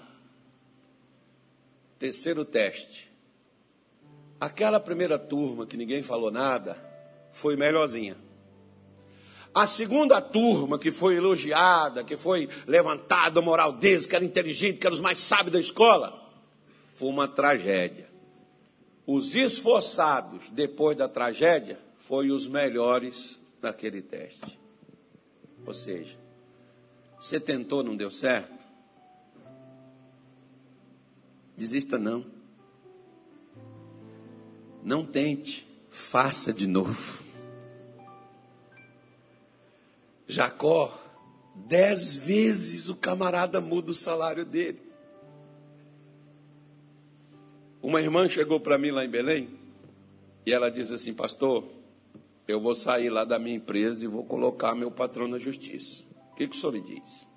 Terceiro 1.97 2.45
teste. 2.45 3.11
Aquela 4.39 4.79
primeira 4.79 5.17
turma 5.17 5.65
que 5.65 5.75
ninguém 5.75 6.03
falou 6.03 6.29
nada, 6.29 6.92
foi 7.33 7.57
melhorzinha. 7.57 8.15
A 9.53 9.65
segunda 9.65 10.21
turma, 10.21 10.79
que 10.79 10.89
foi 10.89 11.15
elogiada, 11.15 12.03
que 12.03 12.15
foi 12.15 12.49
levantada 12.65 13.39
a 13.39 13.43
moral 13.43 13.73
deles, 13.73 14.07
que 14.07 14.15
era 14.15 14.25
inteligente, 14.25 14.79
que 14.79 14.87
era 14.87 14.93
os 14.93 15.01
mais 15.01 15.19
sábios 15.19 15.51
da 15.51 15.59
escola, 15.59 16.31
foi 16.95 17.09
uma 17.09 17.27
tragédia. 17.27 18.09
Os 19.05 19.35
esforçados, 19.35 20.49
depois 20.49 20.97
da 20.97 21.07
tragédia, 21.07 21.77
foram 21.97 22.33
os 22.33 22.47
melhores 22.47 23.41
naquele 23.61 24.01
teste. 24.01 24.59
Ou 25.65 25.73
seja, 25.73 26.17
você 27.19 27.39
tentou, 27.39 27.83
não 27.83 27.95
deu 27.95 28.09
certo? 28.09 28.67
Desista 31.55 31.97
não. 31.99 32.25
Não 34.83 35.05
tente, 35.05 35.65
faça 35.89 36.51
de 36.51 36.67
novo. 36.67 37.22
Jacó, 40.27 40.91
dez 41.55 42.15
vezes 42.15 42.89
o 42.89 42.95
camarada 42.95 43.59
muda 43.59 43.91
o 43.91 43.95
salário 43.95 44.45
dele. 44.45 44.81
Uma 47.81 48.01
irmã 48.01 48.27
chegou 48.29 48.59
para 48.59 48.77
mim 48.77 48.91
lá 48.91 49.03
em 49.03 49.09
Belém 49.09 49.49
e 50.45 50.53
ela 50.53 50.71
disse 50.71 50.93
assim: 50.93 51.13
Pastor, 51.13 51.65
eu 52.47 52.59
vou 52.59 52.75
sair 52.75 53.09
lá 53.09 53.25
da 53.25 53.37
minha 53.37 53.55
empresa 53.55 54.03
e 54.03 54.07
vou 54.07 54.23
colocar 54.23 54.73
meu 54.73 54.89
patrão 54.89 55.27
na 55.27 55.37
justiça. 55.37 56.05
O 56.31 56.35
que, 56.35 56.47
que 56.47 56.55
o 56.55 56.59
senhor 56.59 56.71
me 56.71 56.81
diz? 56.81 57.27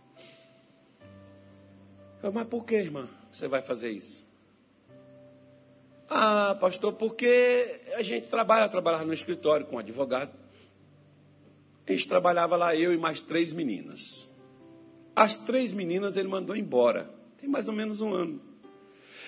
Eu, 2.23 2.33
mas 2.33 2.47
por 2.47 2.65
que, 2.65 2.77
irmã, 2.77 3.09
você 3.31 3.47
vai 3.47 3.61
fazer 3.61 3.91
isso? 3.91 4.27
Ah, 6.09 6.57
pastor, 6.61 6.93
porque 6.93 7.81
a 7.95 8.03
gente 8.03 8.29
trabalha, 8.29 8.69
trabalhar 8.69 9.05
no 9.05 9.13
escritório 9.13 9.67
com 9.67 9.79
advogado. 9.79 10.46
A 11.87 11.93
gente 11.93 12.09
trabalhava 12.09 12.57
lá, 12.57 12.75
eu 12.75 12.93
e 12.93 12.99
mais 12.99 13.21
três 13.21 13.53
meninas. 13.53 14.31
As 15.15 15.37
três 15.37 15.73
meninas 15.73 16.17
ele 16.17 16.29
mandou 16.29 16.57
embora. 16.57 17.11
Tem 17.39 17.49
mais 17.49 17.69
ou 17.69 17.75
menos 17.75 18.01
um 18.01 18.13
ano. 18.13 18.41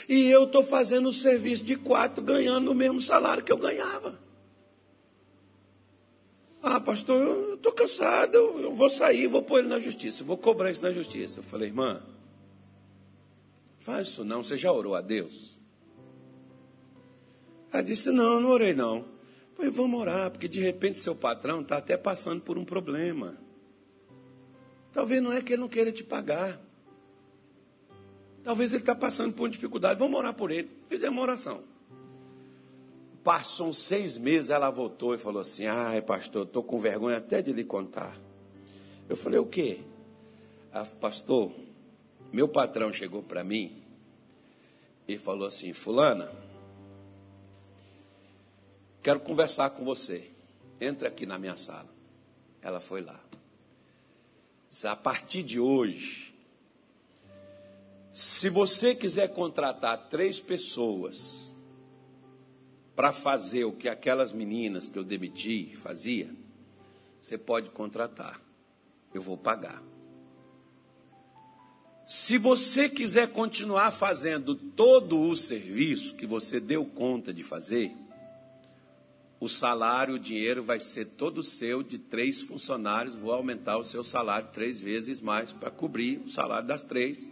E 0.09 0.27
eu 0.27 0.45
estou 0.45 0.63
fazendo 0.63 1.09
o 1.09 1.13
serviço 1.13 1.63
de 1.63 1.77
quatro, 1.77 2.25
ganhando 2.25 2.73
o 2.73 2.75
mesmo 2.75 3.01
salário 3.01 3.45
que 3.45 3.53
eu 3.53 3.59
ganhava. 3.59 4.19
Ah, 6.63 6.81
pastor, 6.81 7.21
eu 7.21 7.55
estou 7.55 7.73
cansado, 7.73 8.35
eu, 8.35 8.73
vou 8.73 8.91
sair, 8.91 9.27
vou 9.27 9.43
pôr 9.43 9.61
ele 9.61 9.69
na 9.69 9.79
justiça, 9.79 10.25
vou 10.25 10.37
cobrar 10.37 10.71
isso 10.71 10.83
na 10.83 10.91
justiça. 10.91 11.39
Eu 11.39 11.45
falei, 11.45 11.69
irmã, 11.69 12.03
faz 13.79 14.09
isso 14.09 14.25
não, 14.25 14.43
você 14.43 14.57
já 14.57 14.73
orou 14.73 14.95
a 14.95 15.01
Deus? 15.01 15.59
Ela 17.73 17.83
disse, 17.83 18.11
não, 18.11 18.41
não 18.41 18.51
orei 18.51 18.75
não. 18.75 19.05
Pois 19.59 19.75
vamos 19.75 20.01
orar, 20.01 20.31
porque 20.31 20.47
de 20.47 20.61
repente 20.61 21.01
seu 21.01 21.17
patrão 21.17 21.63
está 21.63 21.79
até 21.79 21.97
passando 21.97 22.41
por 22.41 22.57
um 22.57 22.65
problema. 22.65 23.37
Talvez 24.93 25.21
não 25.21 25.33
é 25.33 25.43
que 25.43 25.53
ele 25.53 25.63
não 25.63 25.69
queira 25.69 25.91
te 25.91 26.05
pagar. 26.05 26.61
Talvez 28.45 28.73
ele 28.73 28.83
está 28.83 28.95
passando 28.95 29.35
por 29.35 29.43
uma 29.43 29.51
dificuldade. 29.51 29.99
Vamos 29.99 30.17
orar 30.17 30.33
por 30.33 30.53
ele. 30.53 30.71
Fizemos 30.87 31.19
uma 31.19 31.23
oração. 31.23 31.65
Passou 33.25 33.67
uns 33.67 33.79
seis 33.79 34.17
meses, 34.17 34.49
ela 34.49 34.71
voltou 34.71 35.13
e 35.13 35.19
falou 35.19 35.41
assim: 35.41 35.67
Ai, 35.67 36.01
pastor, 36.03 36.47
estou 36.47 36.63
com 36.63 36.79
vergonha 36.79 37.17
até 37.17 37.43
de 37.43 37.53
lhe 37.53 37.65
contar. 37.65 38.17
Eu 39.09 39.17
falei: 39.17 39.41
O 39.41 39.47
quê? 39.47 39.81
Pastor, 41.01 41.51
meu 42.33 42.47
patrão 42.47 42.93
chegou 42.93 43.25
para 43.25 43.43
mim 43.43 43.83
e 45.09 45.19
falou 45.19 45.49
assim: 45.49 45.73
Fulana, 45.73 46.31
Quero 49.03 49.21
conversar 49.21 49.71
com 49.71 49.85
você. 49.85 50.31
Entre 50.81 51.07
aqui 51.07 51.27
na 51.27 51.39
minha 51.39 51.57
sala. 51.57 51.89
Ela 52.63 52.81
foi 52.81 53.01
lá. 53.01 53.21
A 54.85 54.97
partir 54.97 55.43
de 55.43 55.59
hoje, 55.59 56.35
se 58.13 58.49
você 58.49 58.95
quiser 58.95 59.29
contratar 59.33 60.09
três 60.09 60.41
pessoas 60.41 61.55
para 62.95 63.13
fazer 63.13 63.65
o 63.65 63.73
que 63.73 63.89
aquelas 63.89 64.33
meninas 64.33 64.89
que 64.89 64.99
eu 64.99 65.05
demiti 65.05 65.75
fazia, 65.77 66.31
você 67.19 67.39
pode 67.39 67.71
contratar. 67.71 68.41
Eu 69.15 69.23
vou 69.23 69.37
pagar. 69.37 69.83
Se 72.07 72.39
você 72.39 72.89
quiser 72.89 73.29
continuar 73.33 73.91
fazendo 73.91 74.55
todo 74.55 75.21
o 75.21 75.37
serviço 75.37 76.15
que 76.15 76.27
você 76.27 76.59
deu 76.59 76.85
conta 76.85 77.33
de 77.33 77.43
fazer, 77.43 77.95
o 79.41 79.49
salário, 79.49 80.15
o 80.15 80.19
dinheiro 80.19 80.63
vai 80.63 80.81
ser 80.81 81.05
todo 81.05 81.43
seu 81.43 81.83
de 81.83 81.99
três 81.99 82.41
funcionários. 82.41 83.15
Vou 83.15 83.33
aumentar 83.33 83.79
o 83.79 83.85
seu 83.85 84.03
salário 84.03 84.49
três 84.53 84.81
vezes 84.81 85.21
mais 85.21 85.53
para 85.53 85.71
cobrir 85.71 86.19
o 86.25 86.29
salário 86.29 86.67
das 86.67 86.83
três 86.83 87.31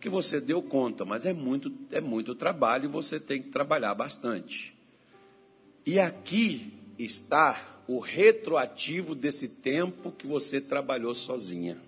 que 0.00 0.08
você 0.08 0.40
deu 0.40 0.62
conta, 0.62 1.04
mas 1.04 1.26
é 1.26 1.32
muito, 1.32 1.72
é 1.90 2.00
muito 2.00 2.34
trabalho 2.34 2.84
e 2.84 2.88
você 2.88 3.18
tem 3.18 3.42
que 3.42 3.48
trabalhar 3.48 3.94
bastante. 3.94 4.74
E 5.84 5.98
aqui 5.98 6.72
está 6.98 7.82
o 7.86 7.98
retroativo 7.98 9.14
desse 9.14 9.48
tempo 9.48 10.12
que 10.12 10.26
você 10.26 10.60
trabalhou 10.60 11.14
sozinha. 11.14 11.80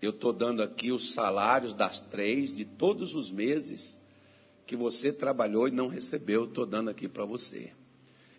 Eu 0.00 0.10
estou 0.10 0.32
dando 0.32 0.62
aqui 0.62 0.92
os 0.92 1.12
salários 1.12 1.74
das 1.74 2.00
três 2.00 2.54
de 2.54 2.64
todos 2.64 3.14
os 3.14 3.30
meses 3.30 3.99
que 4.70 4.76
você 4.76 5.12
trabalhou 5.12 5.66
e 5.66 5.72
não 5.72 5.88
recebeu, 5.88 6.44
estou 6.44 6.64
dando 6.64 6.90
aqui 6.90 7.08
para 7.08 7.24
você. 7.24 7.72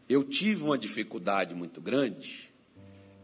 Eu 0.08 0.24
tive 0.24 0.64
uma 0.64 0.78
dificuldade 0.78 1.54
muito 1.54 1.82
grande 1.82 2.50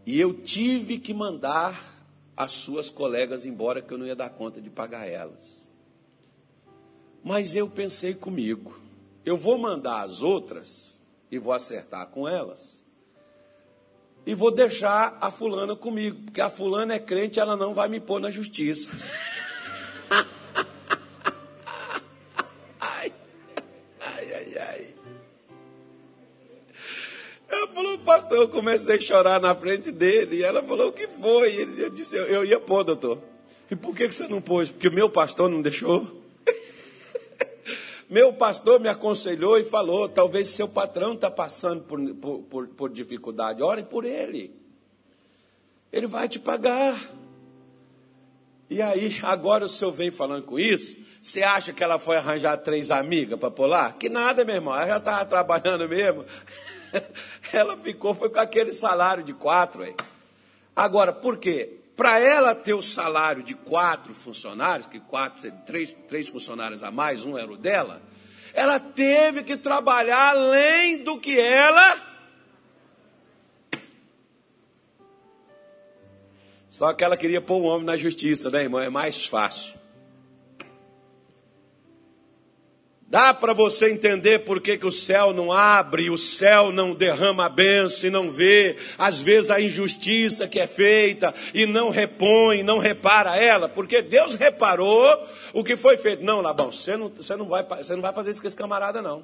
e 0.05 0.20
eu 0.20 0.34
tive 0.34 0.99
que 0.99 1.14
mandar 1.14 2.03
as 2.36 2.51
suas 2.51 2.89
colegas 2.89 3.45
embora, 3.45 3.82
que 3.82 3.93
eu 3.93 3.97
não 3.97 4.05
ia 4.05 4.14
dar 4.14 4.32
conta 4.32 4.60
de 4.60 4.70
pagar 4.70 5.08
elas. 5.08 5.70
Mas 7.24 7.55
eu 7.55 7.70
pensei 7.70 8.14
comigo, 8.14 8.78
eu 9.24 9.38
vou 9.38 9.58
mandar 9.58 10.01
as 10.01 10.22
outras 10.22 10.99
e 11.32 11.39
vou 11.39 11.53
acertar 11.53 12.08
com 12.08 12.28
elas. 12.28 12.84
E 14.26 14.36
vou 14.36 14.51
deixar 14.51 15.18
a 15.22 15.32
fulana 15.32 15.78
comigo, 15.78 16.24
porque 16.24 16.41
a 16.41 16.49
fulana 16.49 16.95
é 16.95 16.99
crente, 16.99 17.39
ela 17.39 17.55
não 17.55 17.74
vai 17.74 17.88
me 17.88 18.01
pôr 18.01 18.20
na 18.20 18.30
justiça. 18.30 18.91
pastor, 28.08 28.38
eu 28.38 28.47
comecei 28.47 28.95
a 28.95 29.01
chorar 29.01 29.41
na 29.41 29.53
frente 29.53 29.91
dele. 29.91 30.38
E 30.38 30.43
ela 30.43 30.64
falou: 30.64 30.88
O 30.88 30.93
que 30.93 31.08
foi? 31.10 31.53
Ele, 31.53 31.84
eu 31.84 31.89
disse: 31.89 32.16
Eu, 32.16 32.45
ia 32.45 32.60
pôr, 32.60 32.86
doutor. 32.86 33.20
E 33.70 33.76
por 33.76 33.93
que, 33.93 34.08
que 34.08 34.16
você 34.16 34.28
não 34.30 34.39
pôs? 34.39 34.72
Porque 34.72 34.88
o 34.88 34.93
meu 34.93 35.10
pastor 35.10 35.49
não 35.49 35.62
deixou. 35.62 36.24
meu 38.10 38.32
pastor 38.32 38.80
me 38.80 38.88
aconselhou 38.88 39.60
e 39.60 39.66
falou: 39.66 40.08
Talvez 40.08 40.47
seu 40.47 40.70
patrão 40.70 41.14
está 41.14 41.30
passando 41.30 41.84
por, 41.84 41.99
por, 42.16 42.39
por, 42.43 42.68
por 42.70 42.89
dificuldade. 42.89 43.62
Ore 43.62 43.84
por 43.84 44.05
ele. 44.05 44.55
Ele 45.91 46.08
vai 46.08 46.30
te 46.30 46.39
pagar. 46.39 46.97
E 48.70 48.82
aí, 48.82 49.18
agora 49.24 49.66
o 49.66 49.70
senhor 49.70 49.91
vem 49.91 50.12
falando 50.12 50.43
com 50.43 50.60
isso. 50.60 50.97
Você 51.22 51.43
acha 51.43 51.74
que 51.74 51.84
ela 51.84 51.99
foi 51.99 52.18
arranjar 52.18 52.58
três 52.58 52.91
amigas 52.91 53.39
para 53.39 53.51
pular? 53.51 53.93
Que 53.97 54.08
nada, 54.08 54.45
meu 54.45 54.55
irmão. 54.55 54.74
Ela 54.74 54.88
já 54.88 54.97
estava 54.97 55.26
trabalhando 55.26 55.88
mesmo. 55.88 56.26
ela 57.53 57.77
ficou, 57.77 58.13
foi 58.13 58.29
com 58.29 58.39
aquele 58.39 58.73
salário 58.73 59.23
de 59.23 59.33
quatro. 59.33 59.83
Aí. 59.83 59.95
Agora, 60.75 61.11
por 61.11 61.38
quê? 61.38 61.77
Para 61.95 62.19
ela 62.19 62.53
ter 62.53 62.73
o 62.73 62.81
salário 62.81 63.41
de 63.41 63.55
quatro 63.55 64.13
funcionários, 64.13 64.85
que 64.85 64.99
quatro, 64.99 65.51
três, 65.65 65.95
três 66.07 66.27
funcionários 66.27 66.83
a 66.83 66.91
mais, 66.91 67.25
um 67.25 67.38
era 67.38 67.51
o 67.51 67.57
dela, 67.57 68.01
ela 68.53 68.79
teve 68.79 69.43
que 69.43 69.57
trabalhar 69.57 70.29
além 70.29 71.03
do 71.03 71.19
que 71.19 71.39
ela. 71.39 72.05
Só 76.69 76.93
que 76.93 77.03
ela 77.03 77.17
queria 77.17 77.41
pôr 77.41 77.61
o 77.61 77.63
homem 77.63 77.85
na 77.85 77.97
justiça, 77.97 78.51
né, 78.51 78.63
irmão? 78.63 78.79
É 78.79 78.89
mais 78.89 79.25
fácil. 79.25 79.79
Dá 83.10 83.34
para 83.34 83.53
você 83.53 83.89
entender 83.89 84.39
por 84.39 84.60
que, 84.60 84.78
que 84.78 84.86
o 84.86 84.91
céu 84.91 85.32
não 85.32 85.49
abre, 85.49 86.10
o 86.10 86.18
céu 86.18 86.74
não 86.74 86.93
derrama 86.93 87.45
a 87.45 87.49
bênção 87.49 88.10
e 88.10 88.12
não 88.12 88.30
vê, 88.30 88.76
às 88.97 89.22
vezes, 89.22 89.49
a 89.49 89.62
injustiça 89.62 90.45
que 90.45 90.60
é 90.60 90.68
feita 90.68 91.34
e 91.53 91.66
não 91.66 91.89
repõe, 91.89 92.64
não 92.64 92.80
repara 92.80 93.38
ela, 93.38 93.70
porque 93.70 94.01
Deus 94.01 94.36
reparou 94.36 95.26
o 95.53 95.64
que 95.64 95.78
foi 95.78 95.95
feito. 95.95 96.22
Não, 96.22 96.41
Labão, 96.41 96.70
você 96.70 96.97
não, 96.97 97.08
você 97.08 97.34
não, 97.38 97.47
vai, 97.47 97.64
você 97.64 97.95
não 97.95 98.01
vai 98.01 98.12
fazer 98.12 98.32
isso 98.32 98.41
com 98.41 98.47
esse 98.47 98.58
camarada, 98.58 99.01
não. 99.01 99.24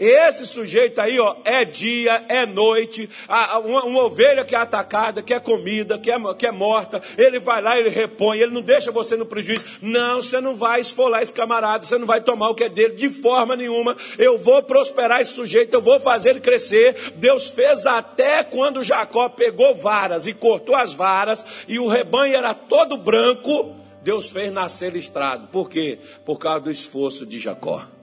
Esse 0.00 0.46
sujeito 0.46 0.98
aí, 0.98 1.20
ó, 1.20 1.36
é 1.44 1.62
dia, 1.62 2.24
é 2.26 2.46
noite, 2.46 3.10
uma, 3.28 3.84
uma, 3.84 4.04
ovelha 4.04 4.46
que 4.46 4.54
é 4.54 4.58
atacada, 4.58 5.20
que 5.20 5.34
é 5.34 5.38
comida, 5.38 5.98
que 5.98 6.10
é, 6.10 6.16
que 6.38 6.46
é 6.46 6.50
morta, 6.50 7.02
ele 7.18 7.38
vai 7.38 7.60
lá, 7.60 7.78
ele 7.78 7.90
repõe, 7.90 8.38
ele 8.38 8.50
não 8.50 8.62
deixa 8.62 8.90
você 8.90 9.14
no 9.14 9.26
prejuízo. 9.26 9.62
Não, 9.82 10.22
você 10.22 10.40
não 10.40 10.54
vai 10.54 10.80
esfolar 10.80 11.20
esse 11.20 11.34
camarada, 11.34 11.84
você 11.84 11.98
não 11.98 12.06
vai 12.06 12.22
tomar 12.22 12.48
o 12.48 12.54
que 12.54 12.64
é 12.64 12.70
dele 12.70 12.94
de 12.94 13.10
forma 13.10 13.54
nenhuma. 13.54 13.94
Eu 14.16 14.38
vou 14.38 14.62
prosperar 14.62 15.20
esse 15.20 15.34
sujeito, 15.34 15.74
eu 15.74 15.82
vou 15.82 16.00
fazer 16.00 16.30
ele 16.30 16.40
crescer. 16.40 17.12
Deus 17.16 17.50
fez 17.50 17.84
até 17.84 18.42
quando 18.42 18.82
Jacó 18.82 19.28
pegou 19.28 19.74
varas 19.74 20.26
e 20.26 20.32
cortou 20.32 20.74
as 20.74 20.94
varas, 20.94 21.44
e 21.68 21.78
o 21.78 21.88
rebanho 21.88 22.34
era 22.34 22.54
todo 22.54 22.96
branco. 22.96 23.76
Deus 24.02 24.30
fez 24.30 24.50
nascer 24.50 24.92
listrado. 24.92 25.48
Por 25.48 25.68
quê? 25.68 25.98
Por 26.24 26.38
causa 26.38 26.60
do 26.60 26.70
esforço 26.70 27.26
de 27.26 27.38
Jacó. 27.38 27.99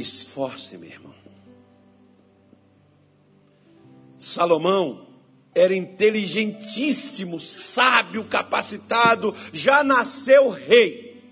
Esforce, 0.00 0.78
meu 0.78 0.88
irmão. 0.88 1.14
Salomão 4.18 5.06
era 5.54 5.74
inteligentíssimo, 5.74 7.40
sábio, 7.40 8.24
capacitado, 8.24 9.34
já 9.52 9.82
nasceu 9.82 10.48
rei, 10.50 11.22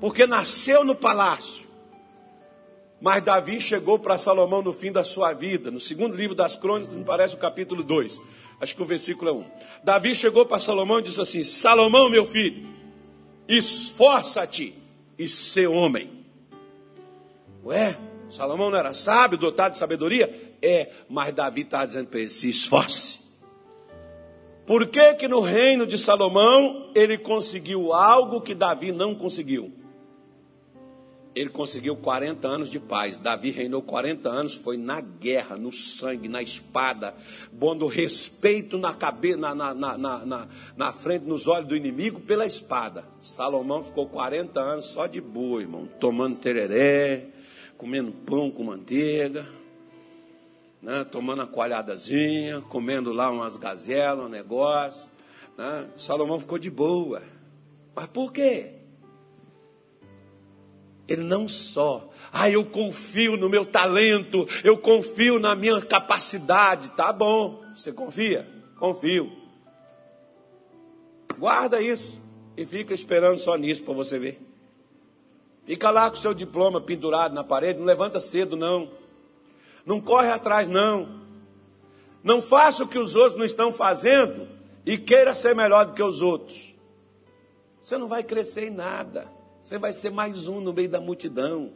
porque 0.00 0.26
nasceu 0.26 0.84
no 0.84 0.94
palácio. 0.94 1.66
Mas 3.00 3.22
Davi 3.22 3.60
chegou 3.60 3.98
para 3.98 4.18
Salomão 4.18 4.60
no 4.60 4.72
fim 4.72 4.90
da 4.90 5.04
sua 5.04 5.32
vida, 5.32 5.70
no 5.70 5.78
segundo 5.78 6.16
livro 6.16 6.34
das 6.34 6.56
crônicas, 6.56 6.94
me 6.94 7.04
parece 7.04 7.34
o 7.34 7.38
capítulo 7.38 7.82
2, 7.82 8.20
acho 8.60 8.74
que 8.74 8.82
o 8.82 8.86
versículo 8.86 9.30
é 9.30 9.32
1. 9.32 9.44
Davi 9.84 10.14
chegou 10.14 10.44
para 10.46 10.58
Salomão 10.58 10.98
e 10.98 11.02
disse 11.02 11.20
assim: 11.20 11.44
Salomão, 11.44 12.10
meu 12.10 12.24
filho, 12.24 12.66
esforça-te 13.46 14.74
e 15.18 15.28
ser 15.28 15.68
homem 15.68 16.17
Ué, 17.68 17.98
Salomão 18.30 18.70
não 18.70 18.78
era 18.78 18.94
sábio, 18.94 19.36
dotado 19.36 19.72
de 19.72 19.78
sabedoria? 19.78 20.56
É, 20.62 20.90
mas 21.06 21.34
Davi 21.34 21.60
está 21.60 21.84
dizendo 21.84 22.08
para 22.08 22.20
ele: 22.20 22.30
se 22.30 22.48
esforce. 22.48 23.18
Por 24.66 24.86
que, 24.86 25.14
que 25.14 25.28
no 25.28 25.40
reino 25.40 25.86
de 25.86 25.98
Salomão 25.98 26.90
ele 26.94 27.18
conseguiu 27.18 27.92
algo 27.92 28.40
que 28.40 28.54
Davi 28.54 28.90
não 28.90 29.14
conseguiu? 29.14 29.70
Ele 31.34 31.50
conseguiu 31.50 31.94
40 31.94 32.48
anos 32.48 32.70
de 32.70 32.80
paz. 32.80 33.18
Davi 33.18 33.50
reinou 33.50 33.82
40 33.82 34.30
anos, 34.30 34.54
foi 34.54 34.78
na 34.78 35.02
guerra, 35.02 35.56
no 35.56 35.70
sangue, 35.70 36.26
na 36.26 36.42
espada, 36.42 37.14
pondo 37.60 37.86
respeito 37.86 38.78
na 38.78 38.94
cabeça, 38.94 39.36
na, 39.36 39.54
na, 39.54 39.74
na, 39.74 39.96
na, 39.98 40.48
na 40.74 40.92
frente, 40.92 41.26
nos 41.26 41.46
olhos 41.46 41.68
do 41.68 41.76
inimigo 41.76 42.18
pela 42.20 42.46
espada. 42.46 43.04
Salomão 43.20 43.82
ficou 43.82 44.08
40 44.08 44.58
anos 44.58 44.86
só 44.86 45.06
de 45.06 45.20
boa, 45.20 45.60
irmão, 45.60 45.86
tomando 46.00 46.36
tereré, 46.36 47.28
comendo 47.78 48.10
pão 48.10 48.50
com 48.50 48.64
manteiga, 48.64 49.46
né, 50.82 51.04
tomando 51.04 51.42
a 51.42 51.46
coalhadazinha, 51.46 52.60
comendo 52.62 53.12
lá 53.12 53.30
umas 53.30 53.56
gazelas, 53.56 54.26
um 54.26 54.28
negócio. 54.28 55.08
Né? 55.56 55.88
Salomão 55.96 56.40
ficou 56.40 56.58
de 56.58 56.70
boa. 56.70 57.22
Mas 57.94 58.06
por 58.06 58.32
quê? 58.32 58.74
Ele 61.06 61.22
não 61.22 61.48
só, 61.48 62.10
ah, 62.32 62.50
eu 62.50 62.64
confio 62.66 63.36
no 63.36 63.48
meu 63.48 63.64
talento, 63.64 64.46
eu 64.62 64.76
confio 64.76 65.38
na 65.38 65.54
minha 65.54 65.80
capacidade. 65.80 66.90
Tá 66.90 67.12
bom, 67.12 67.62
você 67.74 67.92
confia? 67.92 68.46
Confio. 68.78 69.32
Guarda 71.38 71.80
isso 71.80 72.20
e 72.56 72.64
fica 72.64 72.92
esperando 72.92 73.38
só 73.38 73.56
nisso 73.56 73.84
para 73.84 73.94
você 73.94 74.18
ver. 74.18 74.47
Fica 75.68 75.90
lá 75.90 76.08
com 76.08 76.16
seu 76.16 76.32
diploma 76.32 76.80
pendurado 76.80 77.34
na 77.34 77.44
parede, 77.44 77.78
não 77.78 77.84
levanta 77.84 78.20
cedo, 78.20 78.56
não. 78.56 78.90
Não 79.84 80.00
corre 80.00 80.30
atrás, 80.30 80.66
não. 80.66 81.20
Não 82.24 82.40
faça 82.40 82.84
o 82.84 82.88
que 82.88 82.98
os 82.98 83.14
outros 83.14 83.36
não 83.36 83.44
estão 83.44 83.70
fazendo 83.70 84.48
e 84.86 84.96
queira 84.96 85.34
ser 85.34 85.54
melhor 85.54 85.84
do 85.84 85.92
que 85.92 86.02
os 86.02 86.22
outros. 86.22 86.74
Você 87.82 87.98
não 87.98 88.08
vai 88.08 88.22
crescer 88.22 88.68
em 88.68 88.70
nada. 88.70 89.28
Você 89.60 89.76
vai 89.76 89.92
ser 89.92 90.10
mais 90.10 90.48
um 90.48 90.58
no 90.58 90.72
meio 90.72 90.88
da 90.88 91.02
multidão. 91.02 91.70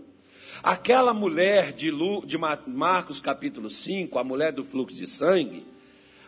Aquela 0.62 1.12
mulher 1.12 1.74
de, 1.74 1.90
Lu, 1.90 2.24
de 2.24 2.38
Marcos 2.38 3.20
capítulo 3.20 3.68
5, 3.68 4.18
a 4.18 4.24
mulher 4.24 4.52
do 4.52 4.64
fluxo 4.64 4.96
de 4.96 5.06
sangue, 5.06 5.66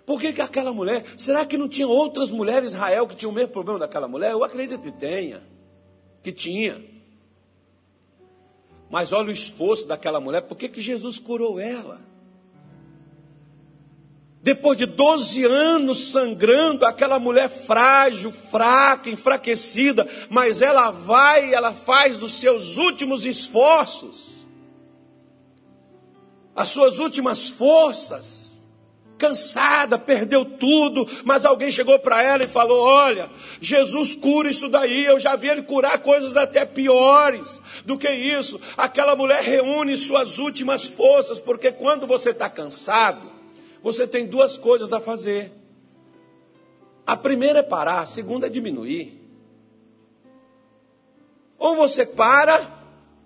por 0.04 0.20
que, 0.20 0.34
que 0.34 0.42
aquela 0.42 0.70
mulher? 0.70 1.02
Será 1.16 1.46
que 1.46 1.56
não 1.56 1.66
tinha 1.66 1.88
outras 1.88 2.30
mulheres 2.30 2.72
Israel 2.74 3.06
que 3.06 3.16
tinham 3.16 3.32
o 3.32 3.34
mesmo 3.34 3.52
problema 3.52 3.78
daquela 3.78 4.06
mulher? 4.06 4.32
Eu 4.32 4.44
acredito 4.44 4.82
que 4.82 4.92
tenha, 4.92 5.42
que 6.22 6.30
tinha. 6.30 6.92
Mas 8.94 9.10
olha 9.10 9.30
o 9.30 9.32
esforço 9.32 9.88
daquela 9.88 10.20
mulher, 10.20 10.42
por 10.42 10.56
que, 10.56 10.68
que 10.68 10.80
Jesus 10.80 11.18
curou 11.18 11.58
ela? 11.58 12.00
Depois 14.40 14.78
de 14.78 14.86
12 14.86 15.44
anos 15.44 16.12
sangrando, 16.12 16.86
aquela 16.86 17.18
mulher 17.18 17.48
frágil, 17.48 18.30
fraca, 18.30 19.10
enfraquecida, 19.10 20.08
mas 20.30 20.62
ela 20.62 20.92
vai, 20.92 21.52
ela 21.52 21.74
faz 21.74 22.16
dos 22.16 22.34
seus 22.34 22.76
últimos 22.76 23.26
esforços, 23.26 24.46
as 26.54 26.68
suas 26.68 27.00
últimas 27.00 27.48
forças, 27.48 28.53
cansada, 29.24 29.98
perdeu 29.98 30.44
tudo, 30.44 31.08
mas 31.24 31.46
alguém 31.46 31.70
chegou 31.70 31.98
para 31.98 32.22
ela 32.22 32.44
e 32.44 32.48
falou: 32.48 32.82
Olha, 32.82 33.30
Jesus 33.58 34.14
cura 34.14 34.50
isso 34.50 34.68
daí. 34.68 35.06
Eu 35.06 35.18
já 35.18 35.34
vi 35.34 35.48
ele 35.48 35.62
curar 35.62 35.98
coisas 36.00 36.36
até 36.36 36.66
piores 36.66 37.62
do 37.86 37.96
que 37.96 38.10
isso. 38.10 38.60
Aquela 38.76 39.16
mulher 39.16 39.42
reúne 39.42 39.96
suas 39.96 40.38
últimas 40.38 40.84
forças, 40.86 41.40
porque 41.40 41.72
quando 41.72 42.06
você 42.06 42.30
está 42.30 42.50
cansado, 42.50 43.32
você 43.82 44.06
tem 44.06 44.26
duas 44.26 44.58
coisas 44.58 44.92
a 44.92 45.00
fazer. 45.00 45.50
A 47.06 47.16
primeira 47.16 47.60
é 47.60 47.62
parar, 47.62 48.00
a 48.00 48.06
segunda 48.06 48.46
é 48.46 48.50
diminuir. 48.50 49.20
Ou 51.58 51.74
você 51.74 52.04
para, 52.04 52.70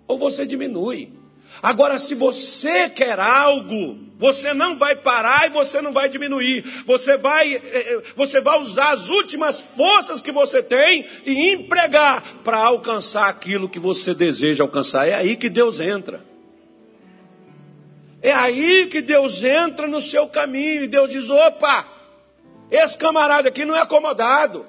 ou 0.07 0.17
você 0.17 0.45
diminui. 0.45 1.18
Agora, 1.61 1.97
se 1.97 2.15
você 2.15 2.89
quer 2.89 3.19
algo, 3.19 3.99
você 4.17 4.53
não 4.53 4.75
vai 4.75 4.95
parar 4.95 5.47
e 5.47 5.49
você 5.49 5.81
não 5.81 5.91
vai 5.91 6.09
diminuir. 6.09 6.63
Você 6.85 7.17
vai, 7.17 7.53
eh, 7.53 7.61
eh, 7.63 8.03
você 8.15 8.39
vai 8.39 8.59
usar 8.59 8.91
as 8.91 9.09
últimas 9.09 9.61
forças 9.61 10.21
que 10.21 10.31
você 10.31 10.61
tem 10.61 11.05
e 11.25 11.51
empregar 11.51 12.21
para 12.43 12.57
alcançar 12.57 13.29
aquilo 13.29 13.69
que 13.69 13.79
você 13.79 14.13
deseja 14.13 14.63
alcançar. 14.63 15.07
É 15.07 15.13
aí 15.13 15.35
que 15.35 15.49
Deus 15.49 15.79
entra. 15.79 16.23
É 18.21 18.31
aí 18.31 18.87
que 18.87 19.01
Deus 19.01 19.41
entra 19.43 19.87
no 19.87 20.01
seu 20.01 20.27
caminho 20.27 20.83
e 20.83 20.87
Deus 20.87 21.11
diz: 21.11 21.29
opa, 21.29 21.87
esse 22.69 22.97
camarada 22.97 23.49
aqui 23.49 23.65
não 23.65 23.75
é 23.75 23.81
acomodado. 23.81 24.65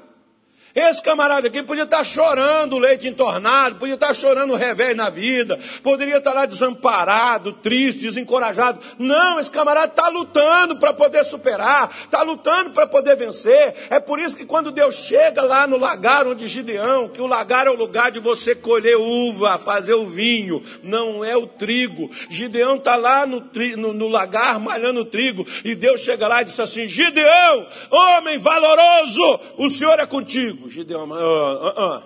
Esse 0.75 1.03
camarada 1.03 1.49
aqui 1.49 1.63
podia 1.65 1.83
estar 1.83 2.05
chorando 2.05 2.77
o 2.77 2.79
leite 2.79 3.09
entornado, 3.09 3.75
podia 3.75 3.95
estar 3.95 4.15
chorando 4.15 4.53
o 4.53 4.57
revés 4.57 4.97
na 4.97 5.11
vida, 5.11 5.59
poderia 5.83 6.19
estar 6.19 6.33
lá 6.33 6.47
desamparado, 6.47 7.53
triste, 7.53 8.03
desencorajado. 8.03 8.79
Não, 8.97 9.41
esse 9.41 9.51
camarada 9.51 9.89
está 9.89 10.09
lutando 10.09 10.77
para 10.77 10.93
poder 10.93 11.25
superar, 11.25 11.91
está 12.05 12.23
lutando 12.23 12.71
para 12.71 12.87
poder 12.87 13.17
vencer. 13.17 13.75
É 13.91 13.99
por 13.99 14.21
isso 14.21 14.37
que 14.37 14.47
quando 14.47 14.71
Deus 14.71 14.95
chega 14.95 15.43
lá 15.43 15.67
no 15.67 15.77
lagar 15.77 16.29
onde 16.29 16.47
Gideão, 16.47 17.09
que 17.09 17.21
o 17.21 17.27
lagar 17.27 17.67
é 17.67 17.71
o 17.71 17.77
lugar 17.77 18.13
de 18.13 18.21
você 18.21 18.55
colher 18.55 18.97
uva, 18.97 19.59
fazer 19.59 19.95
o 19.95 20.07
vinho, 20.07 20.63
não 20.85 21.25
é 21.25 21.37
o 21.37 21.49
trigo. 21.49 22.09
Gideão 22.29 22.77
está 22.77 22.95
lá 22.95 23.27
no, 23.27 23.43
no, 23.77 23.93
no 23.93 24.09
lagar 24.09 24.61
malhando 24.61 25.01
o 25.01 25.05
trigo, 25.05 25.45
e 25.65 25.75
Deus 25.75 26.01
chega 26.01 26.29
lá 26.29 26.43
e 26.43 26.45
diz 26.45 26.61
assim: 26.61 26.87
Gideão, 26.87 27.67
homem 27.91 28.39
valoroso, 28.39 29.41
o 29.57 29.69
Senhor 29.69 29.99
é 29.99 30.07
contigo 30.07 30.60
Gideão. 30.69 31.09
Uh, 31.09 31.15
uh, 31.15 31.99
uh. 31.99 32.03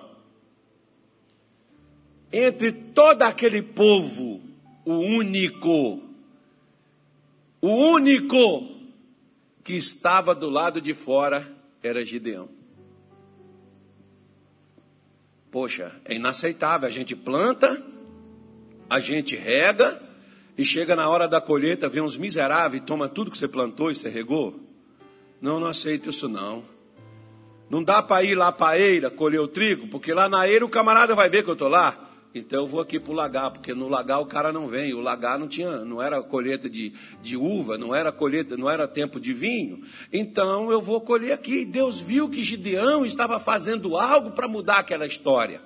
Entre 2.31 2.71
todo 2.71 3.21
aquele 3.23 3.61
povo, 3.61 4.41
o 4.83 4.93
único, 4.93 6.01
o 7.61 7.69
único 7.69 8.75
que 9.63 9.73
estava 9.73 10.35
do 10.35 10.49
lado 10.49 10.79
de 10.79 10.93
fora 10.93 11.51
era 11.81 12.05
Gideão. 12.05 12.49
Poxa, 15.51 15.95
é 16.05 16.15
inaceitável. 16.15 16.87
A 16.87 16.91
gente 16.91 17.15
planta, 17.15 17.83
a 18.89 18.99
gente 18.99 19.35
rega, 19.35 20.01
e 20.57 20.63
chega 20.63 20.95
na 20.95 21.09
hora 21.09 21.27
da 21.27 21.41
colheita, 21.41 21.89
vem 21.89 22.01
uns 22.01 22.17
miseráveis 22.17 22.81
e 22.81 22.85
toma 22.85 23.09
tudo 23.09 23.29
que 23.29 23.37
você 23.37 23.47
plantou 23.47 23.91
e 23.91 23.95
você 23.95 24.09
regou. 24.09 24.59
Não, 25.41 25.59
não 25.59 25.67
aceito 25.67 26.09
isso 26.09 26.29
não. 26.29 26.63
Não 27.69 27.83
dá 27.83 28.01
para 28.01 28.23
ir 28.23 28.35
lá 28.35 28.51
para 28.51 28.73
a 28.73 28.79
eira 28.79 29.09
colher 29.09 29.39
o 29.39 29.47
trigo, 29.47 29.87
porque 29.87 30.13
lá 30.13 30.29
na 30.29 30.47
eira 30.47 30.65
o 30.65 30.69
camarada 30.69 31.15
vai 31.15 31.29
ver 31.29 31.43
que 31.43 31.49
eu 31.49 31.53
estou 31.53 31.67
lá. 31.67 32.05
Então 32.37 32.63
eu 32.63 32.67
vou 32.67 32.81
aqui 32.81 32.99
para 32.99 33.13
o 33.13 33.15
lagar, 33.15 33.49
porque 33.49 33.73
no 33.73 33.87
lagar 33.87 34.19
o 34.19 34.25
cara 34.25 34.51
não 34.51 34.67
vem. 34.67 34.93
O 34.93 34.99
lagar 34.99 35.39
não 35.39 35.47
tinha, 35.47 35.85
não 35.85 36.01
era 36.01 36.21
colheita 36.21 36.69
de, 36.69 36.91
de 37.21 37.37
uva, 37.37 37.77
não 37.77 37.95
era 37.95 38.11
colheita, 38.11 38.57
não 38.57 38.69
era 38.69 38.85
tempo 38.89 39.21
de 39.21 39.31
vinho. 39.31 39.79
Então 40.11 40.69
eu 40.69 40.81
vou 40.81 40.99
colher 40.99 41.31
aqui. 41.31 41.63
Deus 41.63 42.01
viu 42.01 42.27
que 42.27 42.43
Gideão 42.43 43.05
estava 43.05 43.39
fazendo 43.39 43.95
algo 43.95 44.31
para 44.31 44.49
mudar 44.49 44.79
aquela 44.79 45.07
história. 45.07 45.61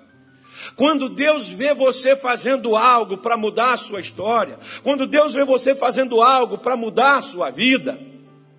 Quando 0.75 1.09
Deus 1.09 1.49
vê 1.49 1.73
você 1.73 2.15
fazendo 2.15 2.75
algo 2.75 3.17
para 3.17 3.35
mudar 3.35 3.73
a 3.73 3.77
sua 3.77 3.99
história, 3.99 4.59
quando 4.83 5.07
Deus 5.07 5.33
vê 5.33 5.43
você 5.43 5.73
fazendo 5.73 6.21
algo 6.21 6.59
para 6.59 6.77
mudar 6.77 7.17
a 7.17 7.21
sua 7.21 7.49
vida, 7.49 7.99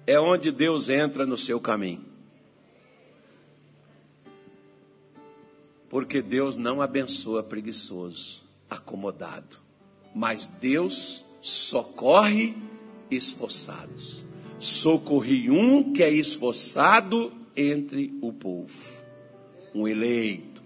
é 0.05 0.19
onde 0.19 0.51
Deus 0.51 0.89
entra 0.89 1.25
no 1.25 1.37
seu 1.37 1.61
caminho. 1.61 2.10
Porque 5.91 6.23
Deus 6.23 6.57
não 6.57 6.81
abençoa 6.81 7.43
preguiçoso, 7.43 8.45
acomodado. 8.71 9.59
Mas 10.15 10.49
Deus 10.49 11.25
socorre 11.43 12.57
esforçados. 13.11 14.25
Socorri 14.59 15.51
um 15.51 15.93
que 15.93 16.03
é 16.03 16.11
esforçado 16.11 17.33
entre 17.57 18.17
o 18.23 18.33
povo, 18.33 18.73
um 19.75 19.89
eleito. 19.89 20.63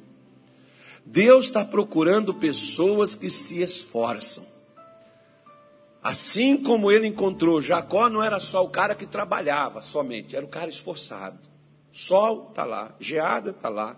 Deus 1.07 1.47
está 1.47 1.65
procurando 1.65 2.35
pessoas 2.35 3.17
que 3.17 3.31
se 3.31 3.63
esforçam. 3.63 4.45
Assim 6.03 6.57
como 6.57 6.93
ele 6.93 7.07
encontrou 7.07 7.63
Jacó, 7.63 8.11
não 8.11 8.23
era 8.23 8.39
só 8.39 8.63
o 8.63 8.69
cara 8.69 8.95
que 8.95 9.07
trabalhava 9.07 9.81
somente, 9.81 10.37
era 10.37 10.45
o 10.45 10.49
cara 10.49 10.69
esforçado. 10.69 11.39
Sol 11.91 12.49
está 12.51 12.65
lá, 12.65 12.95
geada 13.01 13.51
está 13.51 13.69
lá, 13.69 13.97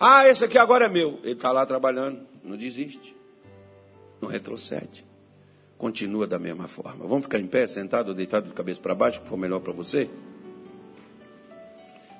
ah, 0.00 0.26
esse 0.26 0.42
aqui 0.42 0.56
agora 0.56 0.86
é 0.86 0.88
meu. 0.88 1.18
Ele 1.22 1.32
está 1.32 1.52
lá 1.52 1.66
trabalhando, 1.66 2.26
não 2.42 2.56
desiste, 2.56 3.14
não 4.18 4.30
retrocede, 4.30 5.04
continua 5.76 6.26
da 6.26 6.38
mesma 6.38 6.66
forma. 6.66 7.06
Vamos 7.06 7.24
ficar 7.24 7.38
em 7.38 7.46
pé, 7.46 7.66
sentado 7.66 8.08
ou 8.08 8.14
deitado 8.14 8.48
de 8.48 8.54
cabeça 8.54 8.80
para 8.80 8.94
baixo, 8.94 9.20
que 9.20 9.28
for 9.28 9.36
melhor 9.36 9.60
para 9.60 9.74
você? 9.74 10.08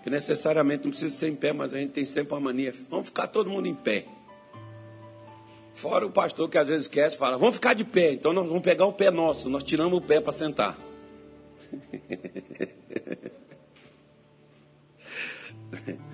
Que 0.04 0.10
necessariamente 0.10 0.84
não 0.84 0.90
precisa 0.90 1.16
ser 1.16 1.28
em 1.28 1.34
pé, 1.34 1.54
mas 1.54 1.72
a 1.72 1.78
gente 1.78 1.92
tem 1.92 2.04
sempre 2.04 2.34
uma 2.34 2.40
mania. 2.40 2.74
Vamos 2.90 3.06
ficar 3.06 3.28
todo 3.28 3.48
mundo 3.48 3.66
em 3.66 3.74
pé. 3.74 4.04
Fora 5.72 6.06
o 6.06 6.10
pastor 6.10 6.50
que 6.50 6.58
às 6.58 6.68
vezes 6.68 6.82
esquece, 6.82 7.16
fala, 7.16 7.38
vamos 7.38 7.54
ficar 7.54 7.72
de 7.72 7.84
pé. 7.84 8.12
Então 8.12 8.34
nós 8.34 8.46
vamos 8.46 8.62
pegar 8.62 8.84
o 8.84 8.92
pé 8.92 9.10
nosso, 9.10 9.48
nós 9.48 9.64
tiramos 9.64 9.98
o 9.98 10.02
pé 10.02 10.20
para 10.20 10.34
sentar. 10.34 10.76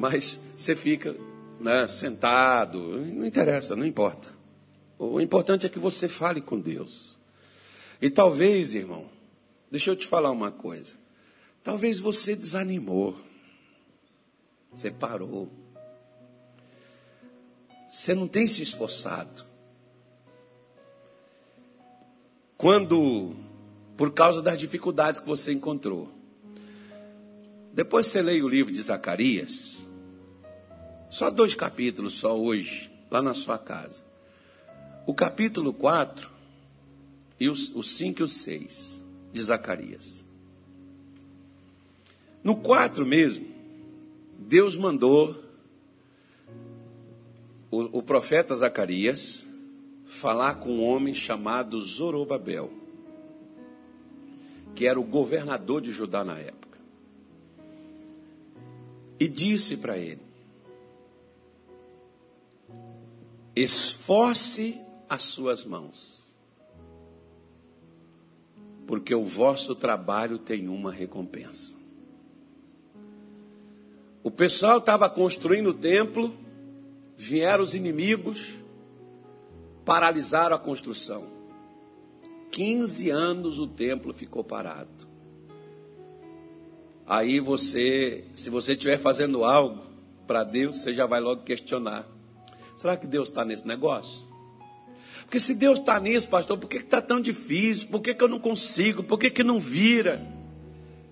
mas 0.00 0.40
você 0.56 0.74
fica 0.74 1.14
né, 1.60 1.86
sentado, 1.86 2.78
não 2.78 3.26
interessa, 3.26 3.76
não 3.76 3.84
importa. 3.84 4.30
O 4.98 5.20
importante 5.20 5.66
é 5.66 5.68
que 5.68 5.78
você 5.78 6.08
fale 6.08 6.40
com 6.40 6.58
Deus. 6.58 7.18
E 8.00 8.08
talvez, 8.08 8.74
irmão, 8.74 9.04
deixa 9.70 9.90
eu 9.90 9.96
te 9.96 10.06
falar 10.06 10.30
uma 10.30 10.50
coisa. 10.50 10.94
Talvez 11.62 12.00
você 12.00 12.34
desanimou. 12.34 13.14
Você 14.72 14.90
parou. 14.90 15.50
Você 17.86 18.14
não 18.14 18.26
tem 18.26 18.46
se 18.46 18.62
esforçado. 18.62 19.44
Quando, 22.56 23.36
por 23.98 24.14
causa 24.14 24.40
das 24.40 24.58
dificuldades 24.58 25.20
que 25.20 25.26
você 25.26 25.52
encontrou. 25.52 26.10
Depois 27.74 28.06
você 28.06 28.22
leia 28.22 28.42
o 28.42 28.48
livro 28.48 28.72
de 28.72 28.80
Zacarias. 28.80 29.89
Só 31.10 31.28
dois 31.28 31.56
capítulos, 31.56 32.14
só 32.14 32.38
hoje, 32.38 32.90
lá 33.10 33.20
na 33.20 33.34
sua 33.34 33.58
casa. 33.58 34.02
O 35.04 35.12
capítulo 35.12 35.72
4 35.72 36.30
e 37.38 37.48
os, 37.48 37.72
5 37.96 38.20
e 38.20 38.22
o 38.22 38.28
6 38.28 39.02
de 39.32 39.42
Zacarias. 39.42 40.24
No 42.44 42.56
4 42.56 43.04
mesmo, 43.04 43.46
Deus 44.38 44.76
mandou 44.76 45.42
o, 47.70 47.98
o 47.98 48.02
profeta 48.02 48.54
Zacarias 48.54 49.44
falar 50.06 50.56
com 50.56 50.76
um 50.76 50.84
homem 50.84 51.12
chamado 51.12 51.80
Zorobabel, 51.80 52.72
que 54.76 54.86
era 54.86 54.98
o 54.98 55.04
governador 55.04 55.80
de 55.80 55.90
Judá 55.90 56.24
na 56.24 56.38
época. 56.38 56.78
E 59.18 59.26
disse 59.28 59.76
para 59.76 59.98
ele: 59.98 60.29
esforce 63.54 64.80
as 65.08 65.22
suas 65.22 65.64
mãos, 65.64 66.34
porque 68.86 69.14
o 69.14 69.24
vosso 69.24 69.74
trabalho 69.74 70.38
tem 70.38 70.68
uma 70.68 70.92
recompensa. 70.92 71.76
O 74.22 74.30
pessoal 74.30 74.78
estava 74.78 75.08
construindo 75.08 75.68
o 75.70 75.74
templo, 75.74 76.34
vieram 77.16 77.64
os 77.64 77.74
inimigos, 77.74 78.54
paralisaram 79.84 80.54
a 80.54 80.58
construção. 80.58 81.24
15 82.50 83.10
anos 83.10 83.58
o 83.58 83.66
templo 83.66 84.12
ficou 84.12 84.44
parado. 84.44 85.08
Aí 87.06 87.40
você, 87.40 88.24
se 88.34 88.50
você 88.50 88.72
estiver 88.72 88.98
fazendo 88.98 89.44
algo 89.44 89.82
para 90.26 90.44
Deus, 90.44 90.76
você 90.76 90.94
já 90.94 91.06
vai 91.06 91.20
logo 91.20 91.42
questionar: 91.42 92.06
será 92.80 92.96
que 92.96 93.06
Deus 93.06 93.28
está 93.28 93.44
nesse 93.44 93.66
negócio? 93.66 94.26
Porque 95.24 95.38
se 95.38 95.54
Deus 95.54 95.78
está 95.78 96.00
nisso, 96.00 96.28
pastor, 96.30 96.56
por 96.56 96.66
que 96.66 96.78
está 96.78 97.02
tão 97.02 97.20
difícil? 97.20 97.88
Por 97.88 98.00
que, 98.00 98.14
que 98.14 98.24
eu 98.24 98.28
não 98.28 98.38
consigo? 98.38 99.02
Por 99.02 99.18
que, 99.18 99.28
que 99.28 99.44
não 99.44 99.58
vira? 99.58 100.26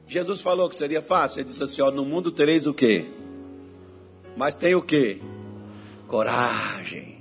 Jesus 0.07 0.41
falou 0.41 0.71
que 0.71 0.75
seria 0.75 1.03
fácil. 1.03 1.41
Ele 1.41 1.51
disse 1.51 1.62
assim: 1.62 1.83
ó, 1.83 1.91
no 1.91 2.07
mundo 2.07 2.33
tereis 2.33 2.66
o 2.66 2.73
quê? 2.73 3.05
Mas 4.35 4.55
tem 4.55 4.75
o 4.75 4.81
quê? 4.81 5.21
Coragem. 6.07 7.19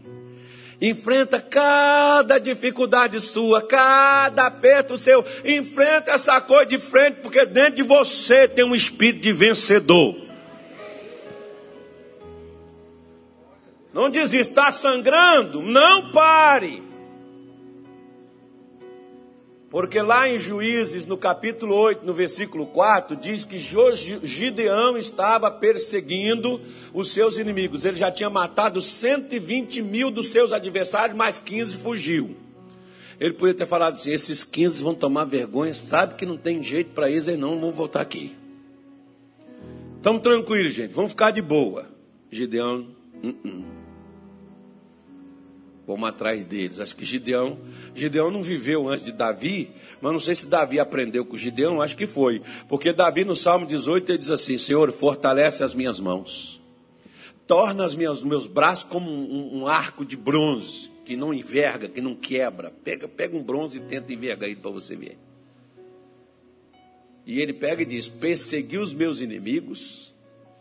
Enfrenta 0.82 1.41
cada 1.41 2.39
dificuldade 2.39 3.20
sua, 3.20 3.62
cada 3.62 4.48
aperto 4.48 4.98
seu. 4.98 5.26
Enfrenta 5.43 6.12
essa 6.12 6.39
coisa 6.39 6.68
de 6.68 6.78
frente, 6.78 7.20
porque 7.22 7.45
dentro 7.45 7.76
de 7.76 7.84
você 7.84 8.48
tem 8.48 8.64
um 8.64 8.74
espírito 8.74 9.24
de 9.24 9.34
vencedor. 9.34 10.26
Não 13.98 14.12
desista, 14.12 14.52
está 14.52 14.70
sangrando? 14.70 15.60
Não 15.60 16.12
pare. 16.12 16.84
Porque 19.72 20.00
lá 20.00 20.30
em 20.30 20.38
Juízes, 20.38 21.04
no 21.04 21.18
capítulo 21.18 21.74
8, 21.74 22.06
no 22.06 22.14
versículo 22.14 22.68
4, 22.68 23.16
diz 23.16 23.43
que 23.43 23.58
Gideão 23.58 25.00
estava 25.00 25.50
perseguindo 25.50 26.62
os 26.93 27.10
seus 27.10 27.39
inimigos. 27.39 27.86
Ele 27.86 27.98
já 27.98 28.12
tinha 28.12 28.30
matado 28.30 28.80
120 28.84 29.82
mil 29.82 30.12
dos 30.12 30.28
seus 30.28 30.54
adversários, 30.54 31.18
mais 31.18 31.39
15 31.39 31.78
fugiu. 31.78 32.38
Ele 33.20 33.34
podia 33.34 33.56
ter 33.56 33.66
falado 33.66 33.93
assim: 33.93 34.12
esses 34.12 34.43
15 34.43 34.84
vão 34.84 34.93
tomar 34.93 35.26
vergonha, 35.26 35.74
sabe 35.74 36.14
que 36.14 36.26
não 36.26 36.38
tem 36.38 36.62
jeito 36.62 36.91
para 36.91 37.10
eles, 37.10 37.26
e 37.26 37.36
não 37.36 37.60
vão 37.60 37.72
voltar 37.72 38.02
aqui. 38.02 38.36
Estamos 39.95 40.22
tranquilos, 40.22 40.72
gente, 40.72 40.93
vamos 40.93 41.14
ficar 41.14 41.32
de 41.32 41.41
boa. 41.41 41.88
Gideão, 42.30 42.89
uh 43.24 43.30
-uh. 43.30 43.76
Vamos 45.88 46.09
atrás 46.09 46.43
deles. 46.43 46.81
Acho 46.81 46.93
que 46.93 47.05
Gideão, 47.05 47.57
Gideão 47.95 48.29
não 48.29 48.43
viveu 48.43 48.89
antes 48.89 49.05
de 49.05 49.13
Davi, 49.13 49.71
mas 50.01 50.11
não 50.11 50.19
sei 50.19 50.35
se 50.35 50.45
Davi 50.45 50.81
aprendeu 50.81 51.23
com 51.23 51.38
Gideão, 51.38 51.81
acho 51.81 51.95
que 51.95 52.05
foi. 52.05 52.41
Porque 52.67 52.91
Davi 52.91 53.23
no 53.23 53.38
Salmo 53.38 53.65
18 53.65 54.11
ele 54.11 54.17
diz 54.17 54.29
assim: 54.29 54.57
Senhor, 54.57 54.91
fortalece 54.91 55.63
as 55.63 55.73
minhas 55.73 55.97
mãos, 55.97 56.61
torna 57.47 57.88
minhas, 57.95 58.21
meus 58.21 58.45
braços 58.45 58.83
como 58.83 59.09
um, 59.09 59.59
um 59.59 59.67
arco 59.67 60.03
de 60.03 60.17
bronze, 60.17 60.91
que 61.05 61.15
não 61.15 61.33
enverga, 61.33 61.88
que 61.88 62.01
não 62.01 62.13
quebra. 62.13 62.69
Pega, 62.83 63.07
pega 63.07 63.38
um 63.38 63.41
bronze 63.41 63.77
e 63.77 63.79
tenta 63.79 64.11
envergar 64.11 64.49
aí 64.49 64.57
para 64.57 64.71
você 64.71 64.93
ver. 64.93 65.17
E 67.25 67.39
ele 67.39 67.53
pega 67.53 67.83
e 67.83 67.85
diz: 67.85 68.09
Persegui 68.09 68.77
os 68.77 68.93
meus 68.93 69.21
inimigos 69.21 70.13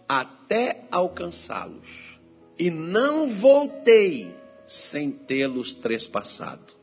até 0.08 0.84
alcançá-los, 0.88 2.20
e 2.56 2.70
não 2.70 3.26
voltei 3.26 4.35
sem 4.66 5.10
tê-los 5.10 5.72
trespassado. 5.72 6.74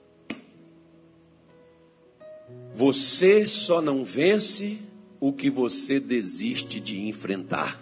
Você 2.74 3.46
só 3.46 3.82
não 3.82 4.04
vence 4.04 4.80
o 5.20 5.32
que 5.32 5.50
você 5.50 6.00
desiste 6.00 6.80
de 6.80 7.08
enfrentar. 7.08 7.80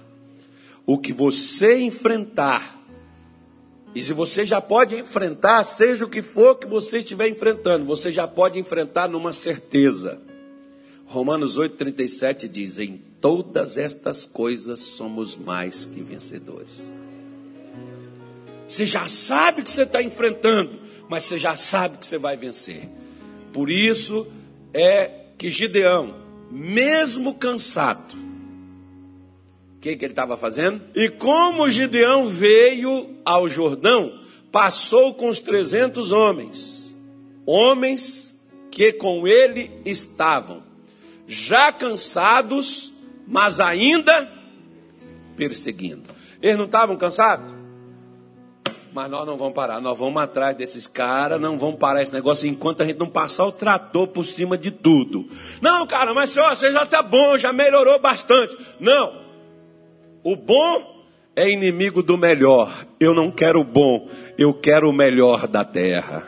O 0.85 0.97
que 0.97 1.13
você 1.13 1.79
enfrentar, 1.79 2.81
e 3.93 4.03
se 4.03 4.13
você 4.13 4.45
já 4.45 4.59
pode 4.59 4.95
enfrentar, 4.95 5.63
seja 5.63 6.05
o 6.05 6.09
que 6.09 6.21
for 6.21 6.55
que 6.55 6.67
você 6.67 6.99
estiver 6.99 7.29
enfrentando, 7.29 7.85
você 7.85 8.11
já 8.11 8.27
pode 8.27 8.59
enfrentar 8.59 9.07
numa 9.07 9.31
certeza. 9.31 10.21
Romanos 11.05 11.57
8,37 11.57 12.47
diz: 12.47 12.79
Em 12.79 12.97
todas 13.19 13.77
estas 13.77 14.25
coisas 14.25 14.79
somos 14.79 15.35
mais 15.35 15.85
que 15.85 16.01
vencedores. 16.01 17.00
Você 18.65 18.85
já 18.85 19.07
sabe 19.07 19.63
que 19.63 19.71
você 19.71 19.83
está 19.83 20.01
enfrentando, 20.01 20.79
mas 21.09 21.23
você 21.23 21.37
já 21.37 21.55
sabe 21.57 21.97
que 21.97 22.05
você 22.07 22.17
vai 22.17 22.37
vencer. 22.37 22.89
Por 23.51 23.69
isso 23.69 24.27
é 24.73 25.11
que 25.37 25.49
Gideão, 25.49 26.15
mesmo 26.49 27.33
cansado, 27.33 28.15
o 29.75 29.79
que, 29.81 29.95
que 29.95 30.05
ele 30.05 30.13
estava 30.13 30.37
fazendo? 30.37 30.81
E 30.95 31.09
como 31.09 31.69
Gideão 31.69 32.27
veio 32.27 33.17
ao 33.25 33.49
Jordão, 33.49 34.21
passou 34.51 35.13
com 35.15 35.27
os 35.27 35.39
300 35.39 36.11
homens, 36.11 36.95
homens 37.45 38.39
que 38.69 38.93
com 38.93 39.27
ele 39.27 39.71
estavam, 39.83 40.63
já 41.27 41.71
cansados, 41.71 42.93
mas 43.27 43.59
ainda 43.59 44.31
perseguindo. 45.35 46.09
Eles 46.41 46.57
não 46.57 46.65
estavam 46.65 46.95
cansados? 46.95 47.60
Mas 48.93 49.09
nós 49.09 49.25
não 49.25 49.37
vamos 49.37 49.53
parar, 49.53 49.79
nós 49.79 49.97
vamos 49.97 50.21
atrás 50.21 50.55
desses 50.55 50.85
caras, 50.85 51.39
não 51.39 51.57
vamos 51.57 51.79
parar 51.79 52.01
esse 52.01 52.11
negócio 52.11 52.49
enquanto 52.49 52.83
a 52.83 52.85
gente 52.85 52.99
não 52.99 53.07
passar 53.07 53.45
o 53.45 53.51
trator 53.51 54.07
por 54.07 54.25
cima 54.25 54.57
de 54.57 54.69
tudo. 54.69 55.29
Não, 55.61 55.87
cara, 55.87 56.13
mas 56.13 56.31
senhor, 56.31 56.53
você 56.53 56.73
já 56.73 56.83
está 56.83 57.01
bom, 57.01 57.37
já 57.37 57.53
melhorou 57.53 57.97
bastante. 57.99 58.57
Não. 58.79 59.21
O 60.23 60.35
bom 60.35 61.05
é 61.35 61.49
inimigo 61.49 62.03
do 62.03 62.17
melhor. 62.17 62.85
Eu 62.99 63.13
não 63.13 63.31
quero 63.31 63.61
o 63.61 63.63
bom, 63.63 64.09
eu 64.37 64.53
quero 64.53 64.89
o 64.89 64.93
melhor 64.93 65.47
da 65.47 65.63
terra. 65.63 66.27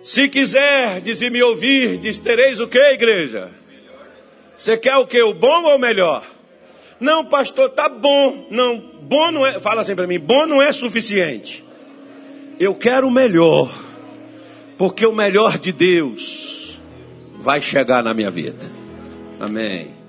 Se 0.00 0.28
quiser, 0.28 1.00
diz 1.00 1.20
me 1.22 1.42
ouvir, 1.42 1.98
diz 1.98 2.18
tereis 2.18 2.60
o 2.60 2.68
que, 2.68 2.78
igreja? 2.78 3.50
Você 4.54 4.76
quer 4.76 4.96
o 4.96 5.06
que? 5.06 5.20
O 5.22 5.34
bom 5.34 5.62
ou 5.64 5.76
o 5.76 5.78
melhor? 5.78 6.24
Não, 7.02 7.24
pastor, 7.24 7.68
tá 7.70 7.88
bom. 7.88 8.46
Não, 8.48 8.80
bom 9.02 9.32
não 9.32 9.44
é. 9.44 9.58
Fala 9.58 9.80
assim 9.80 9.96
para 9.96 10.06
mim, 10.06 10.20
bom 10.20 10.46
não 10.46 10.62
é 10.62 10.70
suficiente. 10.70 11.64
Eu 12.60 12.76
quero 12.76 13.08
o 13.08 13.10
melhor. 13.10 13.68
Porque 14.78 15.04
o 15.04 15.12
melhor 15.12 15.58
de 15.58 15.72
Deus 15.72 16.80
vai 17.40 17.60
chegar 17.60 18.04
na 18.04 18.14
minha 18.14 18.30
vida. 18.30 18.70
Amém. 19.40 20.01